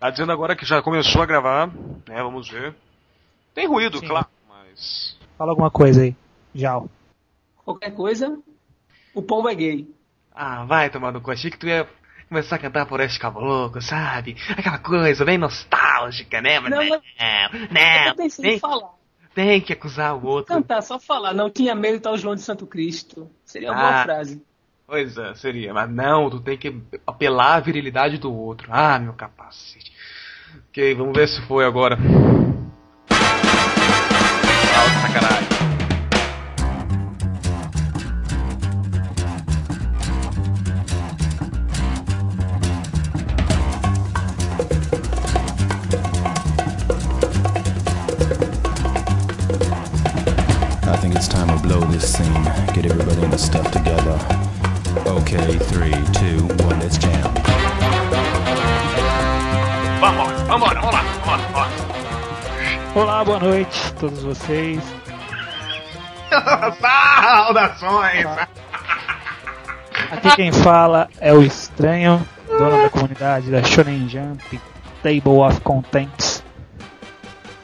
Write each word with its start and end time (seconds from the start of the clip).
Tá 0.00 0.10
dizendo 0.10 0.32
agora 0.32 0.56
que 0.56 0.64
já 0.64 0.80
começou 0.82 1.22
a 1.22 1.26
gravar, 1.26 1.66
né? 2.08 2.22
Vamos 2.22 2.48
ver. 2.48 2.74
Tem 3.54 3.66
ruído, 3.68 3.98
Sim. 3.98 4.08
claro, 4.08 4.26
mas. 4.48 5.16
Fala 5.36 5.52
alguma 5.52 5.70
coisa 5.70 6.02
aí. 6.02 6.16
Já. 6.54 6.80
Qualquer 7.64 7.90
coisa, 7.94 8.38
o 9.14 9.22
pombo 9.22 9.48
é 9.48 9.54
gay. 9.54 9.94
Ah, 10.34 10.64
vai 10.64 10.88
tomar 10.90 11.12
no 11.12 11.20
cu. 11.20 11.30
Achei 11.30 11.50
que 11.50 11.58
tu 11.58 11.66
ia 11.66 11.86
começar 12.28 12.56
a 12.56 12.58
cantar 12.58 12.86
por 12.86 13.00
este 13.00 13.18
caboclo, 13.18 13.82
sabe? 13.82 14.36
Aquela 14.56 14.78
coisa 14.78 15.24
bem 15.24 15.36
nostálgica, 15.36 16.40
né? 16.40 16.58
Mas 16.60 16.70
Não, 16.70 16.78
não, 16.82 16.88
mas- 16.88 17.70
não, 17.70 18.06
eu 18.08 18.14
pensei 18.16 18.42
tem, 18.44 18.56
em 18.56 18.58
falar. 18.58 18.90
tem 19.34 19.60
que 19.60 19.72
acusar 19.72 20.14
o 20.16 20.24
outro. 20.26 20.54
Cantar, 20.54 20.80
só 20.82 20.98
falar. 20.98 21.34
Não 21.34 21.50
tinha 21.50 21.74
medo 21.74 21.92
de 21.92 21.98
estar 21.98 22.12
o 22.12 22.16
João 22.16 22.34
de 22.34 22.40
Santo 22.40 22.66
Cristo. 22.66 23.30
Seria 23.44 23.70
uma 23.72 23.80
Ah. 23.80 23.90
boa 23.92 24.02
frase. 24.04 24.42
Pois 24.90 25.16
é, 25.16 25.34
seria. 25.36 25.72
Mas 25.72 25.88
não, 25.88 26.28
tu 26.28 26.40
tem 26.40 26.58
que 26.58 26.82
apelar 27.06 27.54
à 27.54 27.60
virilidade 27.60 28.18
do 28.18 28.34
outro. 28.34 28.66
Ah, 28.72 28.98
meu 28.98 29.12
capacete. 29.12 29.92
Ok, 30.68 30.94
vamos 30.96 31.16
ver 31.16 31.28
se 31.28 31.40
foi 31.42 31.64
agora. 31.64 31.96
Todos 64.00 64.22
vocês. 64.22 64.82
Saudações! 66.80 68.26
Aqui 70.10 70.36
quem 70.36 70.52
fala 70.52 71.08
é 71.20 71.32
o 71.32 71.42
Estranho, 71.42 72.26
dono 72.48 72.82
da 72.82 72.90
comunidade 72.90 73.50
da 73.50 73.62
Shonen 73.62 74.08
Jump, 74.08 74.60
Table 75.02 75.38
of 75.46 75.60
Contents. 75.60 76.42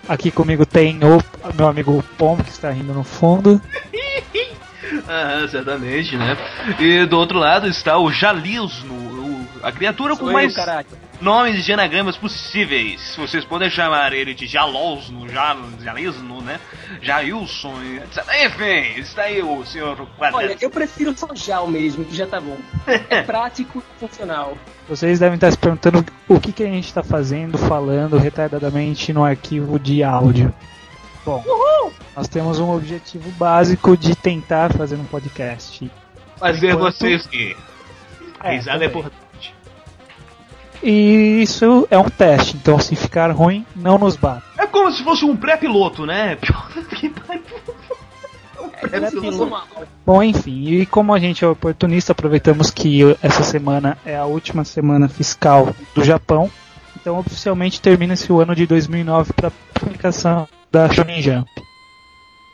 Aqui 0.08 0.30
comigo 0.30 0.64
tem 0.64 1.00
o 1.02 1.20
meu 1.54 1.66
amigo 1.68 2.02
Pombo, 2.16 2.44
que 2.44 2.50
está 2.50 2.70
rindo 2.70 2.92
no 2.92 3.04
fundo. 3.04 3.60
Ah, 5.08 5.46
certamente, 5.48 6.16
né? 6.16 6.36
E 6.78 7.04
do 7.06 7.18
outro 7.18 7.38
lado 7.38 7.66
está 7.68 7.98
o 7.98 8.10
Jalisno, 8.10 8.94
o- 8.94 9.46
a 9.62 9.70
criatura 9.70 10.14
com 10.14 10.20
Sou 10.20 10.28
eu, 10.28 10.32
mais 10.32 10.54
caralho. 10.54 10.86
nomes 11.20 11.66
e 11.68 11.72
anagramas 11.72 12.16
possíveis. 12.16 13.14
Vocês 13.16 13.44
podem 13.44 13.68
chamar 13.68 14.12
ele 14.12 14.32
de 14.32 14.46
Jalosno, 14.46 15.28
Jal, 15.28 15.58
Jalisno, 15.82 16.25
né? 16.46 16.58
Jailson, 17.02 17.74
etc. 18.02 18.24
Enfim, 18.46 19.00
está 19.00 19.22
aí 19.24 19.42
o 19.42 19.64
senhor 19.66 20.08
Olha, 20.18 20.56
eu 20.60 20.70
prefiro 20.70 21.12
só 21.16 21.28
Jal 21.34 21.66
mesmo, 21.68 22.04
que 22.04 22.16
já 22.16 22.26
tá 22.26 22.40
bom. 22.40 22.56
É 22.86 23.20
prático 23.24 23.82
e 23.96 24.00
funcional. 24.00 24.56
Vocês 24.88 25.18
devem 25.18 25.34
estar 25.34 25.50
se 25.50 25.58
perguntando 25.58 26.04
o 26.28 26.40
que, 26.40 26.52
que 26.52 26.62
a 26.62 26.68
gente 26.68 26.86
está 26.86 27.02
fazendo, 27.02 27.58
falando 27.58 28.16
retardadamente 28.16 29.12
no 29.12 29.24
arquivo 29.24 29.78
de 29.78 30.02
áudio. 30.02 30.54
Bom, 31.24 31.42
nós 32.16 32.28
temos 32.28 32.60
um 32.60 32.70
objetivo 32.70 33.28
básico 33.32 33.96
de 33.96 34.14
tentar 34.14 34.72
fazer 34.72 34.94
um 34.94 35.04
podcast. 35.04 35.90
Fazer 36.36 36.70
enquanto- 36.70 36.98
vocês 36.98 37.26
rir. 37.26 37.56
A 38.38 38.52
É, 38.52 38.56
risada 38.56 38.84
é 38.84 38.86
importante. 38.86 39.54
E 40.82 41.40
isso 41.42 41.88
é 41.90 41.98
um 41.98 42.08
teste, 42.08 42.56
então 42.56 42.78
se 42.78 42.94
ficar 42.94 43.30
ruim, 43.32 43.66
não 43.74 43.98
nos 43.98 44.14
bata. 44.14 44.42
É 44.76 44.78
como 44.78 44.92
se 44.92 45.02
fosse 45.02 45.24
um 45.24 45.34
pré-piloto, 45.34 46.04
né? 46.04 46.36
Que 46.98 47.06
É 47.06 48.88
pré-piloto. 48.88 49.30
normal. 49.30 49.66
Bom, 50.04 50.22
enfim, 50.22 50.68
e 50.68 50.86
como 50.86 51.14
a 51.14 51.18
gente 51.18 51.42
é 51.42 51.48
oportunista, 51.48 52.12
aproveitamos 52.12 52.70
que 52.70 53.00
essa 53.22 53.42
semana 53.42 53.96
é 54.04 54.16
a 54.16 54.26
última 54.26 54.64
semana 54.64 55.08
fiscal 55.08 55.74
do 55.94 56.04
Japão, 56.04 56.50
então 57.00 57.18
oficialmente 57.18 57.80
termina-se 57.80 58.30
o 58.30 58.38
ano 58.40 58.54
de 58.54 58.66
2009 58.66 59.32
para 59.32 59.50
publicação 59.74 60.46
da 60.70 60.90
Shonen 60.90 61.22
Jump. 61.22 61.50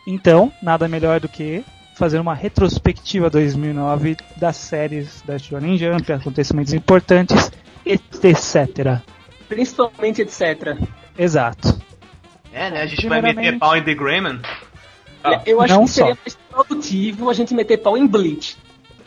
Então, 0.07 0.53
nada 0.63 0.87
melhor 0.87 1.19
do 1.19 1.29
que 1.29 1.65
fazer 1.97 2.21
uma 2.21 2.35
retrospectiva 2.35 3.29
2009 3.29 4.17
das 4.37 4.57
séries 4.57 5.23
da 5.27 5.39
Shonen 5.39 5.77
Jump, 5.77 6.13
acontecimentos 6.13 6.73
importantes, 6.73 7.51
etc. 7.85 9.01
Principalmente, 9.49 10.23
etc. 10.23 10.79
Exato. 11.19 11.92
É, 12.53 12.71
né? 12.71 12.83
A 12.83 12.87
gente 12.87 13.07
vai 13.09 13.23
meter 13.23 13.59
pau 13.59 13.77
em 13.77 13.83
The 13.83 13.95
Greyman. 13.95 14.41
Ah, 15.25 15.41
eu 15.47 15.61
acho 15.61 15.75
não 15.75 15.85
que 15.85 15.91
seria 15.91 16.15
só. 16.15 16.21
mais 16.21 16.35
produtivo 16.51 17.31
a 17.31 17.35
gente 17.35 17.55
meter 17.55 17.79
pau 17.79 17.97
em 17.97 18.07
Bleach. 18.07 18.57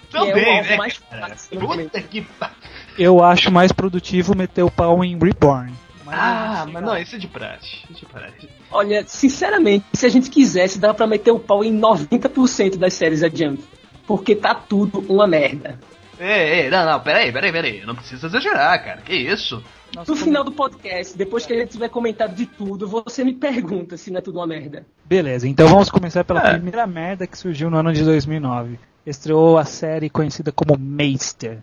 Que 0.09 0.17
é 0.17 0.21
o 0.21 0.25
Também, 0.27 0.57
alvo 0.57 0.69
né? 0.69 0.77
mais 0.77 0.95
fácil 0.95 1.59
no 1.59 1.67
momento. 1.67 1.91
Puta 1.91 2.01
que 2.01 2.21
pariu. 2.21 2.55
Eu 2.97 3.23
acho 3.23 3.51
mais 3.51 3.71
produtivo 3.71 4.35
meter 4.35 4.63
o 4.63 4.71
pau 4.71 5.03
em 5.03 5.17
Reborn. 5.19 5.73
Mas 6.05 6.17
Ah, 6.17 6.65
mas 6.71 6.83
não, 6.83 6.97
isso 6.97 7.15
é 7.15 7.19
de 7.19 7.27
praxe. 7.27 7.67
Isso 7.89 7.91
é 7.91 7.93
de 7.93 8.05
praxe. 8.05 8.49
Olha, 8.71 9.03
sinceramente, 9.05 9.85
se 9.93 10.05
a 10.05 10.09
gente 10.09 10.29
quisesse, 10.29 10.79
dava 10.79 10.93
pra 10.93 11.05
meter 11.07 11.31
o 11.31 11.39
pau 11.39 11.63
em 11.63 11.77
90% 11.77 12.77
das 12.77 12.93
séries 12.93 13.19
da 13.21 13.29
Jump. 13.29 13.61
Porque 14.07 14.35
tá 14.35 14.53
tudo 14.55 14.99
uma 15.09 15.27
merda. 15.27 15.79
Ei, 16.19 16.61
ei, 16.61 16.69
não, 16.69 16.85
não, 16.85 16.99
peraí, 17.01 17.31
peraí, 17.31 17.51
peraí. 17.51 17.85
Não 17.85 17.95
precisa 17.95 18.27
exagerar, 18.27 18.81
cara. 18.83 19.01
Que 19.01 19.15
isso? 19.15 19.61
Nós 19.95 20.07
No 20.07 20.15
final 20.15 20.43
do 20.43 20.51
podcast, 20.51 21.17
depois 21.17 21.45
que 21.45 21.53
a 21.53 21.57
gente 21.57 21.71
tiver 21.71 21.89
comentado 21.89 22.35
de 22.35 22.45
tudo, 22.45 22.87
você 22.87 23.23
me 23.23 23.33
pergunta 23.33 23.97
se 23.97 24.11
não 24.11 24.19
é 24.19 24.21
tudo 24.21 24.39
uma 24.39 24.47
merda. 24.47 24.85
Beleza, 25.05 25.47
então 25.47 25.67
vamos 25.67 25.89
começar 25.89 26.23
pela 26.23 26.41
É. 26.47 26.51
primeira 26.53 26.85
merda 26.85 27.25
que 27.25 27.37
surgiu 27.37 27.69
no 27.69 27.77
ano 27.77 27.91
de 27.93 28.03
2009. 28.03 28.79
Estreou 29.05 29.57
a 29.57 29.65
série 29.65 30.09
conhecida 30.09 30.51
como 30.51 30.77
Meister. 30.77 31.59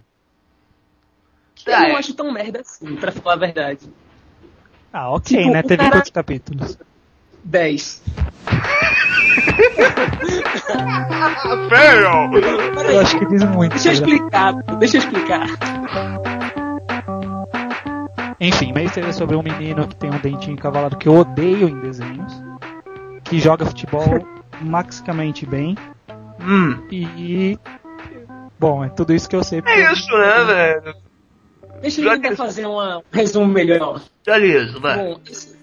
Eu 1.66 1.74
Ah, 1.74 1.80
não 1.80 1.86
é. 1.88 1.94
acho 1.98 2.14
tão 2.14 2.32
merda 2.32 2.60
assim, 2.60 2.96
pra 2.96 3.12
falar 3.12 3.34
a 3.34 3.38
verdade. 3.38 3.88
Ah, 4.92 5.10
ok, 5.10 5.38
Tipo, 5.38 5.52
né? 5.52 5.62
Teve 5.62 5.76
cara- 5.76 5.90
quantos 5.92 6.10
capítulos? 6.10 6.78
10. 7.44 8.02
Fail! 11.68 12.32
Eu 12.90 13.00
acho 13.00 13.18
que 13.18 13.26
diz 13.26 13.44
muito. 13.44 13.72
Deixa 13.72 13.88
eu 13.88 13.92
né? 13.92 13.98
explicar, 13.98 14.52
deixa 14.78 14.96
eu 14.96 15.00
explicar. 15.00 15.46
Enfim, 18.44 18.72
Meister 18.72 19.04
é 19.06 19.12
sobre 19.12 19.36
um 19.36 19.42
menino 19.42 19.86
que 19.86 19.94
tem 19.94 20.10
um 20.10 20.18
dentinho 20.18 20.54
encavalado 20.54 20.96
que 20.96 21.08
eu 21.08 21.14
odeio 21.14 21.68
em 21.68 21.78
desenhos, 21.80 22.32
que 23.24 23.38
joga 23.38 23.64
futebol 23.64 24.04
maxicamente 24.60 25.46
bem 25.46 25.76
Hum, 26.40 26.76
e. 26.90 27.56
Bom, 28.58 28.84
é 28.84 28.88
tudo 28.88 29.14
isso 29.14 29.28
que 29.28 29.36
eu 29.36 29.44
sei. 29.44 29.62
porque- 29.62 29.78
é 29.78 29.92
isso, 29.92 30.10
né, 30.18 30.44
velho? 30.44 30.94
Deixa 31.80 32.00
eu 32.00 32.10
tentar 32.10 32.30
que- 32.30 32.36
fazer 32.36 32.66
uma- 32.66 32.98
um 32.98 33.02
resumo 33.12 33.46
melhor. 33.46 34.00
Já 34.26 34.38
isso, 34.40 34.80
vai. 34.80 34.96
Bom, 34.98 35.20
esse, 35.30 35.56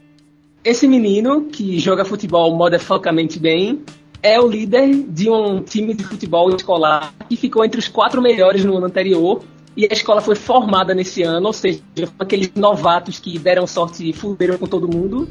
esse 0.63 0.87
menino 0.87 1.45
que 1.51 1.79
joga 1.79 2.05
futebol 2.05 2.55
modefocamente 2.55 3.37
bem 3.39 3.83
é 4.23 4.39
o 4.39 4.47
líder 4.47 5.03
de 5.09 5.29
um 5.29 5.61
time 5.61 5.93
de 5.93 6.03
futebol 6.05 6.49
escolar 6.55 7.13
que 7.27 7.35
ficou 7.35 7.65
entre 7.65 7.79
os 7.79 7.89
quatro 7.89 8.21
melhores 8.21 8.63
no 8.63 8.77
ano 8.77 8.85
anterior. 8.85 9.43
E 9.77 9.85
a 9.89 9.93
escola 9.93 10.19
foi 10.21 10.35
formada 10.35 10.93
nesse 10.93 11.23
ano, 11.23 11.47
ou 11.47 11.53
seja, 11.53 11.79
foram 11.95 12.11
aqueles 12.19 12.51
novatos 12.55 13.19
que 13.19 13.37
deram 13.39 13.65
sorte 13.65 14.09
e 14.09 14.13
fuderam 14.13 14.57
com 14.57 14.65
todo 14.67 14.87
mundo. 14.87 15.27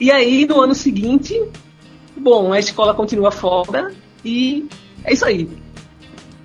E 0.00 0.10
aí, 0.10 0.46
no 0.46 0.60
ano 0.60 0.74
seguinte, 0.74 1.40
bom, 2.16 2.52
a 2.52 2.58
escola 2.58 2.94
continua 2.94 3.30
foda 3.30 3.92
e 4.24 4.66
é 5.04 5.12
isso 5.12 5.24
aí. 5.24 5.48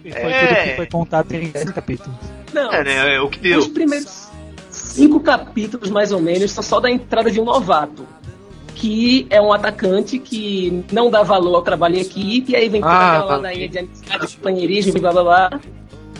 E 0.06 0.12
foi 0.12 0.32
É. 0.32 0.48
tudo 0.48 0.64
que 0.70 0.76
foi 0.76 0.86
contado 0.88 1.32
em 1.34 1.48
10 1.50 1.72
capítulos. 1.72 2.16
Não, 2.54 2.72
É, 2.72 2.84
né? 2.84 3.16
É 3.16 3.22
o 3.22 3.30
que 3.30 3.40
deu. 3.40 3.60
os 3.60 3.68
primeiros 3.68 4.28
cinco 4.70 5.20
capítulos, 5.20 5.90
mais 5.90 6.12
ou 6.12 6.20
menos, 6.20 6.52
são 6.52 6.62
só 6.64 6.80
da 6.80 6.90
entrada 6.92 7.32
de 7.32 7.40
um 7.40 7.46
novato. 7.46 8.06
Que 8.76 9.26
é 9.30 9.40
um 9.42 9.54
atacante 9.54 10.20
que 10.20 10.84
não 10.92 11.10
dá 11.10 11.24
valor 11.24 11.56
ao 11.56 11.62
trabalho 11.62 11.96
em 11.96 12.02
equipe, 12.02 12.52
e 12.52 12.56
aí 12.56 12.68
vem 12.68 12.82
toda 12.82 12.94
Ah, 12.94 13.12
aquela 13.18 13.28
tá. 13.28 13.36
ladainha 13.38 13.70
de 13.70 13.80
amizade, 13.80 14.28
de 14.28 14.36
companheirismo 14.38 14.98
e 14.98 15.00
blá 15.00 15.12
blá 15.14 15.24
blá. 15.24 15.62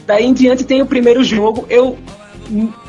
Daí 0.06 0.26
em 0.26 0.34
diante 0.34 0.64
tem 0.64 0.82
o 0.82 0.86
primeiro 0.86 1.24
jogo. 1.24 1.66
Eu 1.70 1.98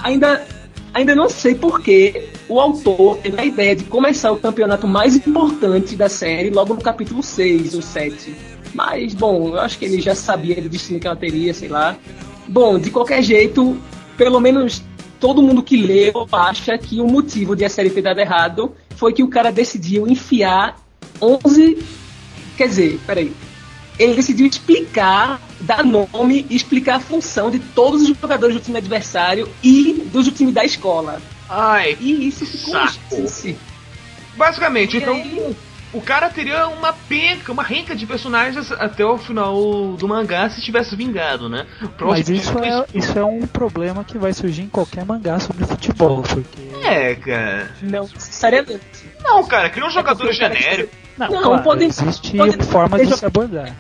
ainda, 0.03 0.47
ainda 0.93 1.15
não 1.15 1.29
sei 1.29 1.55
porquê 1.55 2.29
o 2.49 2.61
autor 2.61 3.19
teve 3.19 3.41
a 3.41 3.45
ideia 3.45 3.77
de 3.77 3.85
começar 3.85 4.33
o 4.33 4.37
campeonato 4.37 4.87
mais 4.87 5.15
importante 5.17 5.97
da 5.97 6.09
série 6.09 6.51
logo 6.51 6.75
no 6.75 6.81
capítulo 6.81 7.23
6 7.23 7.75
ou 7.75 7.83
7. 7.83 8.35
Mas, 8.75 9.15
bom, 9.15 9.49
eu 9.51 9.61
acho 9.61 9.79
que 9.79 9.85
ele 9.85 10.01
já 10.01 10.15
sabia 10.15 10.61
do 10.61 10.69
destino 10.69 10.99
que 10.99 11.07
ela 11.07 11.17
teria, 11.17 11.55
sei 11.55 11.69
lá. 11.69 11.97
Bom, 12.49 12.79
de 12.79 12.91
qualquer 12.91 13.23
jeito, 13.23 13.79
pelo 14.17 14.41
menos 14.41 14.83
todo 15.21 15.43
mundo 15.43 15.63
que 15.63 15.77
leu 15.77 16.29
acha 16.33 16.77
que 16.77 17.01
o 17.01 17.07
motivo 17.07 17.55
de 17.55 17.65
a 17.65 17.69
série 17.69 17.91
ter 17.91 18.03
dado 18.03 18.19
errado 18.19 18.75
foi 18.97 19.13
que 19.13 19.23
o 19.23 19.29
cara 19.29 19.51
decidiu 19.51 20.07
enfiar 20.07 20.77
11. 21.21 21.79
Quer 22.57 22.69
dizer, 22.69 23.01
peraí. 23.07 23.33
Ele 23.99 24.15
decidiu 24.15 24.47
explicar, 24.47 25.41
dar 25.65 25.83
nome 25.85 26.47
e 26.49 26.55
explicar 26.57 26.97
a 26.97 27.01
função 27.01 27.51
de 27.51 27.59
todos 27.59 28.03
os 28.03 28.17
jogadores 28.21 28.55
do 28.55 28.61
time 28.63 28.79
adversário 28.79 29.49
e 29.63 30.03
dos 30.13 30.27
do 30.27 30.31
time 30.33 30.53
da 30.53 30.65
escola. 30.65 31.21
Ai, 31.49 31.97
E 32.01 32.29
isso 32.29 32.47
ficou 32.47 32.75
Saco. 32.75 33.57
basicamente, 34.37 34.97
E 34.97 35.01
então 35.01 35.15
aí, 35.15 35.57
o 35.93 36.01
cara 36.01 36.29
teria 36.29 36.67
uma 36.69 36.93
penca, 36.93 37.53
uma 37.53 37.63
renca 37.63 37.95
de 37.95 38.05
personagens 38.07 38.73
até 38.73 39.05
o 39.05 39.17
final 39.19 39.93
do 39.99 40.09
mangá 40.09 40.49
se 40.51 40.61
tivesse 40.61 40.97
vingado, 40.97 41.49
né? 41.49 41.67
Mas 42.01 42.29
isso 42.29 42.59
é, 42.59 42.85
isso 42.95 43.19
é 43.19 43.25
um 43.25 43.43
problema 43.47 44.03
que 44.05 44.19
vai 44.19 44.33
surgir 44.33 44.63
em 44.63 44.69
qualquer 44.69 45.05
mangá 45.05 45.39
sobre 45.39 45.65
futebol, 45.67 46.23
porque. 46.23 46.87
É, 46.87 47.15
cara. 47.15 47.71
não 47.83 48.09
necessariamente. 48.13 48.81
Não, 49.23 49.45
cara, 49.45 49.71
cria 49.71 49.87
um 49.87 49.91
jogador 49.91 50.23
cara 50.37 50.55
genérico. 50.55 50.91
Não, 51.17 51.29
Não, 51.31 51.43
claro, 51.45 51.63
pode- 51.63 51.85
existe 51.85 52.37
pode- 52.37 52.65
formas 52.67 53.07
de 53.07 53.17
se 53.17 53.25
abordar. 53.25 53.73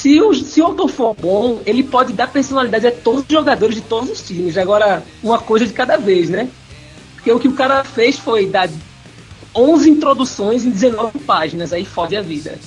Se 0.00 0.18
o, 0.18 0.32
se 0.32 0.62
o 0.62 0.64
autor 0.64 0.88
for 0.88 1.14
bom, 1.14 1.60
ele 1.66 1.82
pode 1.82 2.14
dar 2.14 2.26
personalidade 2.26 2.86
a 2.86 2.90
todos 2.90 3.20
os 3.20 3.26
jogadores 3.28 3.74
de 3.74 3.82
todos 3.82 4.08
os 4.08 4.22
times. 4.22 4.56
Agora, 4.56 5.02
uma 5.22 5.38
coisa 5.38 5.66
de 5.66 5.74
cada 5.74 5.98
vez, 5.98 6.30
né? 6.30 6.48
Porque 7.16 7.30
o 7.30 7.38
que 7.38 7.48
o 7.48 7.52
cara 7.52 7.84
fez 7.84 8.18
foi 8.18 8.46
dar 8.46 8.70
11 9.54 9.90
introduções 9.90 10.64
em 10.64 10.70
19 10.70 11.18
páginas, 11.18 11.70
aí 11.74 11.84
fode 11.84 12.16
a 12.16 12.22
vida. 12.22 12.58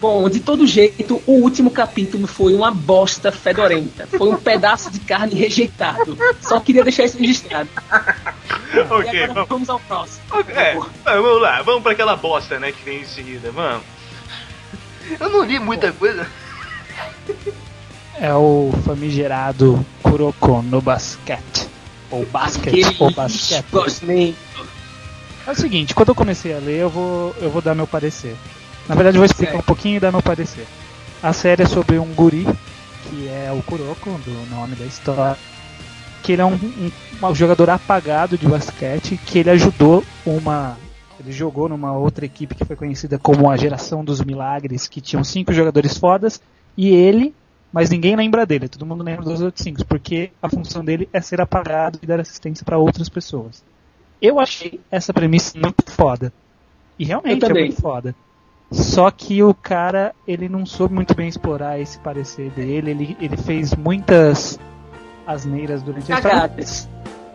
Bom, 0.00 0.30
de 0.30 0.40
todo 0.40 0.66
jeito, 0.66 1.22
o 1.26 1.32
último 1.32 1.70
capítulo 1.70 2.26
foi 2.26 2.54
uma 2.54 2.70
bosta 2.70 3.30
fedorenta. 3.30 4.06
Foi 4.06 4.30
um 4.30 4.38
pedaço 4.38 4.90
de 4.90 4.98
carne 5.00 5.34
rejeitado. 5.34 6.16
Só 6.40 6.58
queria 6.58 6.82
deixar 6.82 7.04
isso 7.04 7.18
registrado. 7.18 7.68
e 8.72 8.78
ok, 8.78 9.24
agora 9.24 9.34
vamos. 9.34 9.48
vamos 9.50 9.68
ao 9.68 9.78
próximo. 9.78 10.22
É, 10.48 10.74
vamos 11.04 11.42
lá, 11.42 11.60
vamos 11.60 11.82
pra 11.82 11.92
aquela 11.92 12.16
bosta, 12.16 12.58
né, 12.58 12.72
que 12.72 12.82
vem 12.82 13.02
em 13.02 13.04
seguida, 13.04 13.50
vamos. 13.50 13.84
Eu 15.20 15.28
não 15.28 15.44
li 15.44 15.58
muita 15.58 15.92
coisa. 15.92 16.26
É 18.18 18.32
o 18.34 18.72
famigerado 18.84 19.84
Kuroko 20.02 20.62
no 20.62 20.80
basquete. 20.80 21.68
Ou 22.10 22.26
basquete, 22.26 22.74
ou 23.00 23.10
basquete. 23.10 23.64
É 25.46 25.50
o 25.50 25.54
seguinte, 25.56 25.94
quando 25.94 26.10
eu 26.10 26.14
comecei 26.14 26.54
a 26.54 26.58
ler, 26.58 26.80
eu 26.80 26.90
vou, 26.90 27.34
eu 27.40 27.50
vou 27.50 27.60
dar 27.62 27.74
meu 27.74 27.86
parecer. 27.86 28.36
Na 28.88 28.94
verdade, 28.94 29.16
eu 29.16 29.20
vou 29.20 29.26
explicar 29.26 29.56
um 29.56 29.62
pouquinho 29.62 29.96
e 29.96 30.00
dar 30.00 30.12
meu 30.12 30.22
parecer. 30.22 30.66
A 31.22 31.32
série 31.32 31.62
é 31.62 31.66
sobre 31.66 31.98
um 31.98 32.12
guri, 32.14 32.46
que 33.08 33.28
é 33.28 33.50
o 33.52 33.62
Kuroko, 33.62 34.10
do 34.24 34.50
nome 34.54 34.76
da 34.76 34.84
história. 34.84 35.36
Que 36.22 36.32
ele 36.32 36.42
é 36.42 36.44
um, 36.44 36.54
um- 36.54 36.92
um 37.26 37.34
jogador 37.34 37.70
apagado 37.70 38.38
de 38.38 38.46
basquete, 38.46 39.18
que 39.26 39.38
ele 39.40 39.50
ajudou 39.50 40.04
uma. 40.24 40.76
Ele 41.18 41.32
jogou 41.32 41.68
numa 41.68 41.92
outra 41.92 42.24
equipe 42.24 42.54
que 42.54 42.64
foi 42.64 42.76
conhecida 42.76 43.18
como 43.18 43.50
a 43.50 43.56
Geração 43.56 44.04
dos 44.04 44.20
Milagres, 44.20 44.86
que 44.86 45.00
tinham 45.00 45.24
cinco 45.24 45.52
jogadores 45.52 45.96
fodas, 45.98 46.40
e 46.76 46.90
ele, 46.90 47.34
mas 47.72 47.90
ninguém 47.90 48.16
lembra 48.16 48.46
dele, 48.46 48.68
todo 48.68 48.86
mundo 48.86 49.02
lembra 49.02 49.24
dos 49.24 49.40
outros 49.40 49.62
cinco, 49.62 49.84
porque 49.86 50.30
a 50.40 50.48
função 50.48 50.84
dele 50.84 51.08
é 51.12 51.20
ser 51.20 51.40
apagado 51.40 51.98
e 52.02 52.06
dar 52.06 52.20
assistência 52.20 52.64
para 52.64 52.78
outras 52.78 53.08
pessoas. 53.08 53.64
Eu 54.20 54.38
achei 54.38 54.80
essa 54.90 55.12
premissa 55.12 55.58
muito 55.58 55.90
foda. 55.90 56.32
E 56.98 57.04
realmente 57.04 57.44
é 57.44 57.48
muito 57.48 57.80
foda. 57.80 58.14
Só 58.70 59.10
que 59.10 59.42
o 59.42 59.52
cara, 59.52 60.14
ele 60.26 60.48
não 60.48 60.64
soube 60.64 60.94
muito 60.94 61.14
bem 61.14 61.28
explorar 61.28 61.78
esse 61.78 61.98
parecer 61.98 62.50
dele. 62.52 62.90
Ele, 62.90 63.16
ele 63.20 63.36
fez 63.36 63.74
muitas 63.74 64.58
asneiras 65.26 65.82
durante 65.82 66.12
a 66.12 66.16
história. 66.16 66.64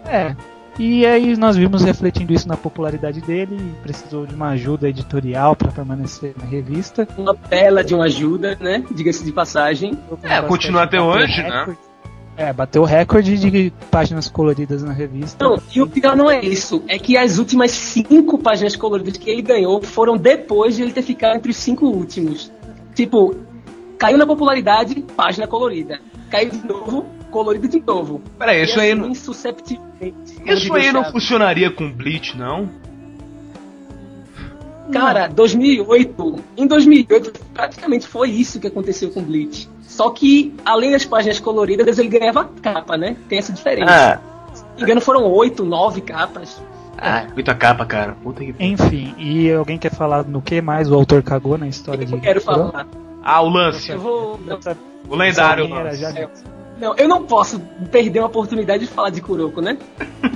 É. 0.06 0.36
E 0.80 1.06
aí 1.06 1.36
nós 1.36 1.56
vimos 1.58 1.84
refletindo 1.84 2.32
isso 2.32 2.48
na 2.48 2.56
popularidade 2.56 3.20
dele 3.22 3.58
e 3.60 3.82
precisou 3.82 4.28
de 4.28 4.36
uma 4.36 4.50
ajuda 4.50 4.88
editorial 4.88 5.56
para 5.56 5.72
permanecer 5.72 6.36
na 6.38 6.46
revista. 6.46 7.08
Uma 7.18 7.34
bela 7.34 7.84
de 7.84 7.96
uma 7.96 8.06
ajuda, 8.06 8.56
né? 8.60 8.84
Diga-se 8.92 9.26
de 9.26 9.32
passagem. 9.32 9.98
É, 10.22 10.40
continua 10.44 10.84
até 10.84 11.02
hoje, 11.02 11.42
né? 11.42 11.60
recorde. 11.60 11.88
É, 12.38 12.54
bateu 12.54 12.84
o 12.84 12.86
recorde 12.86 13.36
de 13.36 13.74
páginas 13.90 14.30
coloridas 14.30 14.84
na 14.84 14.94
revista. 14.94 15.44
Não, 15.44 15.60
e 15.76 15.82
o 15.82 15.88
pior 15.88 16.16
não 16.16 16.30
é 16.30 16.40
isso. 16.40 16.84
É 16.88 17.00
que 17.00 17.18
as 17.18 17.40
últimas 17.40 17.72
cinco 17.72 18.38
páginas 18.38 18.76
coloridas 18.76 19.18
que 19.18 19.28
ele 19.28 19.42
ganhou 19.42 19.82
foram 19.82 20.16
depois 20.16 20.76
de 20.76 20.84
ele 20.84 20.92
ter 20.92 21.02
ficado 21.02 21.38
entre 21.38 21.50
os 21.50 21.58
cinco 21.58 21.88
últimos. 21.88 22.52
Tipo, 22.94 23.36
caiu 23.98 24.20
na 24.20 24.28
popularidade, 24.28 25.04
página 25.16 25.48
colorida. 25.48 26.00
Caiu 26.30 26.52
de 26.52 26.64
novo, 26.68 27.08
colorido 27.38 27.68
de 27.68 27.80
novo. 27.86 28.22
Peraí, 28.39 28.63
isso 28.63 28.80
aí, 28.80 28.92
assim, 28.92 29.01
não- 29.01 29.10
insusceptivelmente, 29.10 30.42
isso 30.45 30.74
aí 30.74 30.92
não 30.92 31.04
funcionaria 31.12 31.69
com 31.69 31.92
Bleach, 31.92 32.36
não? 32.38 32.69
Cara, 34.92 35.28
2008. 35.28 36.36
Em 36.56 36.66
2008, 36.66 37.34
praticamente 37.54 38.07
foi 38.07 38.30
isso 38.30 38.60
que 38.60 38.68
aconteceu 38.68 39.12
com 39.12 39.22
Bleach. 39.22 39.69
Só 39.84 40.10
que, 40.12 40.54
além 40.63 40.92
das 40.92 41.06
páginas 41.06 41.39
coloridas, 41.39 41.98
ele 42.00 42.07
ganhava 42.10 42.45
capa, 42.62 42.98
né? 42.98 43.18
Tem 43.28 43.38
essa 43.40 43.51
diferença. 43.51 43.92
Ah, 43.92 44.19
Se 44.54 44.63
não 44.63 44.75
me 44.78 44.83
engano, 44.83 45.01
foram 45.01 45.24
oito, 45.31 45.66
nove 45.66 46.01
capas. 46.01 46.62
ah 46.98 47.25
muita 47.33 47.54
capa, 47.54 47.86
cara. 47.86 48.13
Puta 48.24 48.44
que. 48.45 48.56
Enfim, 48.60 49.13
e 49.18 49.51
alguém 49.51 49.78
quer 49.78 49.92
falar 49.94 50.24
no 50.24 50.42
que 50.42 50.62
mais 50.62 50.90
o 50.90 50.95
autor 50.95 51.22
cagou 51.22 51.57
na 51.57 51.68
história 51.68 52.06
de 52.06 52.13
Eu 52.13 52.19
quero 52.22 52.42
Kuroko? 52.42 52.72
falar. 52.72 52.88
Ah, 53.24 53.42
o 53.42 53.50
lance. 53.50 53.92
Eu 53.92 54.00
vou. 54.00 54.40
O 55.10 55.16
lendário 55.16 55.66
era 55.66 55.83
lance. 55.83 55.98
já- 56.00 56.10
É. 56.12 56.30
Não, 56.80 56.96
eu 56.96 57.08
não 57.08 57.24
posso 57.24 57.60
perder 57.92 58.20
uma 58.20 58.28
oportunidade 58.28 58.86
de 58.86 58.92
falar 58.92 59.10
de 59.10 59.22
Kuroko, 59.22 59.62
né? 59.62 59.78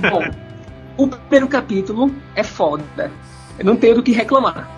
Bom, 0.09 0.23
o 0.97 1.07
primeiro 1.07 1.47
capítulo 1.47 2.13
é 2.35 2.43
foda. 2.43 3.11
Eu 3.59 3.65
não 3.65 3.75
tenho 3.75 3.95
do 3.95 4.03
que 4.03 4.11
reclamar. 4.11 4.69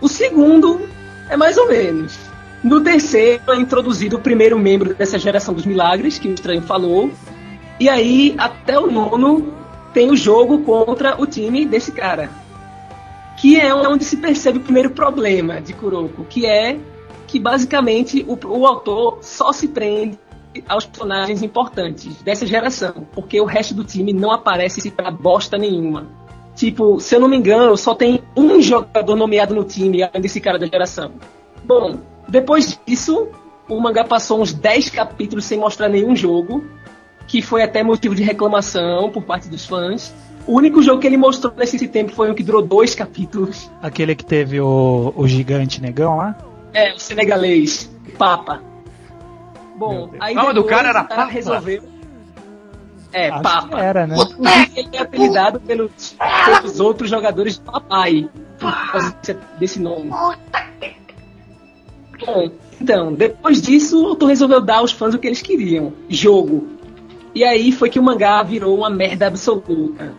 O 0.00 0.08
segundo 0.08 0.80
é 1.28 1.36
mais 1.36 1.56
ou 1.56 1.68
menos. 1.68 2.16
No 2.62 2.80
terceiro 2.80 3.42
é 3.48 3.56
introduzido 3.56 4.16
o 4.16 4.20
primeiro 4.20 4.56
membro 4.58 4.94
dessa 4.94 5.18
geração 5.18 5.52
dos 5.52 5.66
milagres, 5.66 6.18
que 6.18 6.28
o 6.28 6.34
estranho 6.34 6.62
falou. 6.62 7.10
E 7.80 7.88
aí, 7.88 8.34
até 8.38 8.78
o 8.78 8.88
nono, 8.88 9.52
tem 9.92 10.10
o 10.10 10.16
jogo 10.16 10.62
contra 10.62 11.20
o 11.20 11.26
time 11.26 11.66
desse 11.66 11.90
cara. 11.90 12.30
Que 13.40 13.58
é 13.58 13.74
onde 13.74 14.04
se 14.04 14.16
percebe 14.18 14.58
o 14.58 14.62
primeiro 14.62 14.90
problema 14.90 15.60
de 15.60 15.72
Kuroko, 15.72 16.24
que 16.24 16.46
é 16.46 16.78
que 17.26 17.40
basicamente 17.40 18.24
o, 18.28 18.38
o 18.46 18.66
autor 18.66 19.18
só 19.22 19.52
se 19.52 19.66
prende 19.66 20.18
aos 20.68 20.86
personagens 20.86 21.42
importantes 21.42 22.22
dessa 22.22 22.46
geração, 22.46 23.06
porque 23.12 23.40
o 23.40 23.44
resto 23.44 23.74
do 23.74 23.84
time 23.84 24.12
não 24.12 24.30
aparece 24.30 24.90
pra 24.90 25.10
bosta 25.10 25.56
nenhuma. 25.56 26.06
Tipo, 26.54 27.00
se 27.00 27.14
eu 27.14 27.20
não 27.20 27.28
me 27.28 27.36
engano, 27.36 27.76
só 27.76 27.94
tem 27.94 28.22
um 28.36 28.60
jogador 28.60 29.16
nomeado 29.16 29.54
no 29.54 29.64
time, 29.64 30.02
além 30.02 30.20
desse 30.20 30.40
cara 30.40 30.58
da 30.58 30.66
geração. 30.66 31.12
Bom, 31.64 31.98
depois 32.28 32.78
disso, 32.86 33.28
o 33.68 33.80
mangá 33.80 34.04
passou 34.04 34.40
uns 34.40 34.52
10 34.52 34.90
capítulos 34.90 35.44
sem 35.44 35.58
mostrar 35.58 35.88
nenhum 35.88 36.14
jogo, 36.14 36.64
que 37.26 37.40
foi 37.40 37.62
até 37.62 37.82
motivo 37.82 38.14
de 38.14 38.22
reclamação 38.22 39.10
por 39.10 39.22
parte 39.22 39.48
dos 39.48 39.64
fãs. 39.64 40.14
O 40.46 40.56
único 40.56 40.82
jogo 40.82 41.00
que 41.00 41.06
ele 41.06 41.16
mostrou 41.16 41.54
nesse 41.56 41.86
tempo 41.88 42.12
foi 42.12 42.30
um 42.30 42.34
que 42.34 42.42
durou 42.42 42.60
dois 42.62 42.94
capítulos. 42.94 43.70
Aquele 43.80 44.14
que 44.14 44.24
teve 44.24 44.60
o, 44.60 45.12
o 45.16 45.26
gigante 45.26 45.80
negão 45.80 46.16
lá? 46.16 46.36
É, 46.74 46.92
o 46.92 46.98
senegalês, 46.98 47.90
Papa. 48.18 48.71
Bom, 49.88 50.10
aí 50.20 50.32
O 50.34 50.36
nome 50.40 50.54
do 50.54 50.64
cara 50.64 50.88
era 50.90 51.02
o 51.02 51.08
cara 51.08 51.20
Papa? 51.22 51.32
resolveu. 51.32 51.82
É, 53.12 53.28
Acho 53.28 53.36
que 53.38 53.42
Papa. 53.42 53.80
era, 53.80 54.06
né? 54.06 54.14
Inclusive, 54.16 54.72
ele 54.76 54.88
é 54.96 55.00
apelidado 55.00 55.60
pelos, 55.60 56.16
pelos 56.46 56.80
outros 56.80 57.10
jogadores 57.10 57.54
de 57.56 57.60
papai, 57.60 58.28
por 58.58 58.90
causa 58.92 59.16
desse- 59.58 59.80
nome. 59.80 60.10
Bom, 62.24 62.50
então, 62.80 63.12
depois 63.12 63.60
disso, 63.60 64.02
o 64.02 64.06
autor 64.08 64.26
resolveu 64.28 64.60
dar 64.60 64.78
aos 64.78 64.92
fãs 64.92 65.14
o 65.14 65.18
que 65.18 65.26
eles 65.26 65.42
queriam: 65.42 65.92
jogo. 66.08 66.68
E 67.34 67.44
aí 67.44 67.72
foi 67.72 67.88
que 67.90 67.98
o 67.98 68.02
mangá 68.02 68.42
virou 68.42 68.76
uma 68.76 68.90
merda 68.90 69.26
absoluta. 69.26 70.12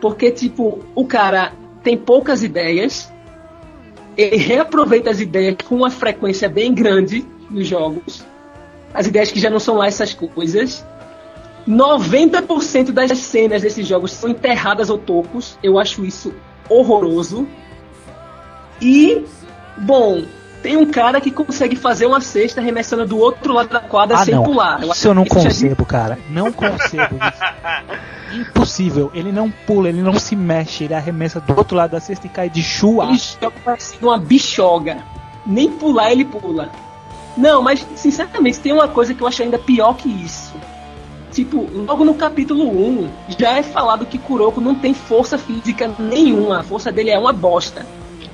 Porque, 0.00 0.30
tipo, 0.30 0.80
o 0.94 1.04
cara 1.06 1.52
tem 1.82 1.96
poucas 1.96 2.42
ideias, 2.42 3.12
ele 4.16 4.36
reaproveita 4.36 5.10
as 5.10 5.20
ideias 5.20 5.56
com 5.66 5.76
uma 5.76 5.90
frequência 5.90 6.48
bem 6.48 6.72
grande 6.74 7.26
nos 7.50 7.66
jogos. 7.66 8.24
As 8.96 9.06
ideias 9.06 9.30
que 9.30 9.38
já 9.38 9.50
não 9.50 9.60
são 9.60 9.76
lá 9.76 9.86
essas 9.86 10.14
coisas. 10.14 10.84
90% 11.68 12.92
das 12.92 13.18
cenas 13.18 13.62
desses 13.62 13.86
jogos 13.86 14.12
são 14.12 14.30
enterradas 14.30 14.88
ou 14.88 14.96
tocos. 14.98 15.58
Eu 15.62 15.78
acho 15.78 16.04
isso 16.04 16.32
horroroso. 16.68 17.46
E, 18.80 19.24
bom, 19.76 20.22
tem 20.62 20.76
um 20.76 20.86
cara 20.86 21.20
que 21.20 21.30
consegue 21.30 21.76
fazer 21.76 22.06
uma 22.06 22.20
cesta 22.20 22.60
arremessando 22.60 23.04
do 23.06 23.18
outro 23.18 23.52
lado 23.52 23.68
da 23.68 23.80
quadra 23.80 24.16
Ah, 24.18 24.24
sem 24.24 24.34
não. 24.34 24.44
pular. 24.44 24.82
Eu 24.82 24.92
Isso 24.92 25.08
eu 25.08 25.14
não 25.14 25.24
já- 25.24 25.30
concebo, 25.34 25.84
cara. 25.84 26.18
Não 26.30 26.52
concebo 26.52 27.16
isso. 27.20 28.40
Impossível. 28.40 29.10
Ele 29.14 29.32
não 29.32 29.50
pula, 29.50 29.88
ele 29.88 30.02
não 30.02 30.18
se 30.18 30.34
mexe, 30.36 30.84
ele 30.84 30.94
arremessa 30.94 31.40
do 31.40 31.56
outro 31.56 31.76
lado 31.76 31.90
da 31.92 32.00
cesta 32.00 32.26
e 32.26 32.30
cai 32.30 32.48
de 32.48 32.62
chua. 32.62 33.06
Ele 33.08 33.18
joga 33.18 33.52
parecendo 33.64 34.06
uma 34.08 34.18
bichoga. 34.18 34.98
Nem 35.46 35.70
pular 35.70 36.10
ele 36.12 36.24
pula. 36.24 36.70
Não, 37.36 37.60
mas 37.62 37.86
sinceramente 37.96 38.60
tem 38.60 38.72
uma 38.72 38.88
coisa 38.88 39.12
que 39.14 39.20
eu 39.22 39.26
acho 39.26 39.42
ainda 39.42 39.58
pior 39.58 39.94
que 39.94 40.08
isso. 40.08 40.54
Tipo, 41.32 41.68
logo 41.74 42.04
no 42.04 42.14
capítulo 42.14 42.64
1, 42.66 43.10
já 43.38 43.58
é 43.58 43.62
falado 43.62 44.06
que 44.06 44.16
Kuroko 44.18 44.60
não 44.60 44.74
tem 44.74 44.94
força 44.94 45.36
física 45.36 45.90
nenhuma. 45.98 46.60
A 46.60 46.62
força 46.62 46.90
dele 46.90 47.10
é 47.10 47.18
uma 47.18 47.32
bosta. 47.32 47.84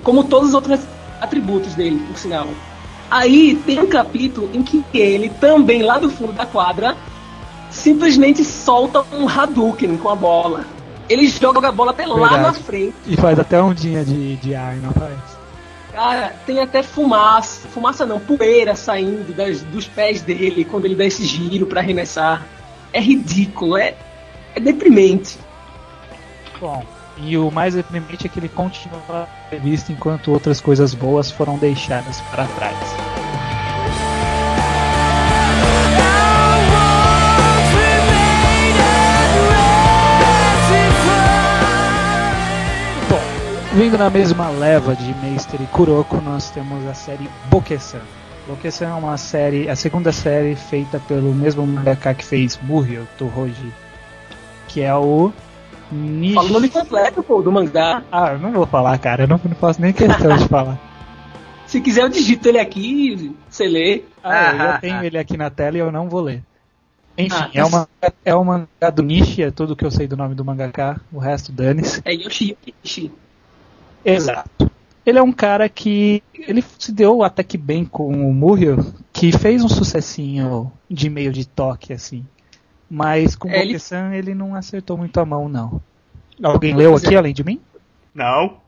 Como 0.04 0.23
todos 0.25 0.50
os 0.50 0.54
outros 0.54 0.80
atributos 1.21 1.75
dele, 1.75 2.00
por 2.06 2.16
sinal. 2.16 2.47
Aí 3.11 3.56
tem 3.66 3.80
um 3.80 3.88
capítulo 3.88 4.49
em 4.54 4.62
que 4.62 4.85
ele, 4.94 5.28
também 5.28 5.82
lá 5.82 5.99
do 5.99 6.09
fundo 6.09 6.32
da 6.32 6.47
quadra, 6.47 6.97
simplesmente 7.71 8.44
solta 8.44 9.04
um 9.12 9.28
Hadouken 9.28 9.97
com 9.97 10.09
a 10.09 10.14
bola. 10.14 10.64
ele 11.09 11.26
joga 11.26 11.68
a 11.68 11.73
bola 11.73 11.90
até 11.90 12.06
lá 12.06 12.28
Verdade. 12.28 12.42
na 12.42 12.52
frente. 12.54 12.94
E 13.06 13.16
faz 13.16 13.38
até 13.38 13.61
ondinha 13.61 14.04
de, 14.04 14.37
de 14.37 14.54
ar, 14.54 14.76
não 14.76 14.92
faz? 14.92 15.18
Cara, 15.92 16.34
tem 16.46 16.58
até 16.58 16.82
fumaça, 16.82 17.68
fumaça 17.68 18.06
não, 18.06 18.18
poeira 18.18 18.75
saindo 18.75 19.34
das- 19.34 19.61
dos 19.62 19.87
pés 19.87 20.22
dele 20.22 20.64
quando 20.64 20.87
ele 20.87 20.94
dá 20.94 21.04
esse 21.04 21.25
giro 21.25 21.66
pra 21.66 21.80
arremessar. 21.80 22.46
É 22.92 23.00
ridículo, 23.00 23.76
é, 23.76 23.94
é 24.54 24.61
deprimente. 24.61 25.38
Bom, 26.58 26.82
e 27.18 27.37
o 27.37 27.50
mais 27.50 27.75
deprimente 27.75 28.26
é 28.26 28.30
que 28.30 28.38
ele 28.38 28.49
continua 28.49 29.02
a 29.11 29.26
revista 29.50 29.92
enquanto 29.92 30.32
outras 30.32 30.61
coisas 30.61 30.94
boas 30.94 31.30
foram 31.30 31.58
deixadas 31.58 32.20
para 32.22 32.46
trás. 32.46 32.78
Vindo 43.75 43.97
na 43.97 44.11
mesma 44.11 44.50
leva 44.50 44.95
de 44.95 45.14
Meister 45.14 45.61
e 45.61 45.67
Kuroko, 45.67 46.21
nós 46.21 46.50
temos 46.50 46.87
a 46.87 46.95
série 46.95 47.29
Bokesan. 47.49 48.00
Bokesan 48.47 48.87
é 48.87 48.95
uma 48.95 49.17
série, 49.17 49.69
a 49.69 49.76
segunda 49.76 50.12
série 50.12 50.55
feita 50.55 51.00
pelo 51.00 51.33
mesmo 51.35 51.67
mangaka 51.67 52.12
que 52.14 52.25
fez 52.25 52.59
Muryo 52.62 53.07
Tohoji, 53.17 53.73
que 54.69 54.83
é 54.83 54.95
o 54.95 55.33
Nishi... 55.91 56.35
Fala 56.35 56.49
o 56.49 56.52
nome 56.52 56.69
completo, 56.69 57.23
pô, 57.23 57.43
do 57.43 57.52
mangá. 57.52 58.02
Ah, 58.11 58.33
eu 58.33 58.38
não 58.38 58.52
vou 58.52 58.67
falar, 58.67 58.99
cara, 58.99 59.25
eu 59.25 59.29
não, 59.29 59.41
não 59.43 59.57
faço 59.57 59.81
nem 59.81 59.93
questão 59.93 60.37
de 60.37 60.49
falar. 60.49 60.79
Se 61.67 61.81
quiser, 61.81 62.02
eu 62.02 62.09
digito 62.09 62.49
ele 62.49 62.59
aqui, 62.59 63.35
você 63.49 63.67
lê. 63.67 64.05
Ah, 64.23 64.52
eu 64.52 64.59
já 64.59 64.79
tenho 64.79 65.05
ele 65.05 65.19
aqui 65.19 65.37
na 65.37 65.49
tela 65.50 65.76
e 65.76 65.81
eu 65.81 65.93
não 65.93 66.09
vou 66.09 66.21
ler. 66.21 66.43
Enfim, 67.17 67.35
Ah, 67.37 67.50
é, 67.52 67.64
uma, 67.64 67.88
é 68.25 68.35
o 68.35 68.45
mangá 68.45 68.91
do 68.95 69.02
Nishi, 69.02 69.43
é 69.43 69.50
tudo 69.50 69.76
que 69.76 69.85
eu 69.85 69.91
sei 69.91 70.07
do 70.07 70.17
nome 70.17 70.35
do 70.35 70.45
mangaka, 70.45 71.00
o 71.12 71.19
resto 71.19 71.52
dane-se. 71.52 72.00
É 72.05 72.12
Yoshi 72.14 72.57
Yoshi. 72.85 73.12
Exato. 74.04 74.71
Ele 75.04 75.18
é 75.18 75.23
um 75.23 75.32
cara 75.32 75.68
que 75.68 76.23
ele 76.35 76.62
se 76.78 76.92
deu 76.92 77.23
até 77.25 77.42
que 77.42 77.59
bem 77.59 77.85
com 77.85 78.09
o 78.09 78.32
Murrio, 78.32 78.94
que 79.12 79.32
fez 79.32 79.64
um 79.64 79.68
sucessinho 79.68 80.71
de 80.88 81.11
meio 81.11 81.32
de 81.32 81.44
toque 81.47 81.92
assim. 81.92 82.25
Mas 82.88 83.35
com 83.35 83.49
o 83.49 83.50
É, 83.50 83.56
ele- 83.62 83.73
Bokesan 83.73 84.12
ele 84.14 84.35
não 84.35 84.54
acertou 84.54 84.97
muito 84.97 85.18
a 85.18 85.25
mão 85.25 85.49
não. 85.49 85.80
Alguém 86.42 86.75
leu 86.75 86.94
aqui 86.94 87.16
além 87.16 87.32
de 87.35 87.42
mim? 87.42 87.61
Não. 88.14 88.59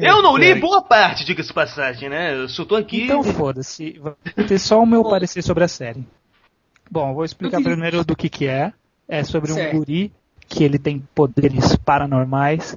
Eu 0.00 0.20
não 0.22 0.36
li 0.36 0.54
boa 0.54 0.82
parte, 0.82 1.24
diga-se 1.24 1.48
de 1.48 1.54
passagem, 1.54 2.08
né? 2.08 2.34
Eu 2.34 2.48
só 2.48 2.64
tô 2.64 2.76
aqui. 2.76 3.04
Então 3.04 3.22
foda-se, 3.22 3.98
vai 3.98 4.14
ter 4.46 4.58
só 4.58 4.82
o 4.82 4.86
meu 4.86 5.04
parecer 5.04 5.42
sobre 5.42 5.64
a 5.64 5.68
série. 5.68 6.06
Bom, 6.90 7.14
vou 7.14 7.24
explicar 7.24 7.62
primeiro 7.62 8.04
do 8.04 8.14
que 8.14 8.28
que 8.28 8.46
é. 8.46 8.72
É 9.08 9.22
sobre 9.22 9.52
um 9.52 9.54
Certo. 9.54 9.76
guri 9.76 10.12
que 10.48 10.64
ele 10.64 10.78
tem 10.78 11.02
poderes 11.14 11.76
paranormais 11.76 12.76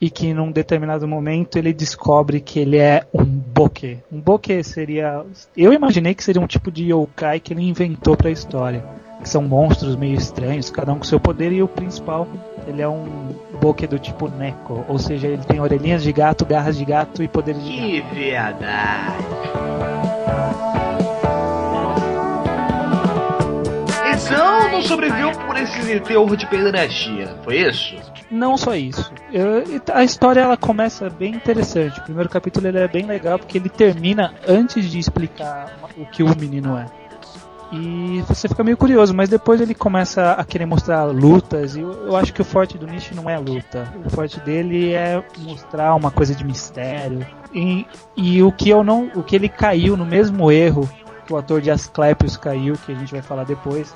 e 0.00 0.10
que 0.10 0.34
num 0.34 0.50
determinado 0.50 1.06
momento 1.06 1.56
ele 1.56 1.72
descobre 1.72 2.40
que 2.40 2.58
ele 2.58 2.78
é 2.78 3.06
um 3.12 3.24
boke. 3.24 3.98
Um 4.12 4.20
boke 4.20 4.62
seria, 4.62 5.24
eu 5.56 5.72
imaginei 5.72 6.14
que 6.14 6.24
seria 6.24 6.42
um 6.42 6.46
tipo 6.46 6.70
de 6.70 6.92
yokai 6.92 7.40
que 7.40 7.52
ele 7.52 7.62
inventou 7.62 8.16
para 8.16 8.28
a 8.28 8.32
história, 8.32 8.84
que 9.22 9.28
são 9.28 9.42
monstros 9.42 9.96
meio 9.96 10.16
estranhos, 10.16 10.70
cada 10.70 10.92
um 10.92 10.98
com 10.98 11.04
seu 11.04 11.20
poder 11.20 11.52
e 11.52 11.62
o 11.62 11.68
principal, 11.68 12.26
ele 12.66 12.82
é 12.82 12.88
um 12.88 13.34
boke 13.60 13.86
do 13.86 13.98
tipo 13.98 14.28
Neko, 14.28 14.84
ou 14.88 14.98
seja, 14.98 15.26
ele 15.26 15.42
tem 15.44 15.60
orelhinhas 15.60 16.02
de 16.02 16.12
gato, 16.12 16.44
garras 16.44 16.76
de 16.76 16.84
gato 16.84 17.22
e 17.22 17.28
poderes 17.28 17.62
de 17.62 17.70
gato. 17.70 17.82
Que 17.86 18.14
verdade. 18.14 19.24
Então 24.32 24.70
não 24.72 24.82
sobreviveu 24.82 25.32
por 25.32 25.56
esse 25.56 26.00
teor 26.00 26.36
de 26.36 26.46
pederastia, 26.46 27.36
foi 27.44 27.58
isso? 27.58 27.94
Não 28.30 28.56
só 28.56 28.74
isso. 28.74 29.12
Eu- 29.32 29.62
a 29.92 30.02
história 30.04 30.40
ela 30.40 30.56
começa 30.56 31.08
bem 31.10 31.34
interessante. 31.34 32.00
O 32.00 32.02
primeiro 32.04 32.28
capítulo 32.28 32.66
ele 32.66 32.78
é 32.78 32.88
bem 32.88 33.04
legal 33.06 33.38
porque 33.38 33.58
ele 33.58 33.68
termina 33.68 34.34
antes 34.48 34.90
de 34.90 34.98
explicar 34.98 35.72
o 35.96 36.04
que 36.06 36.22
o 36.22 36.28
menino 36.38 36.76
é. 36.76 36.86
E 37.72 38.22
você 38.28 38.46
fica 38.46 38.62
meio 38.62 38.76
curioso, 38.76 39.12
mas 39.12 39.28
depois 39.28 39.60
ele 39.60 39.74
começa 39.74 40.32
a 40.32 40.44
querer 40.44 40.64
mostrar 40.66 41.04
lutas. 41.04 41.74
E 41.74 41.80
eu, 41.80 42.06
eu 42.06 42.16
acho 42.16 42.32
que 42.32 42.40
o 42.40 42.44
forte 42.44 42.78
do 42.78 42.86
Nishi 42.86 43.14
não 43.14 43.28
é 43.28 43.34
a 43.34 43.38
luta. 43.40 43.92
O 44.04 44.10
forte 44.10 44.38
dele 44.40 44.92
é 44.92 45.20
mostrar 45.40 45.94
uma 45.96 46.10
coisa 46.10 46.34
de 46.34 46.44
mistério. 46.44 47.26
E, 47.52 47.84
e 48.16 48.40
o 48.42 48.52
que 48.52 48.70
eu 48.70 48.84
não, 48.84 49.10
o 49.16 49.22
que 49.24 49.34
ele 49.34 49.48
caiu 49.48 49.96
no 49.96 50.06
mesmo 50.06 50.52
erro 50.52 50.88
que 51.26 51.32
o 51.32 51.36
ator 51.38 51.60
de 51.60 51.70
Asclepios 51.70 52.36
caiu, 52.36 52.74
que 52.84 52.92
a 52.92 52.94
gente 52.94 53.10
vai 53.10 53.22
falar 53.22 53.44
depois, 53.44 53.94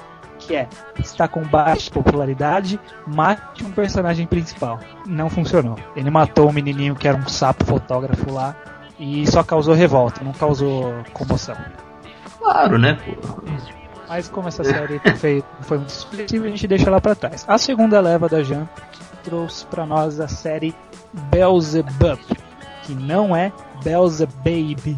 que 0.48 0.56
é 0.56 0.66
está 0.98 1.28
com 1.28 1.42
baixa 1.42 1.90
popularidade, 1.90 2.80
mate 3.06 3.62
um 3.64 3.70
personagem 3.70 4.26
principal. 4.26 4.80
Não 5.06 5.28
funcionou. 5.28 5.76
Ele 5.94 6.10
matou 6.10 6.48
um 6.48 6.52
menininho 6.52 6.96
que 6.96 7.06
era 7.06 7.16
um 7.16 7.28
sapo 7.28 7.66
fotógrafo 7.66 8.32
lá 8.32 8.56
e 8.98 9.30
só 9.30 9.44
causou 9.44 9.74
revolta, 9.74 10.24
não 10.24 10.32
causou 10.32 10.94
comoção. 11.12 11.56
Claro, 12.38 12.78
né, 12.78 12.98
pô? 13.04 13.42
Mas 14.08 14.26
como 14.28 14.48
essa 14.48 14.64
série 14.64 14.98
foi, 15.16 15.44
foi 15.60 15.76
muito 15.76 15.90
expressiva, 15.90 16.46
a 16.46 16.48
gente 16.48 16.66
deixa 16.66 16.88
ela 16.88 16.98
pra 16.98 17.14
trás. 17.14 17.44
A 17.46 17.58
segunda 17.58 18.00
leva 18.00 18.26
da 18.26 18.42
Jump 18.42 18.66
trouxe 19.22 19.66
pra 19.66 19.84
nós 19.84 20.18
a 20.18 20.26
série 20.26 20.74
Beelzebub, 21.30 22.18
que 22.84 22.94
não 22.94 23.36
é 23.36 23.52
Beelzebaby. 23.84 24.96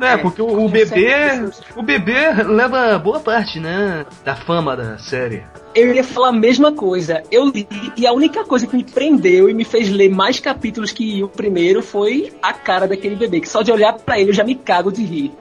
É, 0.00 0.12
É, 0.14 0.16
porque 0.16 0.42
o, 0.42 0.68
bebê. 0.68 1.50
O 1.76 1.82
bebê 1.82 2.30
leva 2.44 2.98
boa 2.98 3.20
parte, 3.20 3.60
né? 3.60 4.04
Da 4.24 4.34
fama 4.34 4.76
da 4.76 4.98
série. 4.98 5.42
Eu 5.74 5.94
ia 5.94 6.02
falar 6.02 6.28
a 6.28 6.32
mesma 6.32 6.72
coisa. 6.72 7.22
Eu 7.30 7.48
li 7.48 7.66
e 7.96 8.06
a 8.06 8.12
única 8.12 8.44
coisa 8.44 8.66
que 8.66 8.76
me 8.76 8.84
prendeu 8.84 9.48
e 9.48 9.54
me 9.54 9.64
fez 9.64 9.88
ler 9.90 10.08
mais 10.10 10.40
capítulos 10.40 10.90
que 10.90 11.22
o 11.22 11.28
primeiro 11.28 11.82
foi 11.82 12.32
a 12.42 12.52
cara 12.52 12.88
daquele 12.88 13.14
bebê, 13.14 13.40
que 13.40 13.48
só 13.48 13.62
de 13.62 13.70
olhar 13.70 13.92
pra 13.92 14.18
ele 14.18 14.30
eu 14.30 14.34
já 14.34 14.42
me 14.42 14.54
cago 14.54 14.90
de 14.90 15.04
rir. 15.04 15.32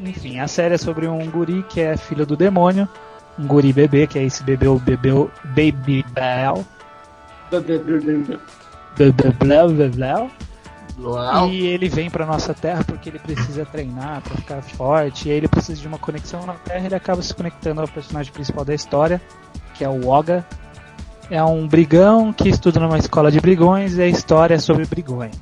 Enfim, 0.00 0.40
a 0.40 0.48
série 0.48 0.74
é 0.74 0.78
sobre 0.78 1.06
um 1.06 1.30
guri 1.30 1.64
que 1.68 1.80
é 1.80 1.96
filho 1.96 2.26
do 2.26 2.36
demônio, 2.36 2.88
um 3.38 3.46
guri 3.46 3.72
bebê, 3.72 4.06
que 4.06 4.18
é 4.18 4.24
esse 4.24 4.42
bebê, 4.42 4.66
o 4.66 4.78
bebê 4.78 5.12
o 5.12 5.30
Baby 5.44 6.04
Bell. 6.12 6.64
Blá, 7.50 7.60
blá, 9.38 9.66
blá, 9.68 9.88
blá, 9.88 10.30
blá. 10.96 11.46
E 11.46 11.66
ele 11.66 11.88
vem 11.88 12.10
pra 12.10 12.26
nossa 12.26 12.54
Terra 12.54 12.82
porque 12.84 13.08
ele 13.08 13.18
precisa 13.18 13.64
treinar 13.64 14.22
pra 14.22 14.36
ficar 14.36 14.62
forte. 14.62 15.28
E 15.28 15.32
ele 15.32 15.48
precisa 15.48 15.80
de 15.80 15.86
uma 15.86 15.98
conexão 15.98 16.44
na 16.46 16.54
Terra. 16.54 16.86
Ele 16.86 16.94
acaba 16.94 17.22
se 17.22 17.34
conectando 17.34 17.80
ao 17.80 17.88
personagem 17.88 18.32
principal 18.32 18.64
da 18.64 18.74
história, 18.74 19.20
que 19.74 19.84
é 19.84 19.88
o 19.88 20.08
Oga. 20.08 20.44
É 21.30 21.42
um 21.42 21.66
brigão 21.66 22.32
que 22.32 22.48
estuda 22.48 22.78
numa 22.78 22.98
escola 22.98 23.30
de 23.30 23.40
brigões 23.40 23.96
e 23.96 24.02
a 24.02 24.06
história 24.06 24.54
é 24.54 24.58
sobre 24.58 24.86
brigões. 24.86 25.36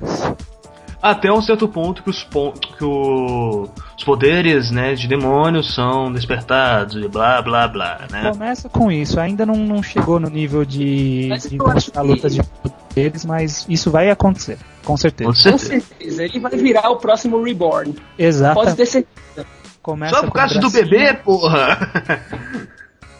Até 1.07 1.31
um 1.31 1.41
certo 1.41 1.67
ponto 1.67 2.01
que 2.01 2.09
os, 2.09 2.23
pon- 2.23 2.51
que 2.53 2.83
o- 2.83 3.69
os 3.95 4.03
poderes 4.03 4.71
né, 4.71 4.95
de 4.95 5.07
demônios 5.07 5.73
são 5.75 6.11
despertados 6.11 6.95
e 6.95 7.07
blá 7.07 7.41
blá 7.43 7.67
blá, 7.67 8.01
né? 8.11 8.31
Começa 8.31 8.67
com 8.67 8.91
isso. 8.91 9.19
Ainda 9.19 9.45
não, 9.45 9.55
não 9.55 9.83
chegou 9.83 10.19
no 10.19 10.29
nível 10.29 10.65
de, 10.65 11.27
Mas 11.29 11.43
de 11.43 11.49
que- 11.57 11.99
lutas 11.99 12.33
de 12.35 12.41
poderes, 12.43 13.23
mas 13.23 13.65
isso 13.69 13.91
vai 13.91 14.09
acontecer, 14.09 14.57
com 14.83 14.97
certeza. 14.97 15.29
Com 15.29 15.33
Com 15.35 15.39
certeza. 15.57 15.85
certeza, 15.85 16.23
ele 16.23 16.39
vai 16.39 16.51
virar 16.57 16.89
o 16.89 16.95
próximo 16.97 17.41
Reborn. 17.43 17.93
Pode 17.93 18.03
Exatamente. 18.17 18.75
ter 18.77 18.85
certeza. 18.87 19.45
Começa 19.83 20.15
Só 20.15 20.23
por 20.23 20.31
causa 20.33 20.59
do 20.59 20.71
bebê, 20.71 21.13
porra! 21.13 21.77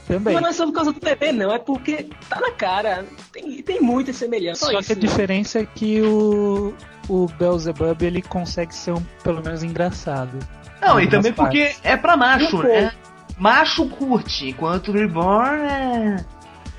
Também. 0.07 0.33
Mas 0.35 0.43
não 0.43 0.49
é 0.49 0.53
só 0.53 0.65
por 0.65 0.73
causa 0.73 0.91
do 0.93 0.99
bebê, 0.99 1.31
não. 1.31 1.51
É 1.51 1.57
porque 1.57 2.07
tá 2.29 2.39
na 2.39 2.51
cara. 2.51 3.05
Tem, 3.33 3.61
tem 3.63 3.81
muita 3.81 4.13
semelhança. 4.13 4.65
Só 4.65 4.71
Só 4.71 4.71
que 4.71 4.77
a 4.77 4.79
isso. 4.81 4.95
diferença 4.95 5.59
é 5.59 5.65
que 5.65 6.01
o, 6.01 6.73
o 7.09 7.25
Beelzebub 7.39 8.01
ele 8.03 8.21
consegue 8.21 8.73
ser 8.75 8.91
um, 8.91 9.01
pelo 9.23 9.41
menos 9.43 9.63
engraçado. 9.63 10.37
Não, 10.81 10.99
e 10.99 11.07
também 11.09 11.33
porque 11.33 11.61
partes. 11.63 11.79
é 11.83 11.97
pra 11.97 12.15
macho, 12.15 12.61
né? 12.61 12.91
Macho 13.37 13.89
curte, 13.89 14.49
enquanto 14.49 14.91
Reborn 14.91 15.61
é. 15.63 16.25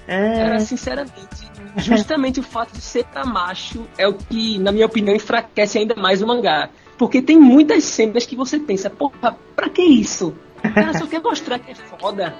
Cara, 0.06 0.54
É. 0.54 0.58
sinceramente, 0.60 1.50
justamente 1.78 2.38
o 2.38 2.42
fato 2.44 2.72
de 2.72 2.80
ser 2.80 3.04
pra 3.06 3.24
macho 3.24 3.84
é 3.98 4.06
o 4.06 4.14
que, 4.14 4.56
na 4.60 4.70
minha 4.70 4.86
opinião, 4.86 5.14
enfraquece 5.16 5.78
ainda 5.78 5.96
mais 5.96 6.22
o 6.22 6.26
mangá. 6.26 6.70
Porque 6.96 7.20
tem 7.20 7.38
muitas 7.38 7.82
cenas 7.84 8.24
que 8.24 8.36
você 8.36 8.58
pensa, 8.58 8.88
porra, 8.88 9.36
pra 9.56 9.68
que 9.68 9.82
isso? 9.82 10.32
O 10.64 10.72
cara 10.72 10.94
só 10.96 11.06
quer 11.06 11.20
mostrar 11.20 11.58
que 11.58 11.72
é 11.72 11.74
foda. 11.74 12.32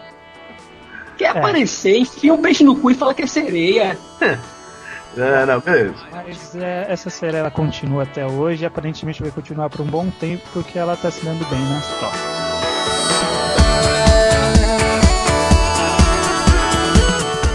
Quer 1.16 1.24
É. 1.24 1.38
aparecer, 1.38 1.98
enfia 1.98 2.32
um 2.34 2.42
peixe 2.42 2.62
no 2.64 2.76
cu 2.76 2.90
e 2.90 2.94
fala 2.94 3.14
que 3.14 3.22
é 3.22 3.26
sereia. 3.26 3.98
É, 5.18 5.46
não, 5.46 5.60
beleza. 5.60 5.94
Mas 6.12 6.54
é, 6.56 6.84
essa 6.90 7.08
série 7.08 7.38
ela 7.38 7.50
continua 7.50 8.02
até 8.02 8.26
hoje 8.26 8.64
e 8.64 8.66
aparentemente 8.66 9.22
vai 9.22 9.30
continuar 9.30 9.70
por 9.70 9.80
um 9.80 9.86
bom 9.86 10.10
tempo 10.10 10.42
porque 10.52 10.78
ela 10.78 10.94
tá 10.94 11.10
se 11.10 11.24
dando 11.24 11.42
bem 11.48 11.58
nas 11.70 11.86
tops. 11.98 12.20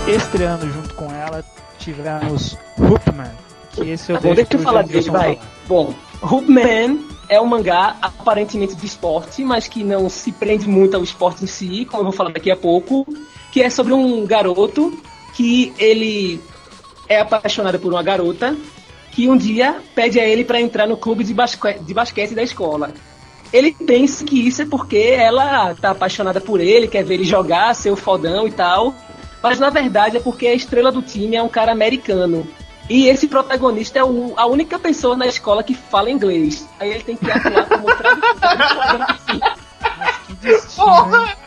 Estreando 0.07 0.67
junto 0.69 0.93
com 0.95 1.05
ela, 1.13 1.43
tivemos 1.79 2.57
Hoopman, 2.77 3.31
que 3.71 3.89
esse 3.89 4.11
eu 4.11 4.17
Tá 4.19 4.27
bom, 4.27 4.33
deixa 4.35 4.53
eu 4.55 4.59
falar 4.59 4.83
dele, 4.83 5.09
vai. 5.09 5.35
falar. 5.35 5.47
Bom, 5.67 5.93
Hoopman 6.21 6.99
é 7.29 7.39
um 7.39 7.45
mangá 7.45 7.95
aparentemente 8.01 8.75
de 8.75 8.85
esporte, 8.85 9.43
mas 9.43 9.67
que 9.67 9.83
não 9.83 10.09
se 10.09 10.31
prende 10.31 10.67
muito 10.67 10.97
ao 10.97 11.03
esporte 11.03 11.43
em 11.43 11.47
si, 11.47 11.85
como 11.85 12.01
eu 12.01 12.05
vou 12.05 12.13
falar 12.13 12.31
daqui 12.31 12.51
a 12.51 12.57
pouco, 12.57 13.05
que 13.51 13.61
é 13.61 13.69
sobre 13.69 13.93
um 13.93 14.25
garoto 14.25 14.97
que 15.33 15.73
ele 15.77 16.41
é 17.07 17.19
apaixonada 17.19 17.77
por 17.77 17.91
uma 17.91 18.01
garota 18.01 18.55
que 19.11 19.29
um 19.29 19.37
dia 19.37 19.81
pede 19.93 20.19
a 20.19 20.25
ele 20.25 20.43
para 20.45 20.61
entrar 20.61 20.87
no 20.87 20.97
clube 20.97 21.23
de, 21.23 21.33
basque 21.33 21.79
de 21.79 21.93
basquete 21.93 22.33
da 22.33 22.41
escola. 22.41 22.93
Ele 23.51 23.73
pensa 23.73 24.23
que 24.23 24.47
isso 24.47 24.61
é 24.61 24.65
porque 24.65 24.97
ela 24.97 25.75
tá 25.75 25.91
apaixonada 25.91 26.39
por 26.39 26.61
ele, 26.61 26.87
quer 26.87 27.03
ver 27.03 27.15
ele 27.15 27.25
jogar, 27.25 27.75
ser 27.75 27.91
o 27.91 27.97
fodão 27.97 28.47
e 28.47 28.51
tal. 28.51 28.95
Mas 29.43 29.59
na 29.59 29.69
verdade 29.69 30.15
é 30.17 30.19
porque 30.19 30.47
a 30.47 30.53
estrela 30.53 30.91
do 30.91 31.01
time 31.01 31.35
é 31.35 31.43
um 31.43 31.49
cara 31.49 31.73
americano. 31.73 32.47
E 32.89 33.07
esse 33.07 33.27
protagonista 33.27 33.99
é 33.99 34.03
o, 34.03 34.33
a 34.37 34.45
única 34.45 34.79
pessoa 34.79 35.17
na 35.17 35.27
escola 35.27 35.63
que 35.63 35.73
fala 35.73 36.09
inglês. 36.09 36.67
Aí 36.79 36.91
ele 36.91 37.03
tem 37.03 37.17
que 37.17 37.29
atuar 37.29 37.67
como 37.67 37.95
tradutor. 37.95 38.31
Porra! 40.75 41.37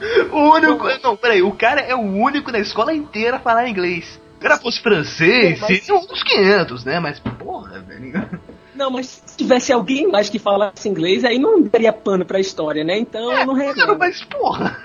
O 0.32 0.54
único. 0.54 0.86
Não, 1.02 1.16
peraí, 1.16 1.42
o 1.42 1.52
cara 1.52 1.80
é 1.80 1.94
o 1.94 2.00
único 2.00 2.50
na 2.50 2.58
escola 2.58 2.92
inteira 2.94 3.36
a 3.36 3.40
falar 3.40 3.68
inglês. 3.68 4.04
Se 4.04 4.18
o 4.38 4.40
cara 4.40 4.56
fosse 4.58 4.80
francês, 4.80 5.58
É, 5.58 5.60
mas- 5.60 5.84
seria 5.84 5.94
uns 6.00 6.22
500, 6.22 6.84
né? 6.84 6.98
Mas 7.00 7.18
porra, 7.20 7.80
velho. 7.80 8.40
Não, 8.74 8.90
mas 8.90 9.22
se 9.26 9.36
tivesse 9.36 9.70
alguém 9.72 10.06
mais 10.08 10.30
que 10.30 10.38
falasse 10.38 10.88
inglês, 10.88 11.22
aí 11.22 11.38
não 11.38 11.60
daria 11.62 11.92
pano 11.92 12.24
pra 12.24 12.40
história, 12.40 12.82
né? 12.82 12.96
Então 12.98 13.30
eu 13.30 13.44
não 13.46 13.52
reclamo. 13.52 13.98
mas 13.98 14.22
porra. 14.24 14.78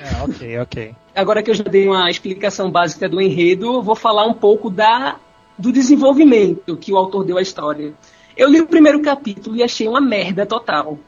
É, 0.00 0.22
ok, 0.22 0.58
ok. 0.60 0.94
Agora 1.14 1.42
que 1.42 1.50
eu 1.50 1.54
já 1.54 1.64
dei 1.64 1.86
uma 1.86 2.10
explicação 2.10 2.70
básica 2.70 3.06
do 3.06 3.20
enredo, 3.20 3.66
eu 3.74 3.82
vou 3.82 3.94
falar 3.94 4.24
um 4.26 4.32
pouco 4.32 4.70
da, 4.70 5.16
do 5.58 5.70
desenvolvimento 5.70 6.76
que 6.78 6.92
o 6.92 6.96
autor 6.96 7.24
deu 7.24 7.36
à 7.36 7.42
história. 7.42 7.92
Eu 8.36 8.48
li 8.48 8.60
o 8.60 8.66
primeiro 8.66 9.02
capítulo 9.02 9.54
e 9.56 9.62
achei 9.62 9.86
uma 9.86 10.00
merda 10.00 10.46
total. 10.46 10.98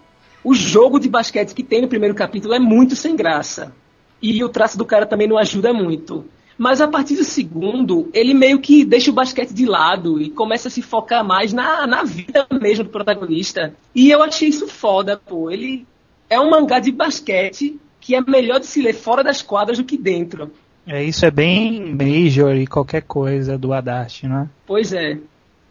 O 0.46 0.54
jogo 0.54 1.00
de 1.00 1.08
basquete 1.08 1.52
que 1.52 1.64
tem 1.64 1.82
no 1.82 1.88
primeiro 1.88 2.14
capítulo 2.14 2.54
é 2.54 2.58
muito 2.60 2.94
sem 2.94 3.16
graça. 3.16 3.74
E 4.22 4.44
o 4.44 4.48
traço 4.48 4.78
do 4.78 4.84
cara 4.84 5.04
também 5.04 5.26
não 5.26 5.36
ajuda 5.36 5.72
muito. 5.72 6.24
Mas 6.56 6.80
a 6.80 6.86
partir 6.86 7.16
do 7.16 7.24
segundo, 7.24 8.08
ele 8.14 8.32
meio 8.32 8.60
que 8.60 8.84
deixa 8.84 9.10
o 9.10 9.12
basquete 9.12 9.52
de 9.52 9.66
lado 9.66 10.22
e 10.22 10.30
começa 10.30 10.68
a 10.68 10.70
se 10.70 10.82
focar 10.82 11.24
mais 11.24 11.52
na, 11.52 11.84
na 11.84 12.04
vida 12.04 12.46
mesmo 12.62 12.84
do 12.84 12.90
protagonista. 12.90 13.74
E 13.92 14.08
eu 14.08 14.22
achei 14.22 14.48
isso 14.48 14.68
foda, 14.68 15.16
pô. 15.16 15.50
Ele 15.50 15.84
é 16.30 16.38
um 16.38 16.48
mangá 16.48 16.78
de 16.78 16.92
basquete 16.92 17.76
que 18.00 18.14
é 18.14 18.20
melhor 18.20 18.60
de 18.60 18.68
se 18.68 18.80
ler 18.80 18.94
fora 18.94 19.24
das 19.24 19.42
quadras 19.42 19.78
do 19.78 19.84
que 19.84 19.98
dentro. 19.98 20.52
É, 20.86 21.02
isso 21.02 21.26
é 21.26 21.30
bem 21.32 21.92
Major 21.92 22.54
e 22.54 22.68
qualquer 22.68 23.02
coisa 23.02 23.58
do 23.58 23.72
Adachi, 23.72 24.28
não 24.28 24.42
é? 24.42 24.48
Pois 24.64 24.92
é. 24.92 25.18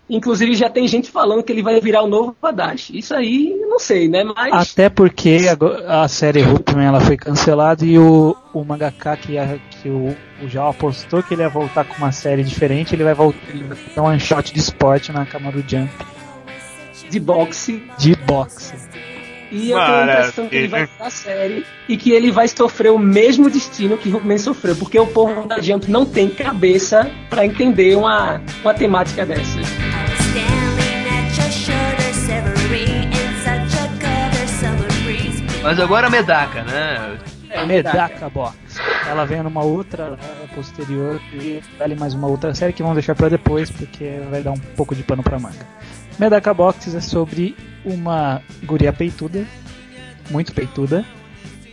Inclusive 0.10 0.54
já 0.54 0.70
tem 0.70 0.88
gente 0.88 1.10
falando 1.10 1.42
que 1.42 1.52
ele 1.52 1.64
vai 1.64 1.80
virar 1.82 2.04
o 2.04 2.08
novo 2.08 2.36
Adachi. 2.44 2.98
Isso 2.98 3.14
aí, 3.16 3.56
não 3.68 3.80
sei, 3.80 4.08
né? 4.08 4.24
Mas 4.24 4.72
Até 4.72 4.88
porque 4.88 5.40
a, 5.88 6.04
a 6.04 6.08
série 6.08 6.42
Hulkman 6.42 6.86
ela 6.86 7.02
foi 7.02 7.18
cancelada 7.18 7.84
e 7.84 7.98
o, 7.98 8.36
o 8.54 8.64
mangaka 8.64 9.18
que, 9.18 9.36
a- 9.38 9.58
que 9.82 9.90
o, 9.90 10.16
o 10.44 10.48
Jal 10.48 10.70
apostou 10.70 11.24
que 11.24 11.34
ele 11.34 11.42
ia 11.42 11.50
voltar 11.50 11.86
com 11.86 11.96
uma 11.98 12.12
série 12.12 12.44
diferente, 12.44 12.94
ele 12.94 13.04
vai 13.04 13.16
voltar 13.16 13.40
ele 13.50 13.64
vai 13.64 13.78
ter 13.78 14.00
um 14.00 14.04
one 14.06 14.20
shot 14.20 14.54
de 14.54 14.60
esporte 14.60 15.12
na 15.12 15.26
cama 15.26 15.52
do 15.52 15.64
Jump 15.68 15.90
de 17.10 17.20
boxe. 17.20 17.84
de 17.98 18.16
boxe. 18.16 18.74
E 19.52 19.70
eu 19.72 19.78
tenho 19.80 19.98
a 19.98 20.04
impressão 20.04 20.48
que 20.50 20.56
ele 20.56 20.68
vai 20.68 20.80
Maravilha. 20.82 20.98
pra 20.98 21.10
série 21.12 21.66
e 21.88 21.96
que 21.98 22.12
ele 22.12 22.32
vai 22.32 22.48
sofrer 22.48 22.92
o 22.92 22.98
mesmo 23.00 23.50
destino 23.50 23.96
que 23.98 24.10
Hulkman 24.10 24.38
sofreu. 24.40 24.76
Porque 24.76 25.00
o 25.00 25.06
povo 25.08 25.48
da 25.48 25.60
Jump 25.62 25.90
não 25.90 26.04
tem 26.06 26.28
cabeça 26.30 27.10
pra 27.30 27.46
entender 27.46 27.96
uma, 27.96 28.42
uma 28.64 28.74
temática 28.74 29.24
dessas. 29.26 29.66
Mas 35.65 35.79
agora 35.79 36.05
a 36.07 36.10
Medaka, 36.12 36.62
né? 36.63 37.17
É, 37.50 37.65
Medaka 37.65 38.29
Box. 38.29 38.55
Ela 39.10 39.25
vem 39.25 39.41
numa 39.41 39.63
outra 39.63 40.10
leva 40.10 40.48
posterior 40.53 41.19
e 41.34 41.60
vale 41.79 41.95
mais 41.95 42.13
uma 42.13 42.27
outra 42.27 42.53
série 42.53 42.72
que 42.72 42.84
vamos 42.84 42.95
deixar 42.98 43.15
pra 43.15 43.29
depois 43.29 43.72
porque 43.72 44.19
vai 44.29 44.43
dar 44.43 44.51
um 44.51 44.60
pouco 44.75 44.93
de 44.95 45.01
pano 45.01 45.24
pra 45.24 45.39
manga. 45.39 45.65
Medaka 46.19 46.54
Box 46.54 46.93
é 46.95 47.01
sobre 47.01 47.56
uma 47.84 48.41
guria 48.63 48.93
peituda, 48.93 49.43
muito 50.30 50.54
peituda. 50.54 51.04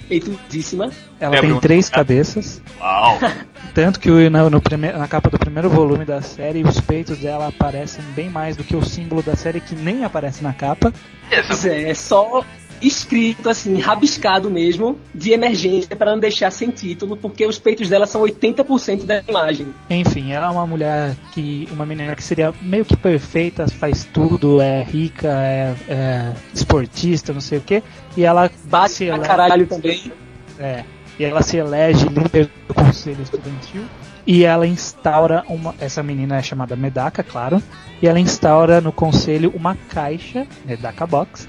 Peitudíssima. 0.08 0.90
Ela 1.20 1.36
É, 1.36 1.40
tem 1.40 1.48
Bruno. 1.48 1.60
três 1.60 1.88
cabeças, 1.88 2.60
Uau! 2.80 3.18
tanto 3.74 4.00
que 4.00 4.08
no 4.10 4.60
prime- 4.60 4.92
na 4.92 5.06
capa 5.08 5.30
do 5.30 5.38
primeiro 5.38 5.70
volume 5.70 6.04
da 6.04 6.20
série 6.20 6.62
os 6.64 6.80
peitos 6.80 7.18
dela 7.18 7.48
aparecem 7.48 8.04
bem 8.16 8.28
mais 8.28 8.56
do 8.56 8.64
que 8.64 8.74
o 8.76 8.82
símbolo 8.84 9.22
da 9.22 9.36
série 9.36 9.60
que 9.60 9.74
nem 9.74 10.04
aparece 10.04 10.42
na 10.42 10.52
capa. 10.52 10.92
É, 11.30 11.90
é 11.90 11.94
só 11.94 12.44
escrito 12.82 13.48
assim, 13.48 13.78
rabiscado 13.78 14.50
mesmo, 14.50 14.98
de 15.14 15.32
emergência 15.32 15.94
para 15.94 16.10
não 16.12 16.18
deixar 16.18 16.50
sem 16.50 16.70
título, 16.70 17.16
porque 17.16 17.46
os 17.46 17.58
peitos 17.58 17.88
dela 17.88 18.06
são 18.06 18.22
80% 18.22 19.04
da 19.04 19.22
imagem. 19.26 19.68
Enfim, 19.88 20.32
ela 20.32 20.48
é 20.48 20.50
uma 20.50 20.66
mulher 20.66 21.14
que. 21.32 21.68
uma 21.70 21.86
menina 21.86 22.14
que 22.16 22.22
seria 22.22 22.52
meio 22.60 22.84
que 22.84 22.96
perfeita, 22.96 23.68
faz 23.68 24.04
tudo, 24.04 24.60
é 24.60 24.82
rica, 24.82 25.28
é, 25.28 25.74
é 25.88 26.32
esportista, 26.52 27.32
não 27.32 27.40
sei 27.40 27.58
o 27.58 27.62
que. 27.62 27.82
E 28.16 28.24
ela 28.24 28.50
Bate 28.64 28.92
se 28.92 29.06
pra 29.06 29.14
elege, 29.14 29.28
caralho 29.28 29.66
também. 29.66 30.12
é, 30.58 30.84
e 31.18 31.24
ela 31.24 31.42
se 31.42 31.56
elege 31.56 32.08
líder 32.08 32.50
do 32.66 32.74
conselho 32.74 33.22
estudantil. 33.22 33.82
E 34.26 34.44
ela 34.44 34.66
instaura 34.66 35.44
uma. 35.48 35.74
Essa 35.80 36.02
menina 36.02 36.36
é 36.36 36.42
chamada 36.42 36.76
Medaka, 36.76 37.22
claro. 37.22 37.60
E 38.00 38.06
ela 38.06 38.20
instaura 38.20 38.80
no 38.80 38.92
conselho 38.92 39.52
uma 39.54 39.76
caixa, 39.88 40.46
Medaka 40.64 41.06
Box, 41.06 41.48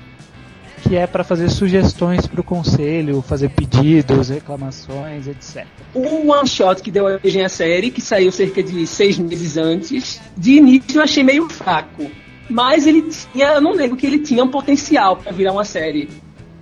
que 0.84 0.98
é 0.98 1.08
para 1.08 1.24
fazer 1.24 1.50
sugestões 1.50 2.28
para 2.28 2.42
o 2.42 2.44
conselho, 2.44 3.22
fazer 3.22 3.50
pedidos, 3.50 4.30
reclamações, 4.30 5.28
etc. 5.28 5.66
O 5.94 6.30
one 6.30 6.48
shot 6.48 6.82
que 6.82 6.92
deu 6.92 7.06
origem 7.06 7.44
à 7.44 7.50
série, 7.50 7.90
que 7.90 8.02
saiu 8.02 8.32
cerca 8.32 8.62
de 8.62 8.86
seis 8.86 9.18
meses 9.18 9.56
antes, 9.56 10.22
de 10.36 10.58
início 10.58 11.00
eu 11.00 11.04
achei 11.04 11.24
meio 11.24 11.48
fraco. 11.50 12.12
Mas 12.50 12.86
ele 12.86 13.04
tinha, 13.04 13.54
eu 13.54 13.62
não 13.62 13.76
nego 13.76 13.96
que 13.96 14.06
ele 14.06 14.20
tinha 14.20 14.44
um 14.44 14.50
potencial 14.50 15.16
para 15.16 15.32
virar 15.32 15.54
uma 15.54 15.64
série. 15.64 16.10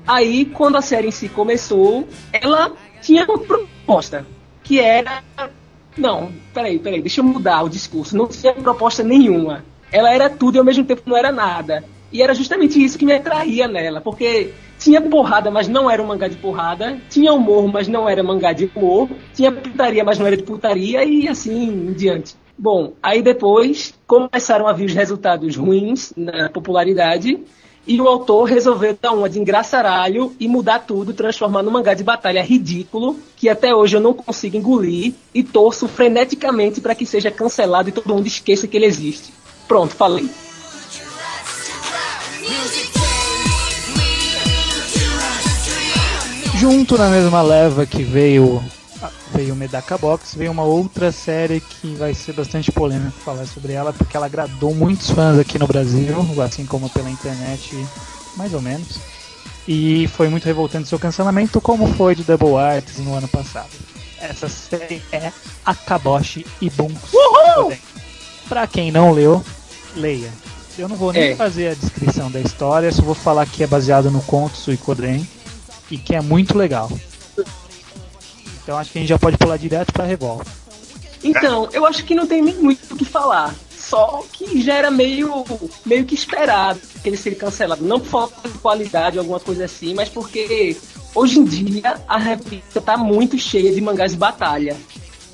Aí, 0.06 0.46
quando 0.46 0.78
a 0.78 0.82
série 0.82 1.08
em 1.08 1.12
si 1.12 1.28
começou, 1.28 2.08
ela 2.32 2.72
tinha 3.02 3.26
uma 3.26 3.40
proposta, 3.40 4.26
que 4.64 4.80
era. 4.80 5.24
Não, 5.98 6.32
peraí, 6.54 6.78
peraí, 6.80 7.02
deixa 7.02 7.22
eu 7.22 7.26
mudar 7.26 7.64
o 7.64 7.70
discurso. 7.70 8.16
Não 8.16 8.28
tinha 8.28 8.54
proposta 8.54 9.04
nenhuma. 9.04 9.66
Ela 9.92 10.14
era 10.14 10.30
tudo 10.30 10.56
e 10.56 10.60
ao 10.60 10.66
mesmo 10.66 10.86
tempo 10.86 11.02
não 11.06 11.18
era 11.18 11.32
nada. 11.32 11.84
E 12.12 12.21
era 12.21 12.34
justamente 12.34 12.84
isso 12.84 12.97
que 12.97 13.06
me 13.06 13.13
atraía 13.13 13.67
nela, 13.67 14.02
porque 14.02 14.54
tinha 14.78 15.00
porrada, 15.00 15.52
mas 15.52 15.67
não 15.67 15.89
era 15.89 16.02
um 16.02 16.08
mangá 16.08 16.28
de 16.28 16.36
porrada, 16.36 17.00
tinha 17.10 17.32
humor, 17.34 17.71
mas 17.71 17.88
não 17.88 18.10
era 18.10 18.24
mangá 18.24 18.52
de 18.52 18.69
humor, 18.76 19.10
tinha 19.34 19.52
putaria, 19.52 20.04
mas 20.04 20.19
não 20.19 20.28
era 20.28 20.36
de 20.36 20.43
putaria, 20.43 21.04
e 21.06 21.28
assim 21.28 21.63
em 21.63 21.93
diante. 21.93 22.36
Bom, 22.58 22.93
aí 23.02 23.21
depois 23.21 23.93
começaram 24.06 24.67
a 24.67 24.74
vir 24.74 24.86
os 24.86 24.93
resultados 24.93 25.56
ruins 25.56 26.13
na 26.17 26.50
popularidade, 26.50 27.39
e 27.88 28.00
o 28.00 28.08
autor 28.08 28.43
resolveu 28.43 28.95
dar 29.00 29.12
uma 29.12 29.28
de 29.28 29.39
engraçaralho 29.39 30.36
e 30.39 30.47
mudar 30.47 30.80
tudo, 30.80 31.13
transformar 31.13 31.63
num 31.63 31.71
mangá 31.71 31.93
de 31.93 32.04
batalha 32.04 32.43
ridículo, 32.43 33.17
que 33.36 33.50
até 33.50 33.74
hoje 33.74 33.97
eu 33.97 34.02
não 34.02 34.13
consigo 34.13 34.58
engolir, 34.58 35.13
e 35.34 35.43
torço 35.43 35.88
freneticamente 35.88 36.82
para 36.82 36.93
que 36.93 37.06
seja 37.06 37.32
cancelado 37.32 37.89
e 37.89 37.91
todo 37.91 38.13
mundo 38.13 38.28
esqueça 38.28 38.67
que 38.67 38.78
ele 38.78 38.86
existe. 38.86 39.34
Pronto, 39.67 39.95
falei. 39.95 40.30
Junto 46.58 46.98
na 46.98 47.10
mesma 47.10 47.42
leva 47.42 47.86
que 47.86 48.04
veio 48.04 48.64
veio 49.34 49.54
o 49.54 49.58
Medaka 49.58 49.98
Box, 49.98 50.36
veio 50.36 50.52
uma 50.52 50.64
outra 50.64 51.12
série 51.12 51.60
que 51.60 51.96
vai 51.96 52.14
ser 52.14 52.34
bastante 52.34 52.72
polêmico 52.72 53.18
falar 53.24 53.46
sobre 53.46 53.74
ela, 53.74 53.94
porque 53.94 54.16
ela 54.16 54.26
agradou 54.26 54.76
muitos 54.76 55.10
fãs 55.10 55.40
aqui 55.40 55.58
no 55.58 55.66
Brasil, 55.66 56.16
assim 56.44 56.66
como 56.66 56.90
pela 56.90 57.10
internet, 57.10 57.76
mais 58.36 58.54
ou 58.54 58.62
menos. 58.62 59.00
E 59.68 60.08
foi 60.10 60.28
muito 60.28 60.46
revoltante 60.46 60.90
seu 60.90 61.00
cancelamento, 61.00 61.62
como 61.62 61.88
foi 61.94 62.14
de 62.14 62.24
Double 62.24 62.58
Arts 62.58 62.98
no 62.98 63.16
ano 63.16 63.28
passado. 63.28 63.70
Essa 64.20 64.48
série 64.48 65.02
é 65.12 65.32
Akaboshi 65.66 66.46
e 66.62 66.70
Bunks. 66.70 67.12
Pra 68.48 68.68
quem 68.68 68.92
não 68.92 69.12
leu, 69.12 69.44
leia. 69.96 70.32
Eu 70.78 70.88
não 70.88 70.96
vou 70.96 71.12
nem 71.14 71.32
É. 71.32 71.36
fazer 71.36 71.70
a 71.70 71.74
descrição 71.74 72.32
da 72.32 72.40
história, 72.40 72.92
só 72.92 73.02
vou 73.02 73.14
falar 73.16 73.46
que 73.46 73.64
é 73.64 73.68
baseado 73.68 74.10
no 74.10 74.22
conto 74.22 74.58
Suikoden 74.58 75.28
e 75.90 75.98
que 75.98 76.16
é 76.16 76.22
muito 76.22 76.58
legal. 76.58 76.90
Então 78.64 78.78
acho 78.78 78.92
que 78.92 78.98
a 78.98 79.02
gente 79.02 79.10
já 79.10 79.20
pode 79.20 79.38
pular 79.38 79.58
direto 79.58 79.92
pra 79.92 80.06
Revolta. 80.06 80.50
Então, 81.24 81.70
eu 81.72 81.86
acho 81.86 82.04
que 82.04 82.16
não 82.16 82.26
tem 82.26 82.42
nem 82.42 82.56
muito 82.56 82.94
o 82.94 82.98
que 82.98 83.06
falar. 83.06 83.54
Só 83.78 84.24
que 84.32 84.62
já 84.62 84.74
era 84.76 84.90
meio, 84.90 85.44
meio 85.86 86.06
que 86.06 86.16
esperado 86.16 86.80
que 87.04 87.10
ele 87.10 87.18
seria 87.18 87.38
cancelado. 87.38 87.84
Não 87.84 88.00
por 88.00 88.08
falta 88.30 88.50
de 88.50 88.58
qualidade 88.58 89.18
ou 89.18 89.22
alguma 89.22 89.40
coisa 89.40 89.66
assim, 89.66 89.94
mas 89.94 90.08
porque 90.10 90.78
hoje 91.14 91.40
em 91.40 91.44
dia 91.44 92.00
a 92.08 92.18
revista 92.18 92.80
tá 92.80 92.96
muito 92.98 93.38
cheia 93.38 93.72
de 93.74 93.82
mangás 93.82 94.14
de 94.14 94.18
batalha. 94.18 94.78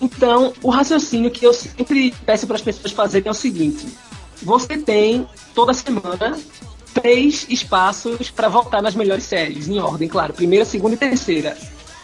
Então, 0.01 0.53
o 0.61 0.69
raciocínio 0.69 1.29
que 1.31 1.45
eu 1.45 1.53
sempre 1.53 2.13
peço 2.25 2.47
para 2.47 2.55
as 2.55 2.61
pessoas 2.61 2.91
fazerem 2.91 3.27
é 3.27 3.31
o 3.31 3.33
seguinte: 3.33 3.87
você 4.41 4.77
tem 4.77 5.27
toda 5.53 5.73
semana 5.73 6.37
três 6.93 7.45
espaços 7.49 8.31
para 8.31 8.49
voltar 8.49 8.81
nas 8.81 8.95
melhores 8.95 9.23
séries, 9.23 9.67
em 9.67 9.79
ordem, 9.79 10.07
claro, 10.07 10.33
primeira, 10.33 10.65
segunda 10.65 10.95
e 10.95 10.97
terceira. 10.97 11.57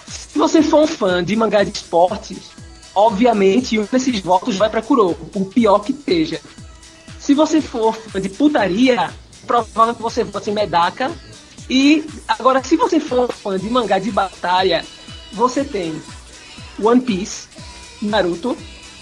Se 0.08 0.38
você 0.38 0.62
for 0.62 0.84
um 0.84 0.88
fã 0.88 1.24
de 1.24 1.36
mangá 1.36 1.64
de 1.64 1.72
esportes, 1.72 2.52
obviamente, 2.94 3.80
um 3.80 3.86
desses 3.92 4.20
votos 4.20 4.56
vai 4.56 4.70
pra 4.70 4.82
Kuroko, 4.82 5.26
por 5.26 5.46
pior 5.46 5.80
que 5.80 5.94
seja. 5.94 6.40
Se 7.20 7.34
você 7.34 7.62
for 7.62 7.96
fã 7.96 8.22
de 8.22 8.30
putaria, 8.30 9.12
provavelmente 9.48 10.02
você 10.02 10.24
vote 10.24 10.50
em 10.50 10.54
Medaka. 10.54 11.12
E 11.70 12.06
agora, 12.28 12.62
se 12.64 12.76
você 12.76 13.00
for 13.00 13.32
fã 13.32 13.58
de 13.58 13.70
mangá 13.70 13.98
de 13.98 14.12
batalha, 14.12 14.86
você 15.32 15.64
tem 15.64 16.00
One 16.82 17.02
Piece, 17.02 17.48
Naruto, 18.02 18.58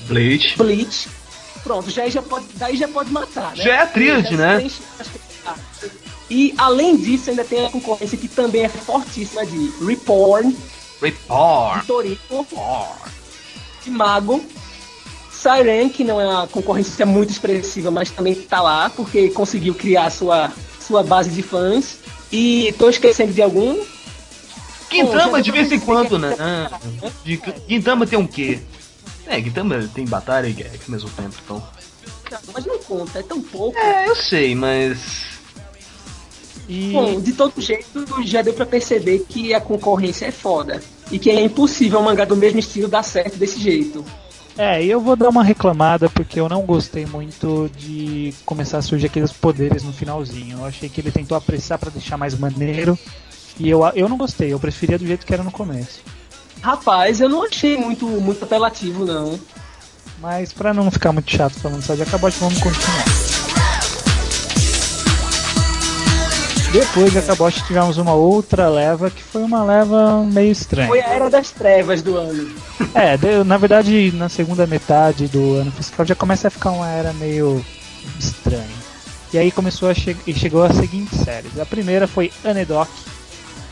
Bleach. 0.08 0.58
Bleach. 0.58 1.21
Pronto, 1.64 1.90
já, 1.92 2.08
já 2.10 2.22
pode, 2.22 2.46
daí 2.56 2.76
já 2.76 2.88
pode 2.88 3.12
matar, 3.12 3.56
né? 3.56 3.64
Já 3.64 3.76
é 3.76 3.80
a 3.82 3.88
tríade, 3.88 4.36
né? 4.36 4.58
E 6.30 6.54
além 6.58 6.96
disso, 6.98 7.30
ainda 7.30 7.44
tem 7.44 7.66
a 7.66 7.70
concorrência 7.70 8.18
que 8.18 8.28
também 8.28 8.64
é 8.64 8.70
fortíssima 8.70 9.46
de 9.46 9.72
Reborn, 9.86 10.56
Report. 11.02 11.82
de 11.82 11.88
Toriko, 11.88 12.48
de 13.84 13.90
Mago, 13.92 14.44
Siren, 15.32 15.90
que 15.90 16.04
não 16.04 16.22
é 16.22 16.28
uma 16.28 16.48
concorrência 16.48 17.06
muito 17.06 17.32
expressiva, 17.32 17.92
mas 17.92 18.12
também 18.12 18.36
tá 18.36 18.62
lá, 18.62 18.90
porque 18.90 19.30
conseguiu 19.30 19.74
criar 19.76 20.10
sua, 20.10 20.52
sua 20.80 21.04
base 21.04 21.30
de 21.32 21.42
fãs. 21.44 21.98
E 22.32 22.74
tô 22.78 22.90
esquecendo 22.90 23.34
de 23.34 23.42
algum. 23.42 23.84
Gintama 24.90 25.38
já 25.38 25.42
de 25.42 25.52
vez 25.52 25.72
em 25.72 25.80
quando, 25.80 26.18
né? 26.18 26.36
Ah, 26.40 26.80
de- 27.26 27.42
Gintama 27.68 28.06
tem 28.08 28.18
um 28.18 28.28
quê? 28.28 28.60
É, 29.32 29.42
Gintama 29.42 29.90
tem 29.96 30.06
batalha 30.06 30.46
e 30.46 30.52
gag 30.52 30.78
ao 30.86 30.92
mesmo 30.92 31.10
tempo, 31.12 31.36
então. 31.42 31.64
Não, 32.30 32.40
mas 32.54 32.66
não 32.66 32.78
conta, 32.80 33.20
é 33.20 33.24
tão 33.24 33.42
pouco. 33.42 33.78
É, 33.78 34.10
eu 34.10 34.16
sei, 34.16 34.54
mas. 34.54 35.40
E 36.68 36.92
Bom, 36.92 37.18
de 37.22 37.32
todo 37.32 37.54
jeito, 37.62 38.06
já 38.26 38.42
deu 38.42 38.54
pra 38.54 38.66
perceber 38.66 39.26
que 39.30 39.54
a 39.54 39.62
concorrência 39.62 40.26
é 40.26 40.32
foda. 40.32 40.84
E 41.10 41.18
que 41.18 41.30
é 41.30 41.42
impossível 41.42 42.00
um 42.00 42.04
mangá 42.04 42.26
do 42.26 42.36
mesmo 42.36 42.60
estilo 42.60 42.90
dar 42.90 43.04
certo 43.04 43.38
desse 43.38 43.58
jeito. 43.58 44.04
É, 44.58 44.84
e 44.84 44.92
eu 44.92 45.00
vou 45.00 45.16
dar 45.16 45.30
uma 45.30 45.46
reclamada 45.46 46.10
porque 46.10 46.38
eu 46.38 46.50
não 46.50 46.64
gostei 46.64 47.06
muito 47.06 47.72
de 47.78 48.34
começar 48.46 48.80
a 48.80 48.82
surgir 48.82 49.06
aqueles 49.06 49.32
poderes 49.32 49.82
no 49.82 49.94
finalzinho. 49.94 50.60
Eu 50.60 50.66
achei 50.66 50.90
que 50.90 51.00
ele 51.00 51.12
tentou 51.12 51.38
apressar 51.38 51.80
pra 51.80 51.90
deixar 51.90 52.18
mais 52.18 52.38
maneiro. 52.38 53.00
E 53.58 53.70
eu, 53.70 53.82
eu 53.96 54.10
não 54.10 54.18
gostei, 54.18 54.52
eu 54.52 54.60
preferia 54.60 55.00
do 55.00 55.08
jeito 55.08 55.26
que 55.26 55.34
era 55.34 55.44
no 55.44 55.52
começo. 55.52 56.02
Rapaz, 56.62 57.20
eu 57.20 57.28
não 57.30 57.44
achei 57.44 57.78
muito, 57.78 58.06
muito 58.06 58.44
apelativo, 58.44 59.06
não. 59.06 59.40
Mas 60.20 60.54
pra 60.54 60.74
não 60.74 60.92
ficar 60.92 61.12
muito 61.12 61.32
chato 61.32 61.54
falando 61.60 61.82
só 61.82 61.96
de 61.96 62.04
Acabote, 62.04 62.38
vamos 62.40 62.60
continuar. 62.60 63.06
Depois 66.72 67.12
de 67.12 67.18
Acabote 67.18 67.62
tivemos 67.66 67.98
uma 67.98 68.14
outra 68.14 68.70
leva 68.70 69.10
que 69.10 69.22
foi 69.22 69.42
uma 69.42 69.62
leva 69.64 70.24
meio 70.24 70.52
estranha. 70.52 70.88
Foi 70.88 71.02
a 71.02 71.08
era 71.10 71.30
das 71.30 71.52
trevas 71.52 72.02
do 72.02 72.16
ano. 72.16 72.50
É, 72.94 73.18
de- 73.18 73.44
na 73.44 73.58
verdade, 73.58 74.12
na 74.16 74.30
segunda 74.30 74.66
metade 74.66 75.28
do 75.28 75.56
ano 75.56 75.72
fiscal 75.72 76.06
já 76.06 76.16
começa 76.16 76.48
a 76.48 76.52
ficar 76.52 76.70
uma 76.72 76.88
era 76.88 77.12
meio 77.14 77.66
estranha. 78.18 78.64
E 79.34 79.38
aí 79.38 79.52
começou 79.52 79.90
a 79.90 79.94
che 79.94 80.16
e 80.26 80.34
chegou 80.34 80.64
as 80.64 80.76
seguintes 80.78 81.20
séries. 81.20 81.60
A 81.60 81.66
primeira 81.66 82.08
foi 82.08 82.32
Anedok, 82.46 82.90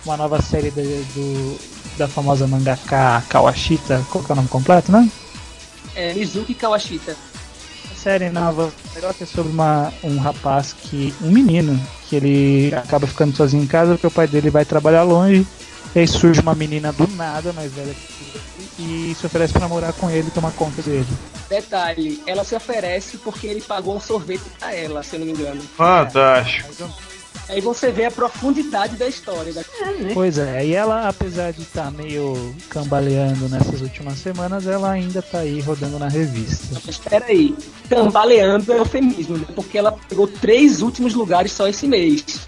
uma 0.06 0.17
nova 0.17 0.41
série 0.41 0.71
do, 0.71 1.58
da 1.99 2.07
famosa 2.07 2.47
mangaka 2.47 3.21
Kawashita. 3.29 4.03
Qual 4.09 4.23
que 4.23 4.31
é 4.31 4.33
o 4.33 4.35
nome 4.38 4.47
completo, 4.47 4.91
né? 4.91 5.07
É, 5.93 6.13
Mizuki 6.13 6.53
Kawashita. 6.53 7.15
A 7.91 7.95
série 7.95 8.29
nova 8.29 8.71
é 8.95 9.25
sobre 9.25 9.51
uma, 9.51 9.93
um 10.01 10.17
rapaz 10.17 10.73
que. 10.73 11.13
um 11.21 11.29
menino 11.29 11.79
que 12.07 12.15
ele 12.15 12.73
acaba 12.73 13.05
ficando 13.05 13.35
sozinho 13.35 13.63
em 13.63 13.67
casa 13.67 13.91
porque 13.91 14.07
o 14.07 14.12
pai 14.12 14.25
dele 14.25 14.49
vai 14.49 14.63
trabalhar 14.63 15.03
longe. 15.03 15.45
E 15.93 15.99
aí 15.99 16.07
surge 16.07 16.39
uma 16.39 16.55
menina 16.55 16.93
do 16.93 17.07
nada, 17.15 17.51
mais 17.51 17.73
velha 17.73 17.93
que 17.93 18.13
ele, 18.79 19.12
e 19.12 19.15
se 19.15 19.25
oferece 19.25 19.53
pra 19.53 19.67
morar 19.67 19.91
com 19.93 20.09
ele 20.09 20.27
e 20.27 20.31
tomar 20.31 20.51
conta 20.51 20.81
dele. 20.83 21.07
Detalhe, 21.49 22.21
ela 22.27 22.43
se 22.43 22.55
oferece 22.55 23.17
porque 23.17 23.47
ele 23.47 23.59
pagou 23.59 23.95
um 23.95 23.99
sorvete 23.99 24.43
pra 24.59 24.73
ela, 24.73 25.01
se 25.01 25.15
eu 25.15 25.19
não 25.19 25.25
me 25.25 25.33
engano. 25.33 25.62
Fantástico. 25.75 26.69
Aí 27.49 27.59
você 27.62 27.91
vê 27.91 28.05
a 28.05 28.12
profundidade 28.12 28.95
da 28.95 29.07
história. 29.07 29.51
Da... 29.51 29.62
Pois 30.13 30.38
é, 30.38 30.65
e 30.65 30.75
ela, 30.75 31.07
apesar 31.07 31.51
de 31.51 31.63
estar 31.63 31.91
meio 31.91 32.55
cambaleando 32.69 33.49
nessas 33.49 33.81
últimas 33.81 34.19
semanas, 34.19 34.67
ela 34.67 34.91
ainda 34.91 35.21
tá 35.21 35.39
aí 35.39 35.59
rodando 35.59 35.97
na 35.97 36.07
revista. 36.07 36.79
Espera 36.88 37.25
aí, 37.25 37.55
cambaleando 37.89 38.71
é 38.71 38.77
eufemismo, 38.77 39.38
né? 39.38 39.45
Porque 39.55 39.77
ela 39.79 39.91
pegou 40.07 40.27
três 40.27 40.83
últimos 40.83 41.15
lugares 41.15 41.51
só 41.51 41.67
esse 41.67 41.88
mês. 41.88 42.47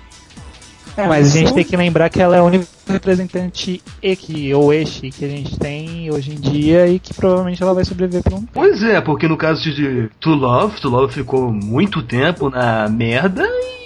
É, 0.95 1.07
mas 1.07 1.33
a 1.33 1.39
gente 1.39 1.53
tem 1.53 1.63
que 1.63 1.75
lembrar 1.75 2.09
que 2.09 2.21
ela 2.21 2.35
é 2.35 2.39
a 2.39 2.43
única 2.43 2.67
representante 2.87 3.81
Eki 4.03 4.53
ou 4.53 4.73
Eshi 4.73 5.09
que 5.09 5.23
a 5.23 5.27
gente 5.27 5.57
tem 5.57 6.11
hoje 6.11 6.31
em 6.33 6.39
dia 6.39 6.87
e 6.87 6.99
que 6.99 7.13
provavelmente 7.13 7.63
ela 7.63 7.73
vai 7.73 7.85
sobreviver 7.85 8.21
por 8.23 8.33
um 8.33 8.39
tempo. 8.41 8.51
Pois 8.53 8.83
é, 8.83 8.99
porque 8.99 9.27
no 9.27 9.37
caso 9.37 9.63
de 9.63 10.09
To 10.19 10.31
Love, 10.31 10.81
To 10.81 10.89
Love 10.89 11.13
ficou 11.13 11.51
muito 11.51 12.03
tempo 12.03 12.49
na 12.49 12.87
merda 12.89 13.43
e. 13.45 13.80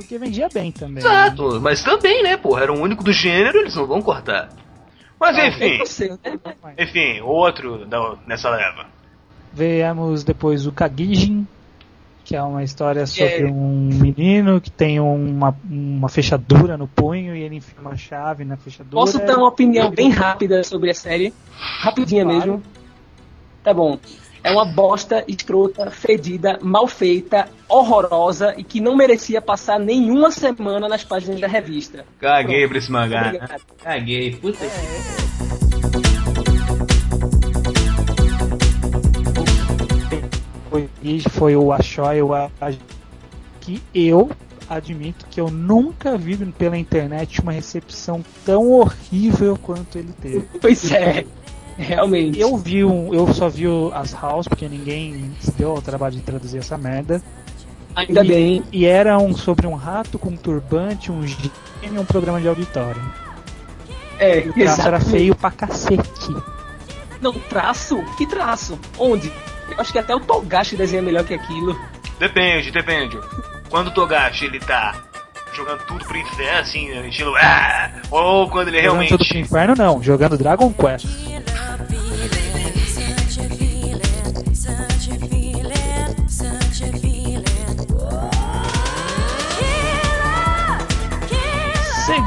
Porque 0.00 0.18
vendia 0.18 0.48
bem 0.48 0.70
também. 0.72 1.02
né? 1.04 1.10
Exato, 1.26 1.60
mas 1.60 1.82
também, 1.82 2.22
né, 2.22 2.36
porra, 2.36 2.62
era 2.62 2.72
o 2.72 2.80
único 2.80 3.02
do 3.04 3.12
gênero, 3.12 3.58
eles 3.58 3.74
não 3.76 3.86
vão 3.86 4.00
cortar. 4.02 4.48
Mas 5.18 5.36
É 5.36 5.48
enfim, 5.48 5.78
né? 5.78 6.18
enfim, 6.78 7.20
outro 7.20 7.84
da- 7.86 8.16
nessa 8.26 8.48
leva. 8.50 8.86
Vemos 9.52 10.24
depois 10.24 10.66
o 10.66 10.72
Kagijin, 10.72 11.46
que 12.24 12.34
é 12.36 12.42
uma 12.42 12.62
história 12.62 13.06
sobre 13.06 13.42
É. 13.42 13.46
um 13.46 13.88
menino 13.92 14.60
que 14.60 14.70
tem 14.70 14.98
uma, 15.00 15.54
uma 15.68 16.08
fechadura 16.08 16.76
no 16.78 16.86
punho 16.88 17.34
e 17.36 17.42
ele 17.42 17.56
enfia 17.56 17.74
uma 17.80 17.96
chave 17.96 18.44
na 18.44 18.56
fechadura. 18.56 18.94
Posso 18.94 19.18
dar 19.18 19.36
uma 19.36 19.48
opinião 19.48 19.90
bem 19.90 20.08
rápida 20.10 20.62
sobre 20.64 20.90
a 20.90 20.94
série? 20.94 21.34
Rapidinha 21.80 22.24
Claro. 22.24 22.38
mesmo. 22.38 22.62
Tá 23.62 23.74
bom. 23.74 23.98
É 24.42 24.50
uma 24.50 24.64
bosta 24.64 25.22
escrota, 25.28 25.90
fedida, 25.90 26.58
mal 26.62 26.86
feita, 26.86 27.48
horrorosa 27.68 28.54
e 28.56 28.64
que 28.64 28.80
não 28.80 28.96
merecia 28.96 29.40
passar 29.40 29.78
nenhuma 29.78 30.30
semana 30.30 30.88
nas 30.88 31.04
páginas 31.04 31.40
da 31.40 31.46
revista. 31.46 32.04
Caguei 32.18 32.66
pra 32.66 32.78
esse 32.78 32.90
mangá. 32.90 33.26
Obrigado. 33.26 33.60
Caguei, 33.82 34.34
puta 34.36 34.64
foi, 40.70 40.88
e 41.02 41.20
foi 41.30 41.56
o 41.56 41.72
Ashoy, 41.72 42.22
o 42.22 42.34
A- 42.34 42.50
que 43.60 43.82
eu 43.94 44.30
admito 44.68 45.26
que 45.28 45.40
eu 45.40 45.50
nunca 45.50 46.16
vi 46.16 46.36
pela 46.52 46.78
internet 46.78 47.40
uma 47.40 47.52
recepção 47.52 48.24
tão 48.46 48.70
horrível 48.70 49.58
quanto 49.60 49.98
ele 49.98 50.12
teve. 50.20 50.46
Pois 50.60 50.90
é, 50.92 51.24
realmente. 51.80 52.38
Eu 52.40 52.56
vi 52.56 52.84
um, 52.84 53.12
eu 53.14 53.32
só 53.34 53.48
vi 53.48 53.66
o- 53.68 53.90
as 53.94 54.12
house 54.12 54.46
porque 54.48 54.68
ninguém 54.68 55.30
se 55.40 55.52
deu 55.52 55.70
ao 55.72 55.82
trabalho 55.82 56.14
de 56.16 56.22
traduzir 56.22 56.58
essa 56.58 56.76
merda. 56.78 57.22
Ainda 57.96 58.24
e, 58.24 58.28
bem. 58.28 58.62
E 58.72 58.86
era 58.86 59.18
um 59.18 59.34
sobre 59.36 59.66
um 59.66 59.74
rato 59.74 60.18
com 60.18 60.30
um 60.30 60.36
turbante, 60.36 61.10
um 61.10 61.26
gênio 61.26 61.50
e 61.82 61.98
um 61.98 62.04
programa 62.04 62.40
de 62.40 62.46
auditório. 62.48 63.02
É, 64.18 64.44
E 64.44 64.50
o 64.50 64.52
traço 64.54 64.82
era 64.82 65.00
feio 65.00 65.34
pra 65.34 65.50
cacete. 65.50 66.34
Não, 67.20 67.32
traço? 67.32 68.02
Que 68.16 68.26
traço? 68.26 68.78
Onde? 68.98 69.32
Eu 69.70 69.80
acho 69.80 69.92
que 69.92 69.98
até 69.98 70.14
o 70.14 70.20
Togashi 70.20 70.76
desenha 70.76 71.02
melhor 71.02 71.24
que 71.24 71.34
aquilo. 71.34 71.78
Depende, 72.18 72.70
depende. 72.70 73.18
Quando 73.68 73.88
o 73.88 73.90
Togashi 73.92 74.44
ele 74.46 74.58
tá 74.60 74.94
jogando 75.54 75.80
tudo 75.86 76.04
pro 76.04 76.16
inferno, 76.16 76.60
assim, 76.60 76.88
estilo. 77.08 77.34
Ah! 77.36 77.90
Ou 78.10 78.48
quando 78.50 78.68
ele 78.68 78.82
Jogando 78.82 79.06
tudo 79.08 79.18
pro 79.18 79.26
realmente. 79.26 79.38
inferno 79.38 79.74
não, 79.76 80.02
jogando 80.02 80.36
Dragon 80.38 80.72
Quest. 80.72 81.06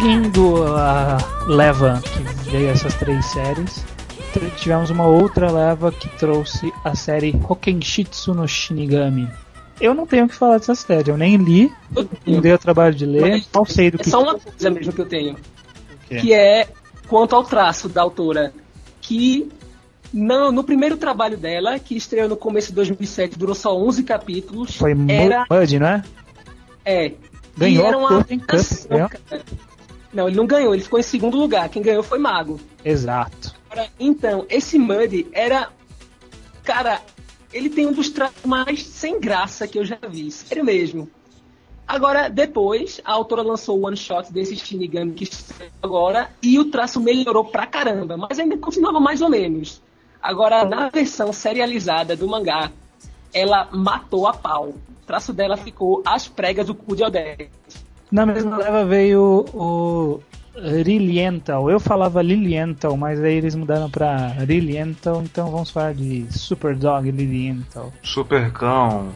Seguindo 0.03 0.65
a 0.65 1.17
leva 1.47 2.01
que 2.03 2.51
veio 2.51 2.69
essas 2.69 2.93
três 2.95 3.25
séries, 3.27 3.85
tivemos 4.57 4.89
uma 4.89 5.07
outra 5.07 5.49
leva 5.49 5.93
que 5.93 6.09
trouxe 6.17 6.73
a 6.83 6.93
série 6.93 7.33
Hokenshitsu 7.47 8.33
no 8.33 8.45
Shinigami. 8.45 9.29
Eu 9.79 9.93
não 9.93 10.05
tenho 10.05 10.25
o 10.25 10.27
que 10.27 10.35
falar 10.35 10.57
dessa 10.57 10.75
série, 10.75 11.09
eu 11.09 11.15
nem 11.15 11.37
li, 11.37 11.71
não 12.27 12.41
dei 12.41 12.51
o 12.51 12.57
trabalho 12.57 12.93
de 12.93 13.05
ler, 13.05 13.45
não 13.55 13.63
sei 13.63 13.91
do 13.91 13.95
É 13.95 14.03
que 14.03 14.09
só 14.09 14.21
uma 14.21 14.37
coisa 14.37 14.69
mesmo 14.69 14.91
que 14.91 14.99
eu 14.99 15.05
tenho. 15.05 15.37
que 16.09 16.33
é. 16.33 16.59
é 16.63 16.67
quanto 17.07 17.33
ao 17.33 17.45
traço 17.45 17.87
da 17.87 18.01
autora, 18.01 18.53
que 18.99 19.49
não, 20.13 20.51
no 20.51 20.65
primeiro 20.65 20.97
trabalho 20.97 21.37
dela, 21.37 21.79
que 21.79 21.95
estreou 21.95 22.27
no 22.27 22.35
começo 22.35 22.67
de 22.67 22.75
2007, 22.75 23.39
durou 23.39 23.55
só 23.55 23.73
11 23.73 24.03
capítulos, 24.03 24.75
Foi 24.75 24.93
era, 25.07 25.45
Mud, 25.49 25.79
não 25.79 25.87
é? 25.87 26.03
é, 26.83 27.13
Ganhou 27.57 27.85
e 27.85 27.87
era 27.87 27.97
uma 27.97 28.09
Golden 28.09 28.39
Cup. 28.39 28.59
Não, 30.13 30.27
ele 30.27 30.37
não 30.37 30.45
ganhou, 30.45 30.73
ele 30.73 30.83
ficou 30.83 30.99
em 30.99 31.03
segundo 31.03 31.37
lugar, 31.37 31.69
quem 31.69 31.81
ganhou 31.81 32.03
foi 32.03 32.19
Mago. 32.19 32.59
Exato. 32.85 33.55
Agora, 33.69 33.89
Então, 33.99 34.45
esse 34.49 34.77
Muddy 34.77 35.27
era, 35.33 35.69
cara, 36.63 37.01
ele 37.51 37.69
tem 37.69 37.87
um 37.87 37.91
dos 37.93 38.09
traços 38.09 38.43
mais 38.45 38.83
sem 38.83 39.19
graça 39.19 39.67
que 39.67 39.79
eu 39.79 39.85
já 39.85 39.97
vi, 40.07 40.29
sério 40.29 40.63
mesmo. 40.63 41.09
Agora, 41.87 42.29
depois, 42.29 43.01
a 43.03 43.11
autora 43.11 43.41
lançou 43.41 43.77
o 43.77 43.85
one 43.85 43.97
shot 43.97 44.31
desse 44.31 44.55
Shinigami 44.55 45.13
que 45.13 45.25
estreou 45.25 45.71
agora 45.81 46.29
e 46.41 46.57
o 46.57 46.65
traço 46.65 46.99
melhorou 46.99 47.45
pra 47.45 47.67
caramba, 47.67 48.15
mas 48.15 48.39
ainda 48.39 48.57
continuava 48.57 48.99
mais 48.99 49.21
ou 49.21 49.29
menos. 49.29 49.81
Agora, 50.21 50.63
na 50.63 50.89
versão 50.89 51.33
serializada 51.33 52.15
do 52.15 52.27
mangá, 52.27 52.71
ela 53.33 53.67
matou 53.71 54.25
a 54.25 54.33
pau. 54.33 54.69
O 54.69 55.05
traço 55.05 55.33
dela 55.33 55.57
ficou 55.57 56.01
as 56.05 56.27
pregas 56.27 56.67
do 56.67 56.73
cu 56.73 56.95
de 56.95 57.03
Odete. 57.03 57.49
Na 58.13 58.27
mesma 58.27 58.57
leva 58.57 58.85
veio 58.85 59.43
o 59.55 60.19
Lilienthal. 60.55 61.67
Eu 61.67 61.79
falava 61.79 62.21
Lilienthal, 62.21 62.95
mas 62.95 63.19
aí 63.19 63.33
eles 63.33 63.55
mudaram 63.55 63.89
pra 63.89 64.35
Lilienthal, 64.47 65.23
então 65.23 65.49
vamos 65.49 65.71
falar 65.71 65.95
de 65.95 66.27
Super 66.29 66.75
Dog 66.75 67.09
Lilienthal. 67.09 67.91
Super 68.03 68.51
cão. 68.51 69.09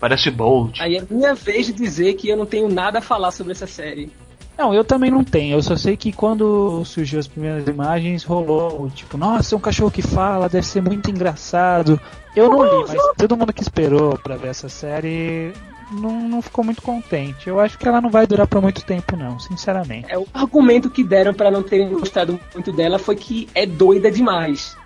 Parece 0.00 0.32
Bolt. 0.32 0.80
Aí 0.80 0.96
é 0.96 1.04
minha 1.08 1.32
vez 1.32 1.66
de 1.66 1.72
dizer 1.72 2.14
que 2.14 2.28
eu 2.28 2.36
não 2.36 2.44
tenho 2.44 2.68
nada 2.68 2.98
a 2.98 3.02
falar 3.02 3.30
sobre 3.30 3.52
essa 3.52 3.68
série. 3.68 4.10
Não, 4.58 4.74
eu 4.74 4.84
também 4.84 5.12
não 5.12 5.22
tenho. 5.22 5.56
Eu 5.56 5.62
só 5.62 5.76
sei 5.76 5.96
que 5.96 6.10
quando 6.10 6.84
surgiu 6.84 7.20
as 7.20 7.28
primeiras 7.28 7.68
imagens, 7.68 8.24
rolou 8.24 8.90
tipo, 8.90 9.16
nossa, 9.16 9.54
é 9.54 9.58
um 9.58 9.60
cachorro 9.60 9.92
que 9.92 10.02
fala, 10.02 10.48
deve 10.48 10.66
ser 10.66 10.82
muito 10.82 11.08
engraçado. 11.08 12.00
Eu 12.34 12.50
não 12.50 12.64
li, 12.64 12.84
mas 12.88 13.00
todo 13.16 13.36
mundo 13.36 13.52
que 13.52 13.62
esperou 13.62 14.18
pra 14.18 14.36
ver 14.36 14.48
essa 14.48 14.68
série 14.68 15.52
não, 15.90 16.28
não 16.28 16.42
ficou 16.42 16.64
muito 16.64 16.82
contente. 16.82 17.48
Eu 17.48 17.60
acho 17.60 17.78
que 17.78 17.86
ela 17.86 18.00
não 18.00 18.10
vai 18.10 18.26
durar 18.26 18.46
por 18.46 18.62
muito 18.62 18.84
tempo, 18.84 19.16
não, 19.16 19.38
sinceramente. 19.38 20.10
É, 20.10 20.18
o 20.18 20.26
argumento 20.32 20.90
que 20.90 21.02
deram 21.02 21.34
pra 21.34 21.50
não 21.50 21.62
terem 21.62 21.88
gostado 21.88 22.38
muito 22.54 22.72
dela 22.72 22.98
foi 22.98 23.16
que 23.16 23.48
é 23.54 23.66
doida 23.66 24.10
demais. 24.10 24.76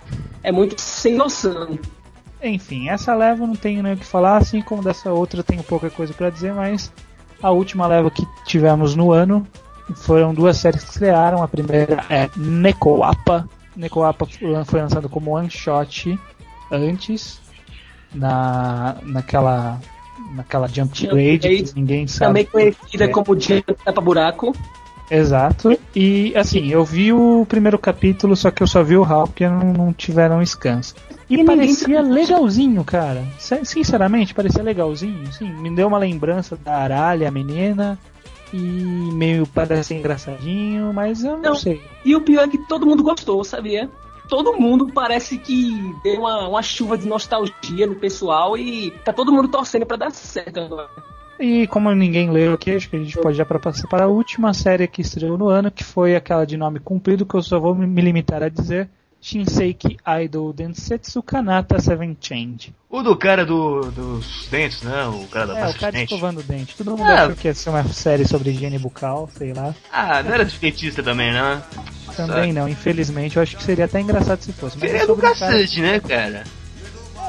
É 0.43 0.51
muito 0.51 0.81
sem 0.81 1.15
noção. 1.15 1.79
Enfim, 2.43 2.89
essa 2.89 3.15
leva 3.15 3.47
não 3.47 3.57
tenho 3.57 3.83
nem 3.83 3.95
o 3.95 3.97
que 3.97 4.05
falar, 4.05 4.37
assim 4.37 4.61
como 4.61 4.83
dessa 4.83 5.11
outra 5.11 5.43
tenho 5.43 5.63
pouca 5.63 5.89
coisa 5.89 6.13
pra 6.13 6.29
dizer, 6.29 6.53
mas 6.53 6.93
a 7.43 7.51
última 7.51 7.87
leva 7.87 8.11
que 8.11 8.27
tivemos 8.45 8.95
no 8.95 9.13
ano 9.13 9.47
foram 9.97 10.35
duas 10.35 10.57
séries 10.59 10.85
que 10.85 10.91
estrearam. 10.91 11.43
A 11.43 11.49
primeira 11.49 12.05
é 12.09 12.29
Nekoapa. 12.37 13.49
Nekoapa 13.77 14.27
foi 14.67 14.81
lançado 14.81 15.09
como 15.09 15.33
one 15.33 15.51
shot 15.51 16.19
antes, 16.71 17.41
na, 18.15 18.97
naquela, 19.03 19.81
naquela 20.33 20.67
Jump 20.69 20.97
Jump 20.99 21.15
Grade, 21.15 21.63
que 21.65 21.73
ninguém 21.75 22.07
sabe. 22.07 22.27
Também 22.29 22.45
conhecida 22.47 23.05
é. 23.05 23.09
como 23.09 23.35
Dia 23.37 23.63
Tapa 23.63 24.01
Buraco. 24.01 24.55
Exato. 25.11 25.79
E 25.95 26.33
assim, 26.37 26.69
eu 26.71 26.83
vi 26.85 27.13
o 27.13 27.45
primeiro 27.49 27.79
capítulo, 27.79 28.35
só 28.35 28.51
que 28.51 28.63
eu 28.63 28.67
só 28.67 28.83
vi 28.83 28.97
o 28.97 29.05
Hal 29.05 29.27
porque 29.27 29.47
não, 29.47 29.73
não 29.73 29.93
tiveram 29.93 30.41
descanso. 30.41 30.95
E, 31.29 31.35
E 31.35 31.37
ninguém 31.37 31.57
parecia 31.57 32.01
legalzinho, 32.01 32.83
cara. 32.85 33.23
Sin- 33.39 33.65
Sinceramente, 33.65 34.33
parecia 34.35 34.63
legalzinho. 34.63 35.31
Sim, 35.33 35.53
me 35.53 35.71
deu 35.75 35.89
uma 35.89 35.99
lembrança 35.99 36.57
da 36.57 36.77
Aralha, 36.77 37.29
a 37.29 37.31
menina. 37.31 37.99
E 38.53 38.57
meio 39.13 39.47
parece 39.47 39.95
engraçadinho, 39.95 40.93
mas 40.95 41.25
eu 41.25 41.33
não, 41.33 41.43
Não. 41.43 41.55
sei. 41.57 41.83
E 42.05 42.15
o 42.15 42.21
pior 42.21 42.45
é 42.45 42.49
que 42.49 42.59
todo 42.69 42.87
mundo 42.87 43.03
gostou, 43.03 43.43
sabia? 43.45 43.91
Todo 44.29 44.59
mundo 44.59 44.91
parece 44.93 45.39
que 45.39 45.95
deu 46.03 46.21
uma, 46.21 46.49
uma 46.49 46.63
chuva 46.63 46.97
de 46.97 47.07
nostalgia 47.07 47.87
no 47.87 47.97
pessoal 47.97 48.57
e 48.57 48.91
tá 49.05 49.13
todo 49.13 49.33
mundo 49.33 49.49
torcendo 49.49 49.85
pra 49.85 49.97
dar 49.97 50.11
certo 50.11 50.61
agora. 50.61 50.89
E 51.39 51.67
como 51.67 51.93
ninguém 51.93 52.31
leu 52.31 52.55
aqui, 52.55 52.71
acho 52.71 52.89
que 52.89 52.97
a 52.97 52.99
gente 52.99 53.19
pode 53.19 53.37
já 53.37 53.45
pra 53.45 53.59
passar 53.59 53.89
para 53.89 54.05
a 54.05 54.09
última 54.09 54.55
série 54.55 54.87
que 54.87 55.03
estreou 55.03 55.37
no 55.37 55.49
ano, 55.49 55.71
que 55.71 55.83
foi 55.83 56.15
aquela 56.15 56.45
de 56.45 56.57
nome 56.57 56.79
cumprido, 56.79 57.27
que 57.27 57.35
eu 57.35 57.43
só 57.43 57.59
vou 57.59 57.75
me 57.75 58.01
limitar 58.01 58.43
a 58.43 58.49
dizer. 58.49 58.89
Shinseki 59.29 59.97
Idol 60.23 60.53
Densetsu 60.53 61.23
Kanata 61.23 61.81
Seven 61.81 62.15
Change. 62.21 62.75
O 62.91 63.03
do 63.03 63.17
cara 63.17 63.47
do, 63.47 63.81
dos 63.91 64.47
dentes, 64.51 64.83
né? 64.83 65.07
O 65.07 65.27
cara 65.29 65.47
da 65.47 65.59
É, 65.61 65.71
o 65.71 65.75
cara 65.79 65.93
de 65.93 66.03
escovando 66.05 66.41
o 66.41 66.43
dente. 66.43 66.77
Todo 66.77 66.91
mundo 66.91 67.05
Ah. 67.05 67.23
achou 67.23 67.35
que 67.35 67.49
ia 67.49 67.55
ser 67.55 67.71
uma 67.71 67.83
série 67.89 68.29
sobre 68.29 68.51
higiene 68.51 68.79
bucal, 68.79 69.31
sei 69.35 69.55
lá. 69.55 69.75
Ah, 69.91 70.23
não 70.23 70.31
era 70.35 70.45
de 70.45 70.59
dentista 70.59 71.03
também, 71.03 71.33
né? 71.33 71.63
Também 72.15 72.53
não, 72.53 72.69
infelizmente. 72.69 73.37
Eu 73.39 73.43
acho 73.43 73.57
que 73.57 73.63
seria 73.63 73.87
até 73.87 73.99
engraçado 73.99 74.43
se 74.43 74.53
fosse. 74.53 74.77
Mas 74.77 74.91
é 74.91 74.99
Seria 74.99 75.07
do 75.07 75.15
sobre 75.15 75.27
um 75.27 75.33
cara- 75.35 75.53
cacete, 75.53 75.81
né, 75.81 76.01
cara? 76.01 76.45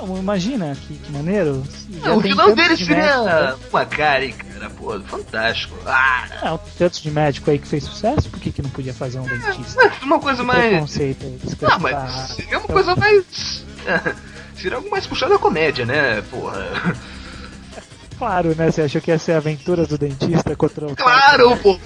Não, 0.01 0.17
imagina 0.17 0.75
que, 0.75 0.95
que 0.95 1.11
maneiro. 1.11 1.63
Já 2.03 2.13
o 2.13 2.21
tem 2.21 2.31
vilão 2.31 2.47
tantos 2.47 2.63
dele 2.63 2.75
de 2.75 2.85
seria 2.85 3.55
uma 3.71 3.85
cara, 3.85 4.29
cara, 4.31 4.69
pô, 4.71 4.99
fantástico. 5.01 5.75
Ah, 5.85 6.25
Não, 6.43 6.59
tantos 6.77 7.01
de 7.01 7.11
médico 7.11 7.49
aí 7.49 7.57
que 7.59 7.67
fez 7.67 7.83
sucesso, 7.83 8.29
por 8.29 8.39
que, 8.39 8.51
que 8.51 8.61
não 8.61 8.69
podia 8.69 8.93
fazer 8.93 9.19
um 9.19 9.23
dentista? 9.23 9.81
mas 9.83 10.01
uma 10.03 10.19
coisa 10.19 10.41
Que 10.41 10.47
mais. 10.47 10.69
preconceito 10.69 11.25
aí, 11.25 11.39
Ah, 11.69 11.79
mas 11.79 12.13
seria 12.35 12.59
uma 12.59 12.67
coisa 12.67 12.95
mais. 12.95 13.65
Seria 14.55 14.77
algo 14.77 14.89
mais 14.89 15.05
puxado 15.05 15.33
à 15.33 15.37
comédia, 15.39 15.85
né, 15.85 16.21
porra? 16.31 16.65
Claro, 18.17 18.55
né? 18.55 18.71
Você 18.71 18.83
achou 18.83 19.01
que 19.01 19.11
ia 19.11 19.19
ser 19.19 19.33
Aventuras 19.33 19.89
do 19.89 19.97
Dentista 19.97 20.55
contra 20.55 20.87
o. 20.87 20.95
Claro, 20.95 21.57
porra! 21.57 21.79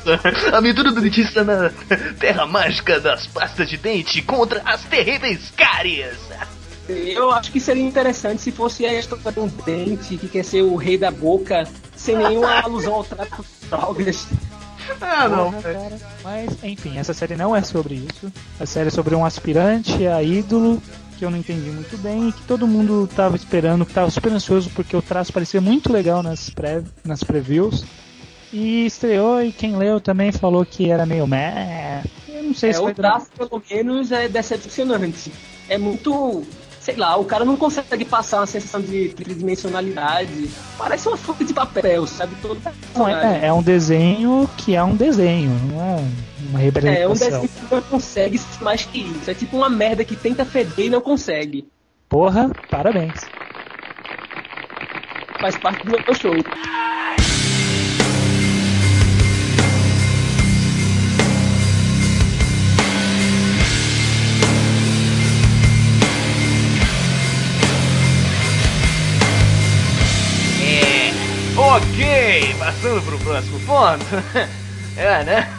A 0.53 0.57
aventura 0.57 0.91
do 0.91 1.01
dentista 1.01 1.43
na 1.43 1.71
terra 2.19 2.45
mágica 2.45 2.99
das 2.99 3.25
pastas 3.25 3.67
de 3.67 3.77
dente 3.77 4.21
contra 4.21 4.61
as 4.63 4.83
terríveis 4.83 5.51
cáries! 5.57 6.15
Eu 6.93 7.31
acho 7.31 7.51
que 7.51 7.59
seria 7.59 7.83
interessante 7.83 8.41
se 8.41 8.51
fosse 8.51 8.85
a 8.85 8.93
história 8.97 9.31
de 9.31 9.39
um 9.39 9.47
dente 9.47 10.17
que 10.17 10.27
quer 10.27 10.43
ser 10.43 10.61
o 10.63 10.75
rei 10.75 10.97
da 10.97 11.11
boca, 11.11 11.67
sem 11.95 12.17
nenhuma 12.17 12.59
alusão 12.63 12.95
ao 12.95 13.03
tráfico 13.03 13.43
de 13.43 13.67
drogas. 13.69 14.27
Ah, 15.01 15.27
não. 15.27 15.51
Porra, 15.51 15.61
cara. 15.61 15.97
Mas, 16.23 16.63
enfim, 16.63 16.97
essa 16.97 17.13
série 17.13 17.35
não 17.35 17.55
é 17.55 17.61
sobre 17.61 17.95
isso. 17.95 18.31
A 18.59 18.65
série 18.65 18.87
é 18.87 18.91
sobre 18.91 19.13
um 19.15 19.23
aspirante 19.23 20.07
a 20.07 20.21
ídolo 20.23 20.81
que 21.17 21.25
eu 21.25 21.29
não 21.29 21.37
entendi 21.37 21.69
muito 21.69 21.97
bem 21.97 22.29
e 22.29 22.31
que 22.31 22.41
todo 22.43 22.65
mundo 22.65 23.07
tava 23.13 23.35
esperando, 23.35 23.85
que 23.85 23.93
tava 23.93 24.09
super 24.09 24.31
ansioso 24.31 24.69
porque 24.73 24.95
o 24.95 25.01
traço 25.01 25.33
parecia 25.33 25.59
muito 25.59 25.91
legal 25.91 26.23
nas, 26.23 26.49
pré, 26.49 26.81
nas 27.03 27.23
previews. 27.23 27.83
E 28.51 28.85
estreou 28.85 29.43
e 29.43 29.51
quem 29.51 29.75
leu 29.77 29.99
também 29.99 30.31
falou 30.31 30.65
que 30.65 30.89
era 30.89 31.05
meio 31.05 31.27
meh. 31.27 32.03
Eu 32.27 32.43
não 32.43 32.53
sei 32.55 32.71
É, 32.71 32.73
se 32.73 32.81
o 32.81 32.93
traço, 32.95 33.27
pelo 33.37 33.61
menos, 33.69 34.11
é 34.11 34.27
decepcionante. 34.27 35.31
É 35.67 35.77
muito. 35.77 36.41
Sei 36.79 36.95
lá, 36.95 37.17
o 37.17 37.25
cara 37.25 37.43
não 37.43 37.57
consegue 37.57 38.05
passar 38.05 38.39
uma 38.39 38.45
sensação 38.45 38.81
de 38.81 39.09
tridimensionalidade. 39.09 40.49
Parece 40.77 41.07
uma 41.07 41.17
folha 41.17 41.45
de 41.45 41.53
papel, 41.53 42.07
sabe? 42.07 42.35
Todo 42.41 42.59
Não, 42.95 43.07
é, 43.07 43.47
é 43.47 43.53
um 43.53 43.61
desenho 43.61 44.49
que 44.57 44.75
é 44.75 44.83
um 44.83 44.95
desenho, 44.95 45.51
não 45.71 45.81
é 45.81 45.95
uma 46.49 46.59
É, 46.59 46.61
um 46.61 46.65
representação. 46.65 47.41
desenho 47.41 47.49
que 47.49 47.75
não 47.75 47.81
consegue 47.81 48.41
mais 48.61 48.85
que 48.85 48.99
isso. 49.01 49.29
É 49.29 49.33
tipo 49.33 49.57
uma 49.57 49.69
merda 49.69 50.03
que 50.05 50.15
tenta 50.15 50.45
feder 50.45 50.85
e 50.85 50.89
não 50.89 51.01
consegue. 51.01 51.67
Porra, 52.07 52.49
parabéns. 52.71 53.19
Faz 55.39 55.57
parte 55.57 55.85
do 55.85 55.91
meu 55.91 56.13
show. 56.15 56.33
Ok, 71.61 72.55
passando 72.57 73.01
pro 73.03 73.19
próximo 73.19 73.59
ponto. 73.61 74.05
É, 74.97 75.23
né? 75.23 75.49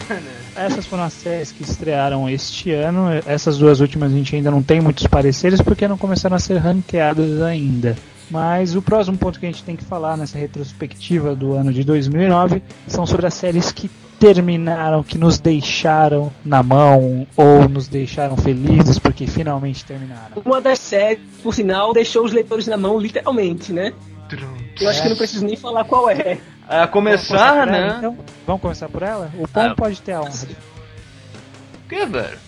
Essas 0.54 0.84
foram 0.84 1.04
as 1.04 1.14
séries 1.14 1.50
que 1.50 1.62
estrearam 1.62 2.28
este 2.28 2.72
ano. 2.72 3.06
Essas 3.24 3.56
duas 3.56 3.80
últimas 3.80 4.12
a 4.12 4.14
gente 4.14 4.36
ainda 4.36 4.50
não 4.50 4.62
tem 4.62 4.82
muitos 4.82 5.06
pareceres 5.06 5.62
porque 5.62 5.88
não 5.88 5.96
começaram 5.96 6.36
a 6.36 6.38
ser 6.38 6.58
ranqueadas 6.58 7.40
ainda. 7.40 7.96
Mas 8.30 8.76
o 8.76 8.82
próximo 8.82 9.16
ponto 9.16 9.40
que 9.40 9.46
a 9.46 9.50
gente 9.50 9.64
tem 9.64 9.76
que 9.76 9.84
falar 9.84 10.18
nessa 10.18 10.36
retrospectiva 10.36 11.34
do 11.34 11.54
ano 11.54 11.72
de 11.72 11.82
2009 11.84 12.62
são 12.86 13.06
sobre 13.06 13.26
as 13.26 13.32
séries 13.32 13.72
que 13.72 13.90
terminaram, 14.18 15.02
que 15.02 15.16
nos 15.16 15.38
deixaram 15.38 16.30
na 16.44 16.62
mão 16.62 17.26
ou 17.34 17.66
nos 17.66 17.88
deixaram 17.88 18.36
felizes 18.36 18.98
porque 18.98 19.26
finalmente 19.26 19.86
terminaram. 19.86 20.42
Uma 20.44 20.60
das 20.60 20.80
séries, 20.80 21.20
por 21.42 21.54
sinal, 21.54 21.94
deixou 21.94 22.26
os 22.26 22.32
leitores 22.32 22.66
na 22.66 22.76
mão, 22.76 22.98
literalmente, 22.98 23.72
né? 23.72 23.94
Eu 24.80 24.88
acho 24.88 25.02
que 25.02 25.08
não 25.08 25.16
preciso 25.16 25.44
nem 25.44 25.56
falar 25.56 25.84
qual 25.84 26.08
é. 26.10 26.38
A 26.68 26.86
começar, 26.86 27.56
ela, 27.56 27.66
né? 27.66 27.94
então? 27.98 28.16
Vamos 28.46 28.62
começar 28.62 28.88
por 28.88 29.02
ela? 29.02 29.30
O 29.38 29.46
Pão 29.48 29.70
Ah. 29.70 29.74
pode 29.74 30.00
ter 30.00 30.12
a 30.12 30.20
honra. 30.20 30.30
O 30.30 31.88
que, 31.88 32.06
velho? 32.06 32.38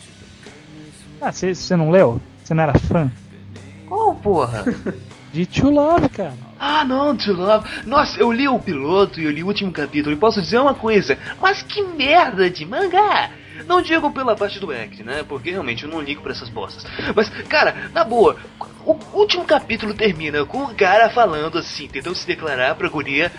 Ah, 1.20 1.30
você 1.32 1.76
não 1.76 1.90
leu? 1.90 2.20
Você 2.42 2.54
não 2.54 2.62
era 2.62 2.78
fã? 2.78 3.10
Qual 3.88 4.14
porra? 4.14 4.64
De 5.32 5.46
True 5.46 5.72
Love, 5.72 6.08
cara. 6.08 6.34
Ah, 6.58 6.84
não, 6.84 7.16
To 7.16 7.32
Love. 7.32 7.68
Nossa, 7.86 8.18
eu 8.20 8.30
li 8.30 8.46
o 8.48 8.58
piloto 8.58 9.20
e 9.20 9.24
eu 9.24 9.30
li 9.30 9.42
o 9.42 9.46
último 9.48 9.72
capítulo 9.72 10.14
e 10.14 10.18
posso 10.18 10.40
dizer 10.40 10.58
uma 10.58 10.74
coisa, 10.74 11.18
mas 11.40 11.62
que 11.62 11.82
merda 11.82 12.48
de 12.48 12.64
mangá! 12.64 13.30
Não 13.66 13.82
digo 13.82 14.10
pela 14.10 14.36
parte 14.36 14.58
do 14.58 14.70
act, 14.70 15.02
né? 15.02 15.24
Porque 15.26 15.50
realmente 15.50 15.84
eu 15.84 15.90
não 15.90 16.00
ligo 16.00 16.22
pra 16.22 16.32
essas 16.32 16.48
bostas. 16.48 16.84
Mas, 17.14 17.28
cara, 17.46 17.90
na 17.92 18.04
boa, 18.04 18.36
o 18.84 18.96
último 19.12 19.44
capítulo 19.44 19.94
termina 19.94 20.44
com 20.44 20.64
o 20.64 20.74
cara 20.74 21.10
falando 21.10 21.58
assim, 21.58 21.88
tentando 21.88 22.14
se 22.14 22.26
declarar 22.26 22.74
pra 22.74 22.88
guria. 22.88 23.30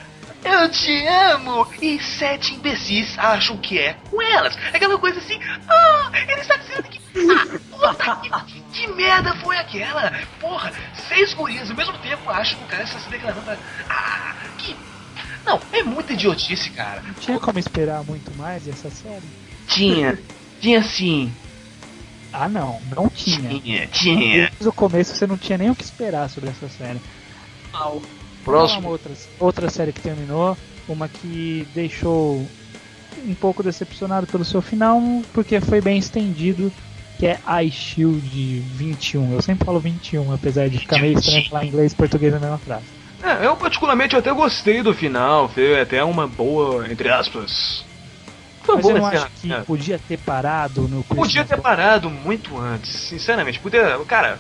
Eu 0.44 0.70
te 0.70 1.08
amo! 1.08 1.66
E 1.82 2.00
sete 2.02 2.54
imbecis 2.54 3.18
acham 3.18 3.58
que 3.58 3.80
é 3.80 3.96
com 4.10 4.22
elas. 4.22 4.58
Aquela 4.74 4.98
coisa 4.98 5.20
assim, 5.20 5.40
ah, 5.70 6.12
ele 6.14 6.42
está 6.42 6.58
dizendo 6.58 6.84
que. 6.84 7.02
Ah, 7.32 7.60
puta, 7.70 8.42
que, 8.46 8.62
que 8.74 8.88
merda 8.88 9.34
foi 9.36 9.58
aquela? 9.58 10.12
Porra, 10.42 10.74
seis 11.08 11.34
gurias 11.34 11.70
ao 11.70 11.78
mesmo 11.78 11.98
tempo 12.00 12.30
acham 12.30 12.58
que 12.58 12.66
o 12.66 12.68
cara 12.68 12.84
está 12.84 13.00
se 13.00 13.10
declarando. 13.10 13.58
Ah, 13.90 14.36
que. 14.58 14.76
Não, 15.46 15.60
é 15.72 15.84
muita 15.84 16.14
idiotice, 16.14 16.70
cara. 16.72 17.02
Tinha 17.20 17.40
como 17.40 17.60
esperar 17.60 18.04
muito 18.04 18.36
mais 18.38 18.64
dessa 18.64 18.90
série? 18.90 19.24
Tinha, 19.68 20.20
tinha 20.60 20.84
sim. 20.84 21.32
Ah, 22.32 22.50
não, 22.50 22.82
não 22.96 23.10
tinha. 23.10 23.60
Tinha, 23.60 23.88
tinha. 23.88 24.50
Desde 24.50 24.68
o 24.68 24.74
começo 24.74 25.16
você 25.16 25.28
não 25.28 25.38
tinha 25.38 25.58
nem 25.58 25.70
o 25.70 25.76
que 25.76 25.84
esperar 25.84 26.30
sobre 26.30 26.50
essa 26.50 26.68
série. 26.68 27.00
Mal. 27.72 28.02
Próximo. 28.44 28.82
Uma 28.82 28.90
outra, 28.90 29.12
outra 29.40 29.70
série 29.70 29.94
que 29.94 30.02
terminou, 30.02 30.58
uma 30.88 31.08
que 31.08 31.68
deixou 31.74 32.46
um 33.26 33.34
pouco 33.36 33.64
decepcionado 33.64 34.28
pelo 34.28 34.44
seu 34.44 34.62
final, 34.62 35.02
porque 35.32 35.62
foi 35.62 35.80
bem 35.80 35.98
estendido, 35.98 36.72
que 37.18 37.28
é 37.28 37.40
Ice 37.64 37.78
Shield 37.78 38.60
21. 38.76 39.34
Eu 39.34 39.42
sempre 39.42 39.66
falo 39.66 39.80
21, 39.80 40.34
apesar 40.34 40.70
de 40.70 40.80
ficar 40.80 41.00
meio 41.00 41.18
estranho 41.18 41.50
falar 41.50 41.66
inglês 41.66 41.94
e 41.94 41.96
português 41.96 42.34
na 42.34 42.40
mesma 42.40 42.58
frase. 42.58 42.84
É, 43.24 43.46
eu 43.46 43.56
particularmente 43.56 44.16
até 44.16 44.34
gostei 44.34 44.82
do 44.82 44.94
final, 44.94 45.48
foi 45.48 45.80
até 45.80 46.04
uma 46.04 46.28
boa, 46.28 46.92
entre 46.92 47.10
aspas. 47.10 47.86
Foi 48.64 48.76
Mas 48.76 48.86
eu 48.86 48.92
boa 48.92 49.00
não 49.00 49.08
acho 49.08 49.32
que 49.42 49.52
É. 49.52 49.62
podia 49.62 50.00
ter 50.00 50.18
parado 50.18 50.88
no 50.88 51.04
Podia 51.04 51.44
ter 51.44 51.58
parado 51.62 52.10
muito 52.10 52.58
antes, 52.58 52.96
sinceramente. 52.96 53.60
Podia, 53.60 54.00
cara, 54.06 54.40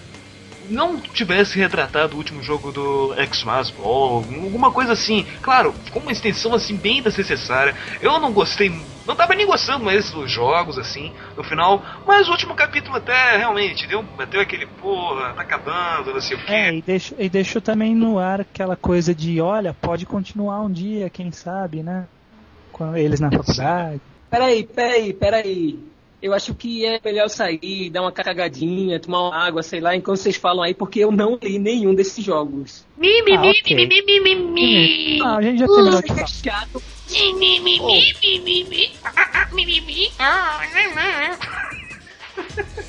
não 0.69 0.97
tivesse 0.99 1.57
retratado 1.57 2.15
o 2.15 2.17
último 2.17 2.41
jogo 2.41 2.71
do 2.71 3.13
X-Mas 3.17 3.69
Ball, 3.69 4.17
alguma 4.17 4.71
coisa 4.71 4.93
assim. 4.93 5.25
Claro, 5.41 5.73
ficou 5.83 6.01
uma 6.01 6.11
extensão 6.11 6.53
assim 6.53 6.75
bem 6.75 7.01
desnecessária. 7.01 7.75
Eu 8.01 8.19
não 8.19 8.31
gostei, 8.31 8.69
não 9.05 9.15
tava 9.15 9.35
nem 9.35 9.45
gostando 9.45 9.83
mais 9.85 10.11
dos 10.11 10.31
jogos 10.31 10.77
assim, 10.77 11.11
no 11.35 11.43
final. 11.43 11.83
Mas 12.07 12.27
o 12.27 12.31
último 12.31 12.55
capítulo 12.55 12.97
até 12.97 13.37
realmente 13.37 13.87
deu, 13.87 14.03
bateu 14.03 14.41
aquele 14.41 14.65
porra, 14.65 15.33
tá 15.33 15.41
acabando, 15.41 16.13
não 16.13 16.21
sei 16.21 16.37
o 16.37 16.39
quê. 16.39 16.51
É, 16.51 16.73
e 16.75 16.81
deixou, 16.81 17.17
e 17.19 17.29
deixou 17.29 17.61
também 17.61 17.95
no 17.95 18.17
ar 18.17 18.41
aquela 18.41 18.75
coisa 18.75 19.13
de, 19.13 19.41
olha, 19.41 19.73
pode 19.73 20.05
continuar 20.05 20.61
um 20.61 20.71
dia, 20.71 21.09
quem 21.09 21.31
sabe, 21.31 21.83
né? 21.83 22.07
Com 22.71 22.95
eles 22.95 23.19
na 23.19 23.29
faculdade. 23.29 24.01
Peraí, 24.33 24.63
peraí, 24.63 25.13
peraí. 25.13 25.79
Eu 26.19 26.33
acho 26.33 26.55
que 26.55 26.83
é 26.83 26.99
melhor 27.05 27.29
sair, 27.29 27.91
dar 27.91 28.01
uma 28.01 28.11
cagadinha, 28.11 28.99
tomar 28.99 29.27
uma 29.27 29.35
água, 29.35 29.61
sei 29.61 29.79
lá, 29.79 29.95
enquanto 29.95 30.17
vocês 30.17 30.35
falam 30.35 30.63
aí, 30.63 30.73
porque 30.73 31.01
eu 31.01 31.11
não 31.11 31.37
li 31.39 31.59
nenhum 31.59 31.93
desses 31.93 32.25
jogos. 32.25 32.83
Ah, 33.37 33.41
ok. 33.61 33.77
Ah, 35.23 35.37
a 35.37 35.41
gente 35.43 35.59
já 35.59 35.67
terminou 35.67 36.01
de 36.01 36.07
falar. 36.07 36.27
chato. 36.27 36.81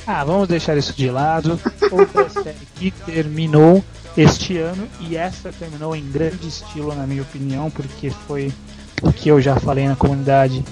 Ah, 0.06 0.24
vamos 0.24 0.48
deixar 0.48 0.78
isso 0.78 0.94
de 0.96 1.10
lado. 1.10 1.60
Outra 1.92 2.30
série 2.42 2.56
que 2.76 2.90
terminou 2.90 3.84
este 4.16 4.56
ano, 4.56 4.88
e 4.98 5.14
essa 5.14 5.52
terminou 5.52 5.94
em 5.94 6.10
grande 6.10 6.48
estilo, 6.48 6.94
na 6.94 7.06
minha 7.06 7.20
opinião, 7.20 7.70
porque 7.70 8.08
foi 8.08 8.50
o 9.02 9.12
que 9.12 9.28
eu 9.28 9.42
já 9.42 9.56
falei 9.60 9.86
na 9.86 9.94
comunidade. 9.94 10.64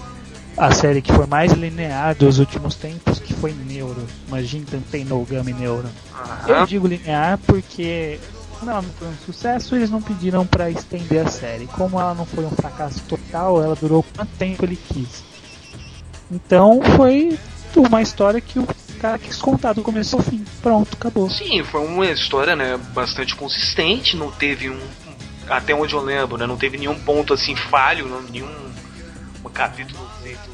A 0.57 0.71
série 0.71 1.01
que 1.01 1.13
foi 1.13 1.27
mais 1.27 1.53
linear 1.53 2.15
dos 2.15 2.39
últimos 2.39 2.75
tempos, 2.75 3.19
que 3.19 3.33
foi 3.35 3.53
Neuro. 3.53 4.07
Imagina 4.29 4.67
Tentei 4.71 5.05
no 5.05 5.25
Gami 5.25 5.53
Neuro. 5.53 5.89
Eu 6.47 6.67
digo 6.67 6.87
linear 6.87 7.39
porque 7.47 8.19
como 8.59 8.71
ela 8.71 8.83
não 8.83 8.91
foi 8.91 9.09
um 9.09 9.17
sucesso, 9.27 9.75
eles 9.75 9.91
não 9.91 10.01
pediram 10.01 10.47
pra 10.47 10.71
estender 10.71 11.27
a 11.27 11.29
série. 11.29 11.67
Como 11.67 11.99
ela 11.99 12.15
não 12.15 12.25
foi 12.25 12.45
um 12.45 12.51
fracasso 12.51 13.03
total, 13.09 13.61
ela 13.61 13.75
durou 13.75 14.05
quanto 14.15 14.31
tempo 14.39 14.65
ele 14.65 14.77
quis. 14.77 15.25
Então 16.31 16.81
foi 16.97 17.37
uma 17.75 18.01
história 18.01 18.41
que 18.41 18.61
o 18.61 18.69
cara 19.01 19.19
quis 19.19 19.37
contar 19.39 19.73
do 19.73 19.83
começo 19.83 20.15
ao 20.15 20.23
fim. 20.23 20.45
Pronto, 20.63 20.95
acabou. 20.95 21.29
Sim, 21.29 21.65
foi 21.65 21.85
uma 21.85 22.07
história, 22.07 22.55
né, 22.55 22.79
bastante 22.95 23.35
consistente, 23.35 24.17
não 24.17 24.31
teve 24.31 24.71
um 24.71 24.79
até 25.49 25.75
onde 25.75 25.93
eu 25.93 26.01
lembro, 26.01 26.39
né, 26.39 26.47
não 26.47 26.57
teve 26.57 26.79
nenhum 26.79 26.99
ponto 27.01 27.35
assim 27.35 27.57
falho, 27.57 28.09
nenhum 28.31 28.47
um 28.47 28.72
capítulo 29.53 30.09
feito. 30.23 30.51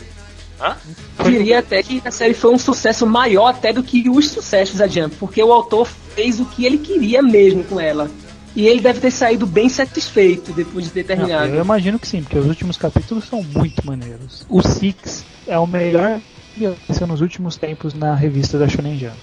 Hã? 0.61 0.77
Diria 1.25 1.61
até 1.61 1.83
que 1.83 2.03
a 2.05 2.11
série 2.11 2.35
foi 2.35 2.53
um 2.53 2.59
sucesso 2.59 3.07
maior 3.07 3.49
até 3.49 3.73
do 3.73 3.83
que 3.83 4.09
os 4.11 4.29
sucessos 4.31 4.79
da 4.79 4.89
Jump, 4.89 5.15
porque 5.17 5.43
o 5.43 5.53
autor 5.53 5.87
fez 6.15 6.41
o 6.41 6.45
que 6.47 6.65
ele 6.67 6.79
queria 6.79 7.23
mesmo 7.23 7.63
com 7.65 7.79
ela. 7.81 8.11
E 8.57 8.67
ele 8.67 8.81
deve 8.81 8.99
ter 8.99 9.13
saído 9.13 9.47
bem 9.47 9.69
satisfeito 9.69 10.53
depois 10.53 10.87
de 10.87 10.91
ter 10.91 11.03
Não, 11.03 11.07
terminado. 11.27 11.55
eu 11.55 11.63
imagino 11.63 11.97
que 11.99 12.09
sim, 12.09 12.23
porque 12.23 12.39
os 12.39 12.47
últimos 12.47 12.77
capítulos 12.77 13.25
são 13.29 13.41
muito 13.43 13.87
maneiros. 13.87 14.45
O 14.49 14.61
Six 14.63 15.25
é 15.47 15.57
o 15.59 15.67
melhor 15.67 16.21
que 16.55 16.67
aconteceu 16.67 17.07
nos 17.07 17.21
últimos 17.21 17.57
tempos 17.57 17.95
na 17.95 18.17
revista 18.17 18.59
da 18.59 18.67
Shonen 18.67 18.99
Jump. 18.99 19.17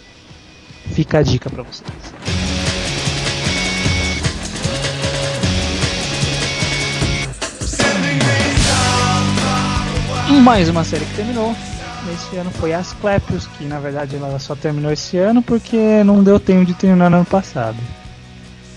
Fica 0.93 1.17
a 1.17 1.21
dica 1.21 1.49
pra 1.49 1.63
vocês. 1.63 1.89
Mais 10.27 10.69
uma 10.69 10.83
série 10.83 11.05
que 11.05 11.15
terminou. 11.15 11.55
Esse 12.13 12.35
ano 12.37 12.51
foi 12.51 12.73
Asclepios, 12.73 13.47
que 13.47 13.65
na 13.65 13.79
verdade 13.79 14.15
ela 14.15 14.39
só 14.39 14.55
terminou 14.55 14.91
esse 14.91 15.17
ano 15.17 15.41
porque 15.41 16.03
não 16.03 16.23
deu 16.23 16.39
tempo 16.39 16.65
de 16.65 16.73
terminar 16.73 17.09
no 17.09 17.17
ano 17.17 17.25
passado. 17.25 17.77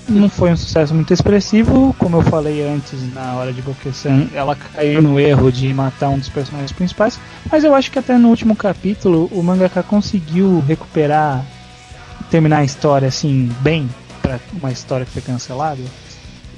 Não 0.08 0.28
foi 0.28 0.50
um 0.50 0.56
sucesso 0.56 0.94
muito 0.94 1.12
expressivo, 1.12 1.94
como 1.98 2.16
eu 2.16 2.22
falei 2.22 2.66
antes 2.66 3.12
na 3.12 3.34
hora 3.34 3.52
de 3.52 3.60
Bokesan, 3.60 4.28
ela 4.32 4.56
caiu 4.56 5.02
no 5.02 5.20
erro 5.20 5.52
de 5.52 5.72
matar 5.74 6.08
um 6.08 6.18
dos 6.18 6.30
personagens 6.30 6.72
principais, 6.72 7.20
mas 7.50 7.62
eu 7.62 7.74
acho 7.74 7.90
que 7.90 7.98
até 7.98 8.16
no 8.16 8.28
último 8.28 8.56
capítulo 8.56 9.28
o 9.30 9.42
mangaka 9.42 9.82
conseguiu 9.82 10.64
recuperar, 10.66 11.44
terminar 12.30 12.58
a 12.58 12.64
história 12.64 13.08
assim, 13.08 13.50
bem, 13.60 13.88
para 14.22 14.40
uma 14.54 14.72
história 14.72 15.04
que 15.04 15.12
foi 15.12 15.22
cancelada. 15.22 15.82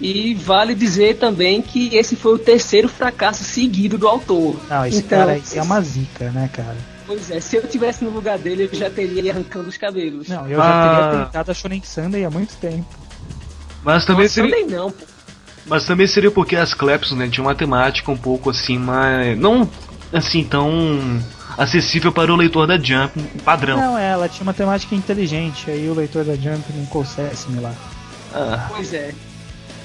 E 0.01 0.35
vale 0.35 0.75
dizer 0.75 1.19
também 1.19 1.61
que 1.61 1.95
esse 1.95 2.17
foi 2.17 2.35
o 2.35 2.39
terceiro 2.39 2.89
fracasso 2.89 3.45
seguido 3.45 3.99
do 3.99 4.09
autor. 4.09 4.57
Não, 4.69 4.87
esse 4.87 4.99
Então, 5.01 5.19
cara 5.19 5.41
é 5.55 5.63
uma 5.63 5.81
zica, 5.83 6.31
né, 6.31 6.49
cara? 6.53 6.77
Pois 7.07 7.31
é, 7.31 7.41
se 7.41 7.57
eu 7.57 7.67
tivesse 7.69 8.03
no 8.05 8.11
lugar 8.11 8.39
dele, 8.39 8.69
eu 8.73 8.79
já 8.79 8.89
teria 8.89 9.19
ele 9.19 9.31
arrancando 9.31 9.69
os 9.69 9.77
cabelos. 9.77 10.29
Não, 10.29 10.47
eu 10.49 10.57
já 10.57 10.65
Ah. 10.65 10.89
teria 11.11 11.25
tentado 11.27 11.51
a 11.51 11.55
Shonen 11.55 11.83
Sunday 11.85 12.25
há 12.25 12.31
muito 12.31 12.55
tempo. 12.57 12.87
Mas 13.85 14.05
também 14.07 14.23
Nossa, 14.25 14.35
seria, 14.35 14.67
não, 14.67 14.91
pô. 14.91 15.05
mas 15.67 15.85
também 15.87 16.07
seria 16.07 16.31
porque 16.31 16.55
as 16.57 16.73
Clepsos, 16.73 17.17
né, 17.17 17.29
tinham 17.29 17.47
uma 17.47 17.55
temática 17.55 18.11
um 18.11 18.17
pouco 18.17 18.51
assim, 18.51 18.79
mas 18.79 19.39
não 19.39 19.69
assim 20.13 20.45
tão 20.45 21.21
acessível 21.59 22.11
para 22.13 22.33
o 22.33 22.37
leitor 22.37 22.67
da 22.67 22.79
Jump 22.79 23.19
padrão. 23.45 23.77
Não, 23.77 23.99
é, 23.99 24.11
ela 24.13 24.29
tinha 24.29 24.43
uma 24.45 24.55
temática 24.55 24.95
inteligente, 24.95 25.71
aí 25.71 25.89
o 25.91 25.95
leitor 25.95 26.25
da 26.25 26.35
Jump 26.35 26.63
não 26.75 26.87
consegue 26.87 27.33
assimilar. 27.33 27.75
Ah, 28.33 28.67
Pois 28.71 28.93
é. 28.95 29.13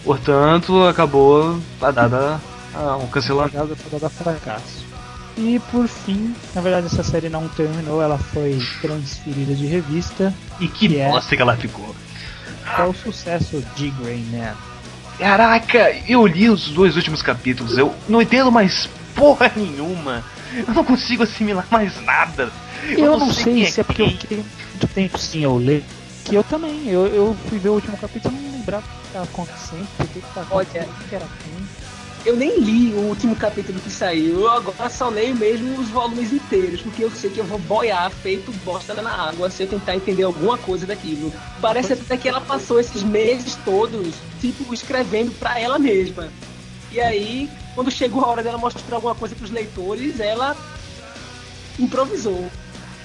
Portanto, 0.05 0.83
acabou 0.85 1.59
a 1.81 2.97
um 2.97 3.07
cancelamento. 3.07 3.75
Foi 3.75 3.99
dada 3.99 4.09
fracasso. 4.09 4.85
E 5.37 5.59
por 5.71 5.85
fim, 5.87 6.33
na 6.53 6.61
verdade 6.61 6.85
essa 6.85 7.03
série 7.03 7.27
não 7.27 7.45
terminou, 7.49 8.01
ela 8.01 8.17
foi 8.17 8.57
transferida 8.81 9.53
de 9.53 9.65
revista 9.65 10.33
E 10.61 10.67
que 10.69 10.87
Que 10.87 10.97
é? 10.99 11.09
bosta 11.09 11.35
que 11.35 11.41
ela 11.41 11.57
ficou. 11.57 11.93
é 12.77 12.83
o 12.83 12.93
sucesso 12.93 13.61
de 13.75 13.89
Grey 13.89 14.23
Man. 14.31 14.53
Caraca, 15.19 15.93
eu 16.07 16.25
li 16.25 16.49
os 16.49 16.69
dois 16.69 16.95
últimos 16.95 17.21
capítulos, 17.21 17.77
eu 17.77 17.93
não 18.07 18.21
entendo 18.21 18.49
mais 18.51 18.87
porra 19.13 19.51
nenhuma. 19.55 20.23
Eu 20.55 20.73
não 20.73 20.85
consigo 20.85 21.23
assimilar 21.23 21.65
mais 21.69 22.01
nada. 22.05 22.49
Eu, 22.87 23.17
não 23.17 23.33
sei 23.33 23.55
quem 23.55 23.65
se 23.71 23.81
é 23.81 23.83
porque 23.83 24.01
eu 24.03 24.09
fiquei 24.11 24.37
muito 24.37 24.87
tempo 24.93 25.17
sem 25.17 25.41
eu 25.43 25.57
ler. 25.57 25.83
Que 26.23 26.35
eu 26.35 26.43
também, 26.45 26.87
eu, 26.87 27.07
eu 27.07 27.35
fui 27.49 27.59
ver 27.59 27.69
o 27.69 27.73
último 27.73 27.97
capítulo 27.97 28.33
e 28.33 28.54
não 28.71 28.79
lembrava 28.79 28.85
o 28.85 29.01
que 29.01 29.07
estava 29.07 29.25
acontecendo, 29.25 29.97
por 29.97 30.07
que 30.07 30.21
Olha, 30.35 30.41
acontecendo, 30.41 30.89
o 30.89 31.09
que 31.09 31.15
era 31.15 31.25
quem. 31.43 31.85
Eu 32.25 32.35
nem 32.35 32.59
li 32.59 32.91
o 32.91 33.01
último 33.01 33.35
capítulo 33.35 33.79
que 33.79 33.91
saiu, 33.91 34.41
eu 34.41 34.49
agora 34.49 34.89
só 34.89 35.09
leio 35.09 35.35
mesmo 35.35 35.79
os 35.79 35.89
volumes 35.89 36.33
inteiros, 36.33 36.81
porque 36.81 37.03
eu 37.03 37.11
sei 37.11 37.29
que 37.29 37.39
eu 37.39 37.45
vou 37.45 37.59
boiar 37.59 38.09
feito 38.09 38.51
bosta 38.65 38.95
na 38.95 39.29
água 39.29 39.47
se 39.51 39.61
eu 39.61 39.67
tentar 39.67 39.95
entender 39.95 40.23
alguma 40.23 40.57
coisa 40.57 40.87
daquilo. 40.87 41.31
Parece 41.61 41.93
até 41.93 42.17
que 42.17 42.27
ela 42.27 42.41
passou 42.41 42.79
esses 42.79 43.03
meses 43.03 43.55
todos, 43.63 44.15
tipo, 44.41 44.73
escrevendo 44.73 45.31
pra 45.37 45.59
ela 45.59 45.77
mesma. 45.77 46.31
E 46.91 46.99
aí, 46.99 47.47
quando 47.75 47.91
chegou 47.91 48.23
a 48.23 48.27
hora 48.27 48.41
dela 48.41 48.57
mostrar 48.57 48.95
alguma 48.95 49.13
coisa 49.13 49.35
pros 49.35 49.51
leitores, 49.51 50.19
ela 50.19 50.57
improvisou. 51.77 52.49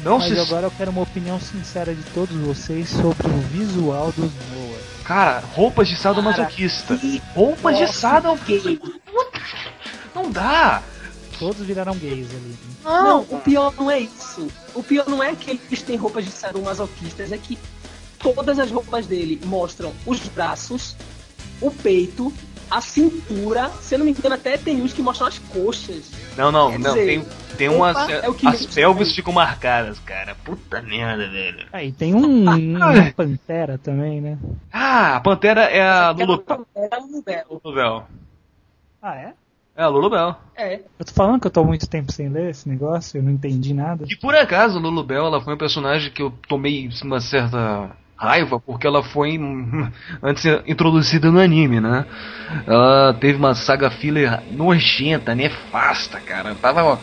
Não 0.03 0.19
Mas 0.19 0.33
se. 0.33 0.39
agora 0.41 0.67
eu 0.67 0.71
quero 0.71 0.91
uma 0.91 1.03
opinião 1.03 1.39
sincera 1.41 1.95
de 1.95 2.03
todos 2.15 2.35
vocês 2.39 2.89
sobre 2.89 3.27
o 3.29 3.41
visual 3.49 4.13
dos 4.13 4.31
Noah. 4.33 4.81
Cara, 5.05 5.43
roupas 5.55 5.89
de 5.89 5.97
sadomasoquista. 5.97 6.97
Que 6.97 7.21
Roupas 7.35 7.77
de 7.77 7.85
troço 7.85 7.99
sado. 7.99 8.35
gay. 8.47 8.81
Não 10.15 10.31
dá. 10.31 10.83
Todos 11.39 11.67
viraram 11.67 11.97
gays 11.97 12.29
ali. 12.31 12.59
Não, 12.85 13.21
o 13.23 13.41
pior 13.41 13.73
não 13.77 13.91
é 13.91 14.01
isso. 14.01 14.47
O 14.75 14.83
pior 14.83 15.09
não 15.09 15.23
é 15.23 15.35
que 15.35 15.51
eles 15.51 15.83
têm 15.83 15.97
roupas 15.97 16.25
de 16.25 16.31
sadomasoquistas, 16.31 17.33
é 17.33 17.39
que 17.39 17.59
todas 18.19 18.59
as 18.59 18.71
roupas 18.71 19.07
dele 19.07 19.41
mostram 19.47 19.93
os 20.05 20.21
braços, 20.29 20.95
o 21.61 21.71
peito, 21.71 22.33
a 22.71 22.81
cintura. 22.81 23.69
Se 23.81 23.95
eu 23.95 23.99
não 23.99 24.07
me 24.07 24.13
engano, 24.13 24.35
até 24.35 24.57
tem 24.57 24.81
uns 24.81 24.93
que 24.93 25.03
mostram 25.03 25.27
as 25.27 25.39
coxas. 25.39 26.11
Não, 26.37 26.53
não, 26.53 26.71
Quer 26.71 26.79
não. 26.79 26.95
dizer, 26.95 27.07
Tem, 27.07 27.27
tem 27.57 27.69
umas. 27.69 28.09
é 28.09 28.29
o 28.29 28.35
que 28.35 28.47
as 28.47 28.65
pelvis 28.67 29.15
ficam 29.15 29.33
marcadas, 29.33 29.99
cara. 30.01 30.35
Puta 30.45 30.81
merda, 30.81 31.29
velho. 31.29 31.67
Aí 31.73 31.93
tem 31.93 32.15
um, 32.15 32.45
uma 32.77 33.13
pantera 33.13 33.77
também, 33.79 34.21
né? 34.21 34.39
Ah, 34.73 35.17
a 35.17 35.21
pantera 35.21 35.63
é 35.63 35.83
a 35.83 36.11
Lulu 36.11 36.45
um 37.13 37.23
véu. 37.23 37.61
Luvel. 37.65 38.07
Ah, 39.03 39.17
é? 39.17 39.35
É 39.77 39.83
a 39.83 39.89
Lulubel. 39.89 40.37
É. 40.57 40.81
Eu 40.99 41.05
tô 41.07 41.13
falando 41.13 41.41
que 41.41 41.47
eu 41.47 41.51
tô 41.51 41.61
há 41.61 41.65
muito 41.65 41.89
tempo 41.89 42.13
sem 42.13 42.29
ler 42.29 42.51
esse 42.51 42.69
negócio, 42.69 43.19
eu 43.19 43.23
não 43.23 43.31
entendi 43.33 43.73
nada. 43.73 44.05
E 44.09 44.17
por 44.17 44.35
acaso, 44.35 44.79
a 44.79 44.81
Lulubel, 44.81 45.27
ela 45.27 45.41
foi 45.41 45.55
um 45.55 45.59
personagem 45.59 46.11
que 46.13 46.21
eu 46.23 46.33
tomei 46.49 46.89
uma 47.03 47.21
certa 47.21 47.91
raiva, 48.21 48.61
porque 48.61 48.87
ela 48.87 49.03
foi 49.03 49.41
antes 50.23 50.45
introduzida 50.67 51.31
no 51.31 51.41
anime, 51.41 51.81
né? 51.81 52.05
Ela 52.67 53.15
teve 53.15 53.39
uma 53.39 53.55
saga 53.55 53.91
filler 53.91 54.41
nojenta, 54.53 55.35
nefasta, 55.35 56.21
cara. 56.21 56.55
Tava, 56.55 56.85
ó, 56.85 56.99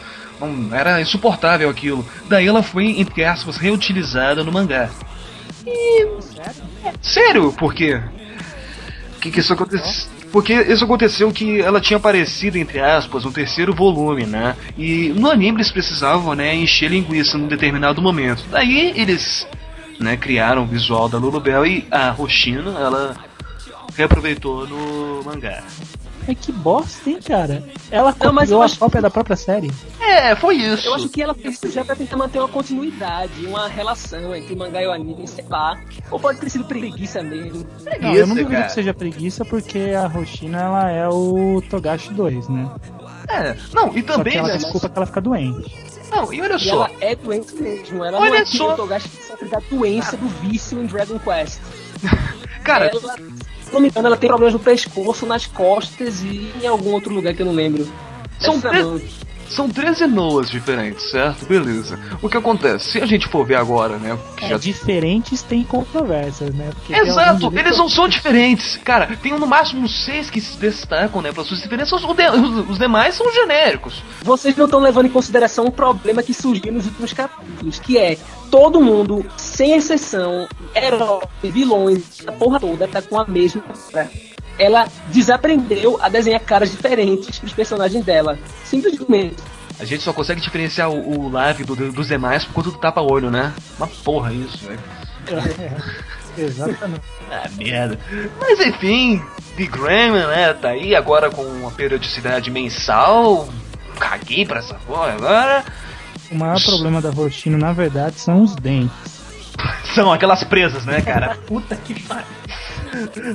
era 0.71 1.01
insuportável 1.01 1.69
aquilo. 1.69 2.05
Daí 2.29 2.47
ela 2.47 2.61
foi, 2.61 2.99
entre 2.99 3.25
aspas, 3.25 3.57
reutilizada 3.57 4.43
no 4.43 4.51
mangá. 4.51 4.89
E... 5.65 6.07
Sério? 7.01 7.51
Por 7.53 7.73
quê? 7.73 7.99
Que 9.19 9.31
que 9.31 9.39
isso 9.39 9.53
aconteceu? 9.53 10.17
Porque 10.31 10.53
isso 10.53 10.83
aconteceu 10.83 11.31
que 11.31 11.61
ela 11.61 11.79
tinha 11.79 11.97
aparecido, 11.97 12.57
entre 12.57 12.79
aspas, 12.79 13.23
no 13.23 13.31
terceiro 13.31 13.73
volume, 13.73 14.25
né? 14.25 14.55
E 14.77 15.09
no 15.15 15.31
anime 15.31 15.57
eles 15.57 15.71
precisavam, 15.71 16.35
né, 16.35 16.53
encher 16.53 16.91
linguiça 16.91 17.37
num 17.37 17.47
determinado 17.47 18.01
momento. 18.01 18.43
Daí 18.51 18.93
eles, 18.95 19.47
né, 19.99 20.15
criaram 20.17 20.63
o 20.63 20.67
visual 20.67 21.07
da 21.09 21.17
Lulubel 21.17 21.65
e 21.65 21.87
a 21.91 22.13
Hoshino, 22.17 22.77
ela 22.77 23.15
reaproveitou 23.95 24.67
no 24.67 25.23
mangá. 25.23 25.63
Mas 26.27 26.37
que 26.41 26.51
bosta, 26.51 27.09
hein, 27.09 27.19
cara? 27.25 27.63
Ela 27.89 28.13
Não, 28.21 28.33
mas 28.33 28.51
eu 28.51 28.57
copiou 28.57 28.61
a 28.61 28.65
acho- 28.65 28.79
cópia 28.79 29.01
da 29.01 29.09
própria 29.09 29.37
série. 29.37 29.71
É, 29.97 30.35
foi 30.35 30.55
isso. 30.55 30.85
Eu 30.85 30.95
acho 30.95 31.07
que 31.07 31.21
ela 31.21 31.33
fez 31.33 31.55
isso 31.55 31.71
já 31.71 31.85
pra 31.85 31.95
tentar 31.95 32.17
manter 32.17 32.39
uma 32.39 32.49
continuidade, 32.49 33.45
uma 33.45 33.69
relação 33.69 34.35
entre 34.35 34.53
o 34.53 34.57
mangá 34.57 34.83
e 34.83 34.87
o 34.87 34.91
anime, 34.91 35.25
sei 35.25 35.45
lá. 35.49 35.79
Ou 36.11 36.19
pode 36.19 36.37
ter 36.41 36.49
sido 36.49 36.65
preguiça 36.65 37.23
mesmo. 37.23 37.65
Não, 37.85 37.91
eu 37.93 37.99
Preguiça, 37.99 38.25
não 38.25 38.35
duvido 38.35 38.63
que 38.63 38.71
seja 38.73 38.93
preguiça, 38.93 39.45
porque 39.45 39.79
a 39.97 40.05
Roshina, 40.05 40.59
ela 40.61 40.91
é 40.91 41.07
o 41.07 41.63
Togashi 41.69 42.13
2, 42.13 42.49
né? 42.49 42.69
É, 43.29 43.55
não, 43.73 43.87
e 43.87 43.89
Só 43.89 43.91
que 43.93 44.01
também, 44.03 44.35
ela 44.37 44.47
né, 44.49 44.57
desculpa 44.57 44.89
que 44.89 44.97
ela 44.97 45.05
fica 45.05 45.21
doente. 45.21 45.86
Não, 46.11 46.33
e 46.33 46.41
olha 46.41 46.55
E 46.55 46.59
só, 46.59 46.69
ela 46.69 46.91
é 47.01 47.15
doente 47.15 47.55
mesmo. 47.55 48.03
Ela 48.03 48.19
Olha 48.19 48.29
não 48.29 48.37
é 48.37 48.45
só. 48.45 48.73
o 48.73 48.75
Togashi 48.75 49.09
que 49.09 49.23
sofre 49.23 49.47
da 49.47 49.59
doença 49.69 50.17
do 50.17 50.27
vício 50.27 50.79
em 50.79 50.85
Dragon 50.85 51.19
Quest. 51.19 51.59
cara, 52.63 52.85
ela, 52.85 53.15
se 53.17 53.73
não 53.73 53.79
me 53.79 53.89
engano, 53.89 54.07
ela 54.07 54.17
tem 54.17 54.27
problemas 54.27 54.53
no 54.53 54.59
pescoço, 54.59 55.25
nas 55.25 55.45
costas 55.45 56.21
e 56.21 56.51
em 56.61 56.67
algum 56.67 56.91
outro 56.93 57.13
lugar 57.13 57.33
que 57.33 57.41
eu 57.41 57.45
não 57.45 57.53
lembro. 57.53 57.87
São 58.39 58.59
três-. 58.61 59.26
São 59.49 59.69
13 59.69 60.07
Noas 60.07 60.49
diferentes, 60.49 61.09
certo? 61.11 61.45
Beleza. 61.45 61.99
O 62.21 62.29
que 62.29 62.37
acontece? 62.37 62.91
Se 62.91 63.01
a 63.01 63.05
gente 63.05 63.27
for 63.27 63.45
ver 63.45 63.55
agora, 63.55 63.97
né, 63.97 64.17
que 64.35 64.45
É, 64.45 64.49
já 64.49 64.57
diferentes 64.57 65.41
tem 65.41 65.63
controvérsias, 65.63 66.53
né? 66.53 66.69
Porque 66.73 66.93
Exato, 66.93 67.47
eles 67.53 67.71
que- 67.71 67.77
não 67.77 67.89
são 67.89 68.07
diferentes. 68.07 68.77
Cara, 68.77 69.07
tem 69.21 69.37
no 69.37 69.47
máximo 69.47 69.87
seis 69.87 70.29
que 70.29 70.39
se 70.41 70.57
destacam, 70.57 71.21
né, 71.21 71.31
pelas 71.31 71.47
suas 71.47 71.61
diferenças. 71.61 72.03
Os, 72.03 72.15
de- 72.15 72.29
os- 72.71 72.77
demais 72.77 73.15
são 73.15 73.31
genéricos. 73.33 74.01
Vocês 74.21 74.55
não 74.55 74.65
estão 74.65 74.79
levando 74.79 75.05
em 75.07 75.09
consideração 75.11 75.65
um 75.65 75.71
problema 75.71 76.21
que 76.23 76.33
surgiu 76.33 76.71
nos 76.73 76.85
últimos 76.85 77.13
capítulos, 77.13 77.79
que 77.79 77.97
é 77.97 78.17
todo 78.51 78.79
mundo, 78.81 79.25
sem 79.35 79.73
exceção, 79.75 80.47
heróis, 80.75 81.23
vilões, 81.43 82.03
a 82.25 82.31
porra 82.31 82.59
toda 82.59 82.87
tá 82.87 83.01
com 83.01 83.19
a 83.19 83.25
mesma 83.27 83.61
cara. 83.91 84.09
Ela 84.59 84.87
desaprendeu 85.09 85.99
a 86.01 86.09
desenhar 86.09 86.39
caras 86.41 86.71
diferentes 86.71 87.37
pros 87.39 87.53
personagens 87.53 88.03
dela. 88.03 88.37
Simplesmente. 88.65 89.35
A 89.79 89.85
gente 89.85 90.01
só 90.01 90.11
consegue 90.11 90.41
diferenciar 90.41 90.89
o, 90.89 91.25
o 91.25 91.29
live 91.31 91.63
do- 91.63 91.91
dos 91.91 92.07
demais 92.07 92.43
por 92.43 92.53
conta 92.55 92.71
do 92.71 92.77
tapa-olho, 92.79 93.29
né? 93.29 93.53
Uma 93.77 93.87
porra 93.87 94.33
isso, 94.33 94.65
velho. 94.65 94.79
Exatamente. 96.37 97.01
Ah, 97.29 97.49
merda. 97.57 97.99
Mas 98.39 98.57
enfim, 98.61 99.21
The 99.57 99.65
Graham, 99.65 100.27
né, 100.29 100.53
tá 100.53 100.69
aí 100.69 100.95
agora 100.95 101.29
com 101.29 101.41
uma 101.41 101.69
periodicidade 101.71 102.49
mensal. 102.49 103.49
Caguei 103.99 104.45
pra 104.45 104.59
essa 104.59 104.75
porra 104.75 105.11
agora. 105.11 105.65
O 106.31 106.35
maior 106.35 106.57
problema 106.63 107.01
da 107.01 107.09
Roshino, 107.09 107.57
na 107.57 107.73
verdade, 107.73 108.17
são 108.17 108.41
os 108.43 108.55
dentes. 108.55 108.95
São 109.93 110.09
aquelas 110.13 110.41
presas, 110.45 110.85
né, 110.85 111.01
cara? 111.01 111.35
Puta 111.45 111.75
que 111.75 112.01
pariu. 112.03 112.25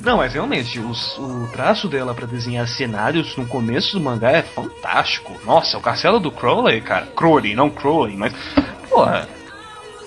Não, 0.03 0.17
mas 0.19 0.33
realmente, 0.33 0.79
os- 0.79 1.17
o 1.19 1.49
traço 1.53 1.89
dela 1.89 2.15
pra 2.15 2.27
desenhar 2.27 2.67
cenários 2.69 3.37
no 3.37 3.47
começo 3.47 3.99
do 3.99 4.05
mangá 4.05 4.31
é 4.31 4.43
fantástico. 4.43 5.33
Nossa, 5.45 5.79
o 5.79 5.81
castelo 5.81 6.19
do 6.21 6.31
Crowley, 6.31 6.81
cara. 6.81 7.07
Crowley, 7.17 7.55
não 7.55 7.71
Crowley, 7.71 8.17
mas. 8.17 8.33
Porra. 8.89 9.29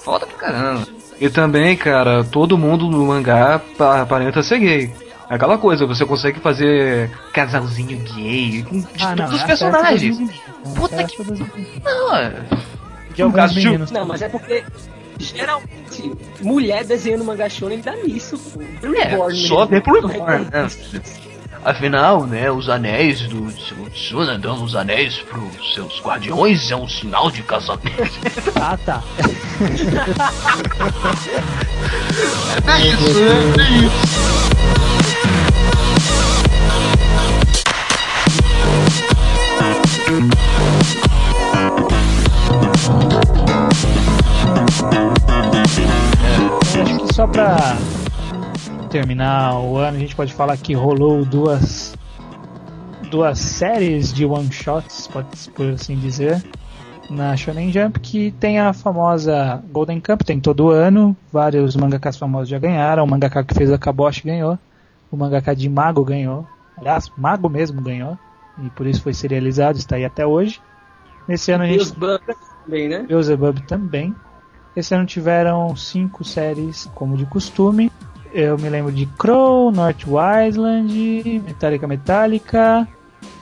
Foda 0.03 0.25
pra 0.27 0.37
caramba. 0.37 0.87
E 1.19 1.29
também, 1.29 1.75
cara, 1.75 2.23
todo 2.23 2.57
mundo 2.57 2.87
no 2.89 3.05
mangá 3.07 3.59
pa- 3.77 4.01
aparenta 4.01 4.43
ser 4.43 4.59
gay. 4.59 4.93
É 5.29 5.33
Aquela 5.35 5.57
coisa, 5.57 5.87
você 5.87 6.05
consegue 6.05 6.39
fazer 6.39 7.09
casalzinho 7.33 7.97
gay 8.13 8.61
com 8.63 8.79
de 8.79 9.03
Ah, 9.03 9.15
não, 9.15 9.25
todos 9.25 9.33
os 9.33 9.39
é 9.39 9.43
a 9.43 9.47
personagens. 9.47 10.17
Puta 10.75 10.95
é 11.01 11.07
meninas. 11.17 11.83
Não, 11.83 12.15
é. 12.15 12.33
De 13.15 13.21
alguns 13.23 13.35
caso 13.35 13.53
de- 13.55 13.65
meninos. 13.65 13.91
Não, 13.91 14.05
mas 14.05 14.21
é 14.21 14.29
porque 14.29 14.63
geralmente 15.19 16.11
mulher 16.41 16.83
desenhando 16.83 17.23
mangá 17.23 17.49
shonen 17.49 17.79
dá 17.79 17.95
nisso. 17.95 18.37
pô. 18.37 18.61
É, 18.95 19.03
Reborn 19.09 19.35
só 19.47 19.55
mesmo. 19.59 19.67
ver 19.67 19.81
pro 19.81 20.07
Reborn, 20.07 20.45
né? 20.51 20.67
Afinal, 21.63 22.27
né, 22.27 22.51
os 22.51 22.69
anéis 22.69 23.21
do 23.21 23.51
Tsuna 23.89 24.37
dando 24.37 24.63
os 24.63 24.75
anéis 24.75 25.17
pros 25.17 25.73
seus 25.73 25.99
guardiões 25.99 26.69
é 26.69 26.75
um 26.75 26.87
sinal 26.87 27.31
de 27.31 27.41
casamento. 27.41 28.03
Ah, 28.55 28.77
tá. 28.85 29.03
É 32.67 32.87
isso, 32.87 33.13
né? 33.19 33.31
É 33.63 33.85
isso. 33.85 34.15
Acho 46.81 46.97
que 46.99 47.13
só 47.13 47.25
pra 47.27 47.57
terminar 48.89 49.59
o 49.59 49.77
ano, 49.77 49.97
a 49.97 49.99
gente 49.99 50.15
pode 50.15 50.33
falar 50.33 50.57
que 50.57 50.73
rolou 50.73 51.23
duas 51.25 51.95
duas 53.09 53.39
séries 53.39 54.13
de 54.13 54.25
one 54.25 54.51
shots, 54.51 55.07
pode 55.07 55.27
por 55.51 55.67
assim 55.69 55.95
dizer, 55.95 56.43
na 57.09 57.35
Shonen 57.37 57.71
Jump, 57.71 57.99
que 57.99 58.31
tem 58.31 58.59
a 58.59 58.73
famosa 58.73 59.63
Golden 59.71 60.01
Cup, 60.01 60.23
tem 60.23 60.39
todo 60.39 60.69
ano, 60.69 61.15
vários 61.31 61.75
mangakas 61.75 62.17
famosos 62.17 62.49
já 62.49 62.59
ganharam, 62.59 63.03
o 63.03 63.07
mangaka 63.07 63.43
que 63.43 63.53
fez 63.53 63.71
a 63.71 63.77
Kaboshi 63.77 64.23
ganhou, 64.23 64.57
o 65.11 65.15
mangaka 65.17 65.55
de 65.55 65.69
Mago 65.69 66.03
ganhou, 66.03 66.45
aliás, 66.77 67.11
Mago 67.17 67.47
mesmo 67.47 67.81
ganhou, 67.81 68.17
e 68.63 68.69
por 68.71 68.87
isso 68.87 69.01
foi 69.01 69.13
serializado, 69.13 69.77
está 69.77 69.95
aí 69.95 70.05
até 70.05 70.25
hoje. 70.25 70.61
Nesse 71.27 71.51
ano 71.51 71.63
a 71.63 71.67
gente 71.67 71.93
também, 71.93 72.87
né? 72.87 73.03
Beelzebub 73.07 73.59
também. 73.61 74.15
Esse 74.75 74.93
ano 74.93 75.05
tiveram 75.05 75.75
cinco 75.75 76.23
séries, 76.23 76.89
como 76.93 77.15
de 77.15 77.25
costume. 77.25 77.91
Eu 78.33 78.57
me 78.57 78.69
lembro 78.69 78.91
de 78.91 79.05
Crow, 79.05 79.71
North 79.71 80.03
Island, 80.47 81.41
Metallica 81.45 81.87
Metallica. 81.87 82.87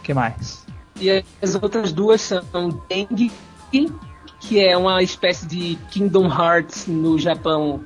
que 0.04 0.14
mais? 0.14 0.64
E 1.02 1.24
as 1.42 1.56
outras 1.56 1.92
duas 1.92 2.22
são 2.22 2.70
Dengue, 2.88 3.32
que 4.40 4.60
é 4.60 4.78
uma 4.78 5.02
espécie 5.02 5.48
de 5.48 5.78
Kingdom 5.90 6.28
Hearts 6.28 6.86
no 6.86 7.18
Japão 7.18 7.84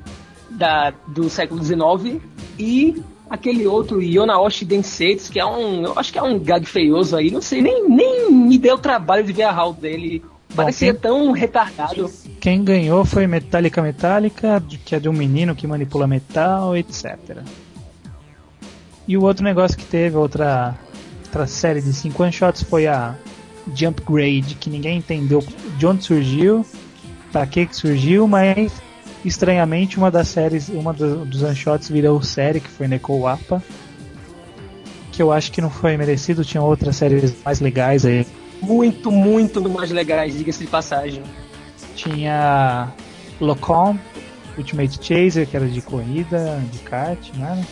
da, 0.50 0.94
do 1.08 1.30
século 1.30 1.64
XIX, 1.64 2.22
e 2.60 3.02
aquele 3.30 3.68
outro 3.68 4.02
Yonaoshi 4.02 4.66
Densetsu, 4.66 5.32
que 5.32 5.40
é 5.40 5.46
um, 5.46 5.84
eu 5.86 5.94
acho 5.98 6.12
que 6.12 6.20
é 6.20 6.24
um 6.24 6.40
gag 6.40 6.66
feioso 6.66 7.16
aí, 7.16 7.32
não 7.32 7.42
sei, 7.42 7.62
nem, 7.62 7.88
nem 7.88 8.32
me 8.32 8.58
deu 8.58 8.78
trabalho 8.78 9.24
de 9.24 9.34
ver 9.34 9.44
a 9.44 9.52
haul 9.52 9.74
dele. 9.74 10.24
Parecia 10.58 10.92
quem- 10.94 11.02
tão 11.02 11.32
retardado. 11.32 12.12
Quem 12.40 12.64
ganhou 12.64 13.06
foi 13.06 13.26
Metallica 13.28 13.82
Metallica, 13.82 14.62
que 14.86 14.96
é 14.96 15.00
de 15.00 15.08
um 15.08 15.14
menino 15.14 15.56
que 15.56 15.66
manipula 15.68 16.06
metal, 16.08 16.76
etc. 16.76 17.18
E 19.08 19.16
o 19.18 19.24
outro 19.24 19.44
negócio 19.44 19.78
que 19.78 19.86
teve, 19.86 20.18
outra, 20.18 20.76
outra 21.26 21.48
série 21.48 21.82
de 21.82 21.94
5 21.94 22.22
one 22.24 22.32
shots, 22.32 22.64
foi 22.64 22.88
a 22.88 23.16
Jump 23.74 24.02
Grade, 24.02 24.56
que 24.60 24.70
ninguém 24.70 24.98
entendeu 24.98 25.44
de 25.78 25.88
onde 25.88 26.04
surgiu, 26.04 26.66
pra 27.32 27.46
que 27.46 27.68
surgiu, 27.72 28.28
mas 28.28 28.72
estranhamente 29.24 29.98
uma 29.98 30.12
das 30.12 30.28
séries, 30.28 30.70
uma 30.70 30.94
do- 30.94 31.26
dos 31.26 31.42
one 31.42 31.56
shots 31.56 31.90
virou 31.90 32.22
série, 32.22 32.60
que 32.60 32.70
foi 32.70 32.88
Neko 32.88 33.14
Wapa. 33.20 33.64
Que 35.12 35.22
eu 35.24 35.32
acho 35.32 35.52
que 35.52 35.62
não 35.62 35.70
foi 35.70 35.98
merecido, 35.98 36.46
tinha 36.46 36.62
outras 36.62 36.96
séries 36.96 37.34
mais 37.44 37.60
legais 37.60 38.06
aí. 38.06 38.26
Muito, 38.62 39.12
muito 39.12 39.70
mais 39.70 39.92
legais, 39.92 40.38
diga-se 40.38 40.60
de 40.64 40.68
passagem. 40.68 41.24
Tinha 41.96 42.92
Locom, 43.40 43.98
Ultimate 44.58 45.00
Chaser, 45.02 45.48
que 45.48 45.56
era 45.56 45.68
de 45.68 45.82
corrida, 45.82 46.62
de 46.72 46.80
kart, 46.80 47.20
né? 47.36 47.66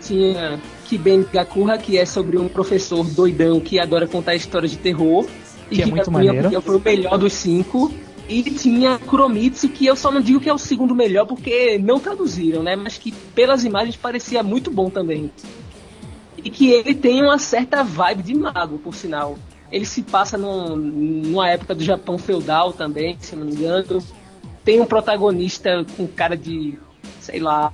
Tinha 0.00 0.60
Kiben 0.86 1.24
Gakura, 1.32 1.78
que 1.78 1.96
é 1.96 2.04
sobre 2.04 2.36
um 2.36 2.48
professor 2.48 3.04
doidão 3.04 3.60
que 3.60 3.78
adora 3.78 4.06
contar 4.06 4.34
histórias 4.34 4.72
de 4.72 4.78
terror. 4.78 5.26
Que 5.70 5.82
é 5.82 5.86
muito 5.86 6.10
maneiro. 6.10 6.60
foi 6.60 6.76
o 6.76 6.80
melhor 6.80 7.16
dos 7.16 7.32
cinco. 7.32 7.92
E 8.28 8.42
tinha 8.42 8.98
Kuromitsu, 8.98 9.68
que 9.68 9.86
eu 9.86 9.96
só 9.96 10.10
não 10.10 10.20
digo 10.20 10.40
que 10.40 10.48
é 10.48 10.54
o 10.54 10.58
segundo 10.58 10.94
melhor 10.94 11.26
porque 11.26 11.78
não 11.78 11.98
traduziram, 11.98 12.62
né? 12.62 12.76
Mas 12.76 12.96
que 12.96 13.12
pelas 13.12 13.64
imagens 13.64 13.96
parecia 13.96 14.42
muito 14.42 14.70
bom 14.70 14.88
também. 14.88 15.30
E 16.42 16.50
que 16.50 16.70
ele 16.70 16.94
tem 16.94 17.22
uma 17.22 17.38
certa 17.38 17.82
vibe 17.82 18.22
de 18.22 18.34
mago, 18.34 18.78
por 18.78 18.94
sinal. 18.94 19.38
Ele 19.72 19.86
se 19.86 20.02
passa 20.02 20.36
num- 20.36 20.76
numa 20.76 21.48
época 21.48 21.74
do 21.74 21.82
Japão 21.82 22.18
feudal 22.18 22.72
também, 22.72 23.16
se 23.20 23.34
não 23.34 23.46
me 23.46 23.52
engano. 23.52 24.00
Tem 24.64 24.80
um 24.80 24.84
protagonista 24.86 25.84
com 25.96 26.06
cara 26.06 26.36
de. 26.36 26.78
sei 27.20 27.40
lá. 27.40 27.72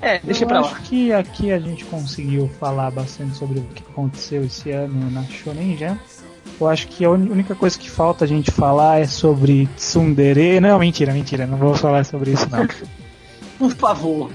É, 0.00 0.18
deixa 0.20 0.44
eu 0.44 0.48
pra 0.48 0.60
acho 0.60 0.72
lá. 0.74 0.80
que 0.80 1.12
aqui 1.12 1.52
a 1.52 1.58
gente 1.58 1.84
conseguiu 1.84 2.48
falar 2.58 2.90
bastante 2.90 3.36
sobre 3.36 3.60
o 3.60 3.62
que 3.64 3.82
aconteceu 3.90 4.44
esse 4.44 4.70
ano 4.70 5.10
na 5.10 5.22
Shonen 5.24 5.76
Jump. 5.76 6.00
Eu 6.60 6.68
acho 6.68 6.86
que 6.88 7.04
a 7.04 7.10
única 7.10 7.54
coisa 7.54 7.76
que 7.78 7.90
falta 7.90 8.24
a 8.24 8.28
gente 8.28 8.50
falar 8.50 9.00
é 9.00 9.06
sobre 9.06 9.66
Tsundere. 9.76 10.60
Não, 10.60 10.78
mentira, 10.78 11.12
mentira, 11.12 11.46
não 11.46 11.56
vou 11.58 11.74
falar 11.74 12.04
sobre 12.04 12.32
isso 12.32 12.48
não. 12.50 12.66
Por 13.58 13.70
favor. 13.74 14.30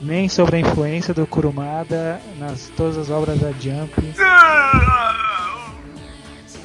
Nem 0.00 0.28
sobre 0.28 0.56
a 0.56 0.60
influência 0.60 1.14
do 1.14 1.26
Kurumada 1.26 2.20
nas 2.38 2.68
todas 2.76 2.96
as 2.98 3.08
obras 3.10 3.38
da 3.38 3.50
Jump. 3.52 3.92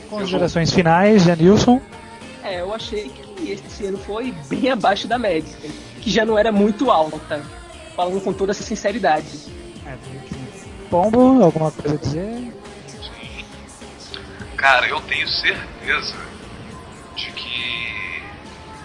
Considerações 0.09 0.71
finais, 0.71 1.23
Janilson. 1.23 1.81
É, 2.43 2.61
eu 2.61 2.73
achei 2.73 3.09
que 3.09 3.51
esse 3.51 3.85
ano 3.85 3.97
foi 3.97 4.33
bem 4.47 4.69
abaixo 4.69 5.07
da 5.07 5.17
média. 5.17 5.53
Que 6.01 6.09
já 6.09 6.25
não 6.25 6.37
era 6.37 6.51
muito 6.51 6.89
alta. 6.89 7.43
Falando 7.95 8.21
com 8.23 8.31
toda 8.31 8.51
essa 8.51 8.63
sinceridade. 8.63 9.27
Pombo, 10.89 11.43
alguma 11.43 11.71
coisa 11.71 11.95
a 11.95 11.99
dizer? 11.99 12.53
Cara, 14.55 14.87
eu 14.87 15.01
tenho 15.01 15.27
certeza 15.27 16.15
de 17.15 17.31
que 17.31 18.23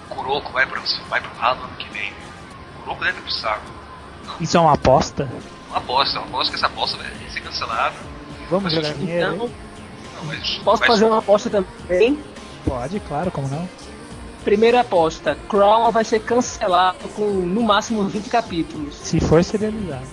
Kuroko 0.08 0.52
vai, 0.52 0.66
pro, 0.66 0.80
vai 1.08 1.20
pro 1.20 1.30
ralo 1.38 1.62
ano 1.62 1.76
que 1.76 1.88
vem. 1.90 2.12
Kuroko 2.80 3.04
deve 3.04 3.18
ir 3.18 3.22
pro 3.22 3.32
saco. 3.32 3.70
Isso 4.40 4.56
é 4.56 4.60
uma 4.60 4.72
aposta? 4.72 5.28
Uma 5.68 5.78
aposta, 5.78 6.18
uma 6.18 6.28
aposta 6.28 6.50
que 6.50 6.56
essa 6.56 6.66
aposta 6.66 6.98
vai 6.98 7.06
ser 7.30 7.40
cancelada. 7.40 7.94
Vamos 8.50 8.72
jogar 8.72 8.92
dinheiro? 8.94 9.34
Então, 9.34 9.50
mas, 10.24 10.58
posso 10.64 10.80
mas- 10.80 10.86
fazer 10.86 11.04
uma 11.04 11.18
aposta 11.18 11.50
também? 11.50 12.18
Pode, 12.64 13.00
claro, 13.00 13.30
como 13.30 13.48
não? 13.48 13.68
Primeira 14.44 14.80
aposta, 14.80 15.36
Crown 15.48 15.90
vai 15.92 16.04
ser 16.04 16.20
cancelado 16.20 17.08
com 17.14 17.24
no 17.26 17.62
máximo 17.62 18.04
20 18.08 18.28
capítulos. 18.28 18.94
Se 18.96 19.20
for 19.20 19.42
serializado. 19.44 20.06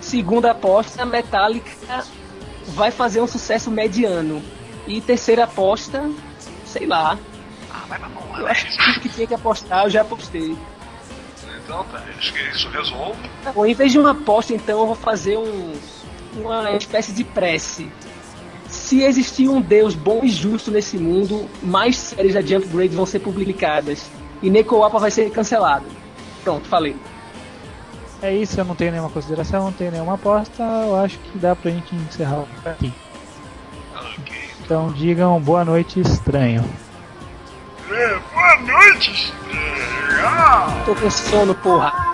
Segunda 0.00 0.50
aposta, 0.52 1.04
Metallica 1.04 2.04
vai 2.68 2.90
fazer 2.90 3.20
um 3.20 3.26
sucesso 3.26 3.70
mediano. 3.70 4.42
E 4.86 5.00
terceira 5.00 5.44
aposta, 5.44 6.10
sei 6.66 6.86
lá. 6.86 7.18
Ah, 7.70 7.82
vai 7.88 7.98
pra 7.98 8.08
porra, 8.08 8.40
Eu 8.40 8.46
acho 8.46 8.66
que 8.66 8.76
tudo 8.84 9.00
que 9.00 9.08
tinha 9.08 9.26
que 9.26 9.34
apostar, 9.34 9.84
eu 9.84 9.90
já 9.90 10.02
apostei. 10.02 10.56
Então 11.64 11.84
tá, 11.84 12.02
acho 12.18 12.32
que 12.32 12.40
isso 12.50 12.68
resolve. 12.68 13.18
Tá 13.42 13.52
bom, 13.52 13.64
em 13.64 13.74
vez 13.74 13.92
de 13.92 13.98
uma 13.98 14.10
aposta, 14.10 14.52
então, 14.54 14.80
eu 14.80 14.86
vou 14.86 14.94
fazer 14.96 15.38
um, 15.38 15.72
uma 16.36 16.70
espécie 16.72 17.12
de 17.12 17.24
prece. 17.24 17.90
Se 18.84 19.02
existir 19.02 19.48
um 19.48 19.62
Deus 19.62 19.94
bom 19.94 20.20
e 20.22 20.28
justo 20.28 20.70
nesse 20.70 20.98
mundo, 20.98 21.48
mais 21.62 21.96
séries 21.96 22.34
da 22.34 22.42
Jump 22.42 22.66
Grade 22.66 22.94
vão 22.94 23.06
ser 23.06 23.18
publicadas. 23.18 24.10
E 24.42 24.50
Nekoapa 24.50 24.98
vai 24.98 25.10
ser 25.10 25.30
cancelado. 25.30 25.86
Pronto, 26.42 26.68
falei. 26.68 26.94
É 28.20 28.34
isso, 28.34 28.60
eu 28.60 28.64
não 28.66 28.74
tenho 28.74 28.92
nenhuma 28.92 29.08
consideração, 29.08 29.64
não 29.64 29.72
tenho 29.72 29.90
nenhuma 29.90 30.16
aposta. 30.16 30.62
Eu 30.62 30.96
acho 30.96 31.18
que 31.18 31.38
dá 31.38 31.56
pra 31.56 31.70
gente 31.70 31.94
encerrar 31.94 32.44
aqui. 32.66 32.92
Ok. 33.94 34.36
Então 34.62 34.92
digam 34.92 35.40
boa 35.40 35.64
noite, 35.64 36.00
estranho. 36.00 36.62
É, 37.90 38.18
boa 38.34 38.56
noite! 38.58 39.32
Ah. 40.22 40.82
Tô 40.84 40.94
com 40.94 41.10
sono, 41.10 41.54
porra. 41.54 42.13